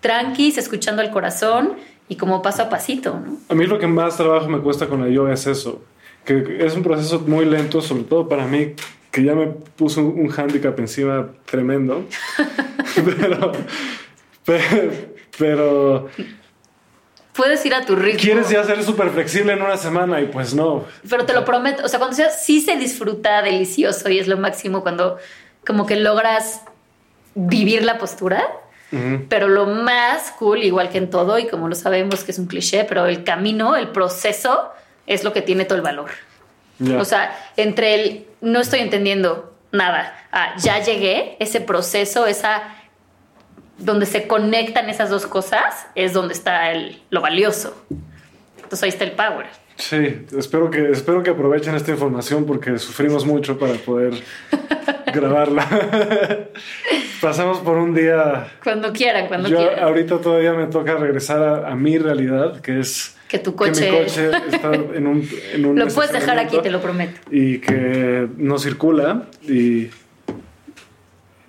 tranquis, 0.01 0.59
escuchando 0.59 1.03
al 1.03 1.11
corazón 1.11 1.75
y 2.09 2.17
como 2.17 2.43
paso 2.43 2.63
a 2.63 2.69
pasito, 2.69 3.19
¿no? 3.19 3.39
A 3.49 3.55
mí 3.55 3.67
lo 3.67 3.79
que 3.79 3.87
más 3.87 4.17
trabajo 4.17 4.49
me 4.49 4.59
cuesta 4.61 4.87
con 4.87 5.01
la 5.01 5.09
yoga 5.09 5.33
es 5.33 5.47
eso, 5.47 5.83
que 6.25 6.59
es 6.61 6.75
un 6.75 6.83
proceso 6.83 7.21
muy 7.21 7.45
lento, 7.45 7.81
sobre 7.81 8.05
todo 8.05 8.29
para 8.29 8.47
mí, 8.47 8.75
que 9.11 9.25
ya 9.25 9.35
me 9.35 9.47
puso 9.47 10.01
un, 10.01 10.21
un 10.21 10.29
hándicap 10.29 10.79
encima 10.79 11.29
tremendo. 11.47 12.05
pero, 13.05 13.53
pero, 14.45 14.93
pero 15.39 16.09
Puedes 17.37 17.65
ir 17.67 17.75
a 17.75 17.85
tu 17.85 17.97
ritmo. 17.97 18.21
quieres 18.21 18.49
ya 18.49 18.65
ser 18.65 18.83
súper 18.83 19.11
flexible 19.11 19.53
en 19.53 19.63
una 19.63 19.77
semana 19.77 20.21
y 20.21 20.27
pues 20.27 20.55
no. 20.55 20.85
Pero 21.09 21.25
te 21.25 21.35
lo 21.35 21.45
prometo, 21.45 21.85
o 21.85 21.89
sea, 21.89 21.99
cuando 21.99 22.17
sea, 22.17 22.31
sí 22.31 22.61
se 22.61 22.77
disfruta 22.77 23.43
delicioso 23.43 24.09
y 24.09 24.19
es 24.19 24.27
lo 24.27 24.37
máximo 24.37 24.83
cuando 24.83 25.19
como 25.67 25.85
que 25.85 25.97
logras 25.97 26.63
vivir 27.35 27.85
la 27.85 27.99
postura, 27.99 28.43
pero 29.29 29.49
lo 29.49 29.67
más 29.67 30.31
cool, 30.39 30.63
igual 30.63 30.89
que 30.89 30.99
en 30.99 31.11
todo, 31.11 31.39
y 31.39 31.49
como 31.49 31.69
lo 31.69 31.75
sabemos 31.75 32.25
que 32.25 32.31
es 32.31 32.39
un 32.39 32.47
cliché, 32.47 32.85
pero 32.85 33.05
el 33.07 33.25
camino, 33.25 33.77
el 33.77 33.89
proceso, 33.89 34.71
es 35.07 35.23
lo 35.23 35.33
que 35.33 35.43
tiene 35.43 35.65
todo 35.65 35.77
el 35.77 35.83
valor. 35.83 36.11
O 36.99 37.05
sea, 37.05 37.37
entre 37.57 37.95
el 37.95 38.27
no 38.41 38.61
estoy 38.61 38.81
entendiendo 38.81 39.55
nada, 39.73 40.17
a 40.31 40.57
ya 40.57 40.79
llegué, 40.79 41.37
ese 41.41 41.61
proceso, 41.61 42.27
esa 42.27 42.63
donde 43.79 44.07
se 44.07 44.27
conectan 44.27 44.89
esas 44.89 45.11
dos 45.11 45.27
cosas, 45.27 45.87
es 45.95 46.13
donde 46.13 46.35
está 46.35 46.73
el, 46.73 47.01
lo 47.11 47.21
valioso. 47.21 47.77
Entonces 48.57 48.83
ahí 48.83 48.89
está 48.89 49.05
el 49.05 49.13
power. 49.13 49.47
Sí, 49.77 50.25
espero 50.39 50.71
que, 50.71 50.91
espero 50.91 51.23
que 51.23 51.31
aprovechen 51.31 51.75
esta 51.75 51.91
información 51.91 52.47
porque 52.47 52.79
sufrimos 52.79 53.27
mucho 53.27 53.59
para 53.59 53.75
poder 53.75 54.15
grabarla. 55.13 55.67
Pasamos 57.21 57.59
por 57.59 57.77
un 57.79 57.95
día 57.95 58.49
Cuando 58.63 58.93
quieran, 58.93 59.27
cuando 59.29 59.49
Yo 59.49 59.59
quieran. 59.59 59.85
ahorita 59.85 60.21
todavía 60.21 60.53
me 60.55 60.67
toca 60.67 60.97
regresar 60.97 61.43
a, 61.43 61.69
a 61.69 61.75
mi 61.75 61.99
realidad, 61.99 62.61
que 62.61 62.81
es 62.81 63.17
Que 63.29 63.39
tu 63.39 63.53
que 63.53 63.57
coche- 63.71 63.91
mi 63.91 63.99
coche 63.99 64.31
está 64.51 64.73
en 64.75 65.07
un, 65.07 65.29
en 65.53 65.67
un 65.67 65.79
Lo 65.79 65.89
puedes 65.89 66.13
dejar 66.13 66.39
aquí, 66.39 66.59
te 66.63 66.71
lo 66.71 66.81
prometo. 66.81 67.19
Y 67.31 67.59
que 67.59 68.29
no 68.37 68.59
circula 68.59 69.25
y, 69.43 69.89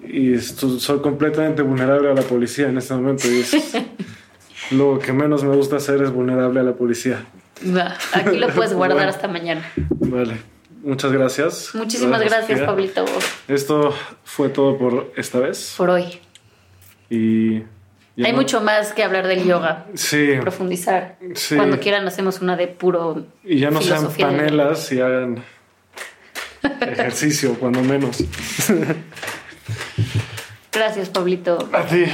y 0.10 0.34
esto- 0.34 0.80
soy 0.80 1.00
completamente 1.00 1.62
vulnerable 1.62 2.10
a 2.12 2.14
la 2.14 2.22
policía 2.22 2.68
en 2.70 2.78
este 2.78 2.94
momento. 2.94 3.28
Y 3.28 3.40
es 3.42 3.56
lo 4.72 5.00
que 5.00 5.14
menos 5.14 5.44
me 5.44 5.56
gusta 5.56 5.78
hacer 5.78 6.02
es 6.02 6.12
vulnerable 6.12 6.60
a 6.60 6.64
la 6.64 6.74
policía. 6.74 7.26
Va, 7.76 7.96
Aquí 8.14 8.38
lo 8.38 8.50
puedes 8.50 8.74
guardar 8.76 8.98
Bueno. 8.98 9.10
hasta 9.12 9.28
mañana. 9.28 9.70
Vale, 9.90 10.38
muchas 10.84 11.12
gracias. 11.12 11.72
Muchísimas 11.74 12.20
gracias, 12.22 12.48
Sofía. 12.60 12.66
Pablito, 12.66 13.06
Esto 13.48 13.94
fue 14.24 14.50
todo 14.50 14.78
por 14.78 15.12
esta 15.16 15.40
vez. 15.40 15.74
por 15.78 15.90
hoy. 15.90 16.20
Y 17.10 17.60
ya 18.16 18.26
Hay 18.26 18.32
no- 18.32 18.38
mucho 18.40 18.62
más 18.62 18.94
que 18.94 19.04
hablar 19.04 19.28
del 19.28 19.44
yoga, 19.46 19.86
Sí, 19.94 20.32
profundizar. 20.42 21.18
Sí. 21.36 21.56
Cuando 21.56 21.80
quieran 21.80 22.06
hacemos 22.08 22.42
una 22.42 22.56
de 22.58 22.68
puro 22.68 23.26
Y 23.44 23.60
ya 23.60 23.70
no 23.72 23.82
sean 23.82 24.08
panelas 24.12 24.92
y 24.92 25.00
hagan 25.02 25.44
ejercicio, 26.82 27.54
cuando 27.60 27.82
menos. 27.82 28.18
Gracias, 30.72 31.10
Pablito. 31.10 31.70
A 31.74 31.84
ti. 31.84 32.06